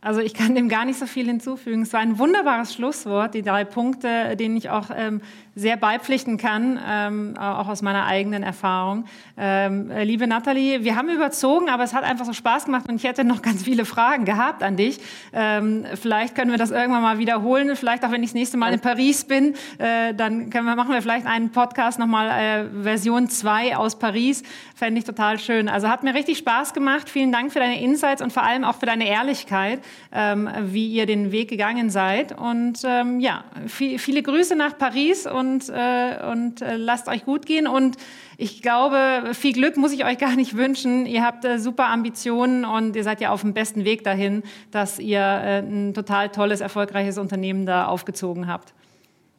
also 0.00 0.20
ich 0.20 0.34
kann 0.34 0.54
dem 0.54 0.68
gar 0.68 0.84
nicht 0.84 0.98
so 0.98 1.06
viel 1.06 1.26
hinzufügen. 1.26 1.82
Es 1.82 1.92
war 1.92 2.00
ein 2.00 2.18
wunderbares 2.18 2.74
Schlusswort, 2.74 3.34
die 3.34 3.42
drei 3.42 3.64
Punkte, 3.64 4.36
denen 4.36 4.56
ich 4.56 4.70
auch 4.70 4.90
ähm, 4.94 5.20
sehr 5.56 5.78
beipflichten 5.78 6.36
kann, 6.36 6.78
ähm, 6.86 7.34
auch 7.38 7.68
aus 7.68 7.80
meiner 7.80 8.04
eigenen 8.04 8.42
Erfahrung. 8.42 9.06
Ähm, 9.38 9.90
äh, 9.90 10.04
liebe 10.04 10.26
Nathalie, 10.26 10.84
wir 10.84 10.96
haben 10.96 11.08
überzogen, 11.08 11.70
aber 11.70 11.82
es 11.82 11.94
hat 11.94 12.04
einfach 12.04 12.26
so 12.26 12.34
Spaß 12.34 12.66
gemacht 12.66 12.90
und 12.90 12.96
ich 12.96 13.04
hätte 13.04 13.24
noch 13.24 13.40
ganz 13.40 13.62
viele 13.62 13.86
Fragen 13.86 14.26
gehabt 14.26 14.62
an 14.62 14.76
dich. 14.76 15.00
Ähm, 15.32 15.86
vielleicht 15.94 16.34
können 16.34 16.50
wir 16.50 16.58
das 16.58 16.72
irgendwann 16.72 17.00
mal 17.00 17.16
wiederholen, 17.16 17.74
vielleicht 17.74 18.04
auch 18.04 18.12
wenn 18.12 18.22
ich 18.22 18.30
das 18.30 18.34
nächste 18.34 18.58
Mal 18.58 18.74
in 18.74 18.80
Paris 18.80 19.24
bin, 19.24 19.54
äh, 19.78 20.12
dann 20.12 20.50
können 20.50 20.66
wir, 20.66 20.76
machen 20.76 20.92
wir 20.92 21.00
vielleicht 21.00 21.26
einen 21.26 21.50
Podcast 21.50 21.98
nochmal 21.98 22.28
äh, 22.28 22.82
Version 22.82 23.30
2 23.30 23.78
aus 23.78 23.98
Paris. 23.98 24.42
Fände 24.74 24.98
ich 24.98 25.06
total 25.06 25.38
schön. 25.38 25.70
Also 25.70 25.88
hat 25.88 26.02
mir 26.02 26.14
richtig 26.14 26.36
Spaß 26.36 26.74
gemacht. 26.74 27.08
Vielen 27.08 27.32
Dank 27.32 27.50
für 27.50 27.60
deine 27.60 27.80
Insights 27.80 28.20
und 28.20 28.30
vor 28.30 28.42
allem 28.42 28.62
auch 28.62 28.74
für 28.74 28.86
deine 28.86 29.08
Ehrlichkeit, 29.08 29.80
ähm, 30.12 30.48
wie 30.64 30.88
ihr 30.88 31.06
den 31.06 31.32
Weg 31.32 31.48
gegangen 31.48 31.90
seid. 31.90 32.36
Und 32.36 32.80
ähm, 32.84 33.20
ja, 33.20 33.44
viel, 33.66 33.98
viele 33.98 34.22
Grüße 34.22 34.56
nach 34.56 34.76
Paris 34.78 35.26
und 35.26 35.68
äh, 35.68 36.24
und 36.30 36.62
äh, 36.62 36.76
lasst 36.76 37.08
euch 37.08 37.24
gut 37.24 37.46
gehen. 37.46 37.66
Und 37.66 37.96
ich 38.38 38.62
glaube, 38.62 39.30
viel 39.32 39.52
Glück 39.52 39.76
muss 39.76 39.92
ich 39.92 40.04
euch 40.04 40.18
gar 40.26 40.36
nicht 40.36 40.56
wünschen. 40.56 41.06
Ihr 41.06 41.24
habt 41.24 41.44
äh, 41.44 41.58
super 41.58 41.86
Ambitionen 41.86 42.64
und 42.64 42.96
ihr 42.96 43.04
seid 43.04 43.20
ja 43.20 43.30
auf 43.30 43.42
dem 43.42 43.54
besten 43.54 43.84
Weg 43.84 44.04
dahin, 44.04 44.42
dass 44.70 44.98
ihr 44.98 45.20
äh, 45.20 45.58
ein 45.58 45.94
total 45.94 46.28
tolles, 46.30 46.60
erfolgreiches 46.60 47.18
Unternehmen 47.18 47.66
da 47.66 47.86
aufgezogen 47.86 48.46
habt. 48.46 48.74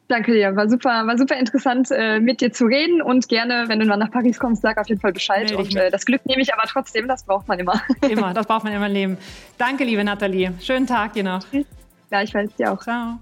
Danke 0.08 0.32
dir, 0.32 0.56
war 0.56 0.70
super, 0.70 1.06
war 1.06 1.18
super 1.18 1.36
interessant, 1.36 1.90
äh, 1.90 2.18
mit 2.18 2.40
dir 2.40 2.50
zu 2.50 2.64
reden 2.64 3.02
und 3.02 3.28
gerne, 3.28 3.64
wenn 3.68 3.78
du 3.78 3.84
mal 3.84 3.98
nach 3.98 4.10
Paris 4.10 4.38
kommst, 4.38 4.62
sag 4.62 4.78
auf 4.78 4.88
jeden 4.88 5.02
Fall 5.02 5.12
Bescheid. 5.12 5.52
Und 5.52 5.76
äh, 5.76 5.90
das 5.90 6.06
Glück 6.06 6.24
nehme 6.24 6.40
ich 6.40 6.52
aber 6.54 6.62
trotzdem, 6.62 7.06
das 7.06 7.24
braucht 7.24 7.46
man 7.46 7.58
immer. 7.58 7.82
Immer, 8.08 8.32
das 8.32 8.46
braucht 8.46 8.64
man 8.64 8.72
immer 8.72 8.86
im 8.86 8.92
Leben. 8.92 9.18
Danke, 9.58 9.84
liebe 9.84 10.02
Nathalie. 10.02 10.54
Schönen 10.60 10.86
Tag 10.86 11.12
dir 11.12 11.24
noch. 11.24 11.44
Gleichfalls 12.08 12.54
dir 12.56 12.72
auch. 12.72 12.82
Ciao. 12.82 13.18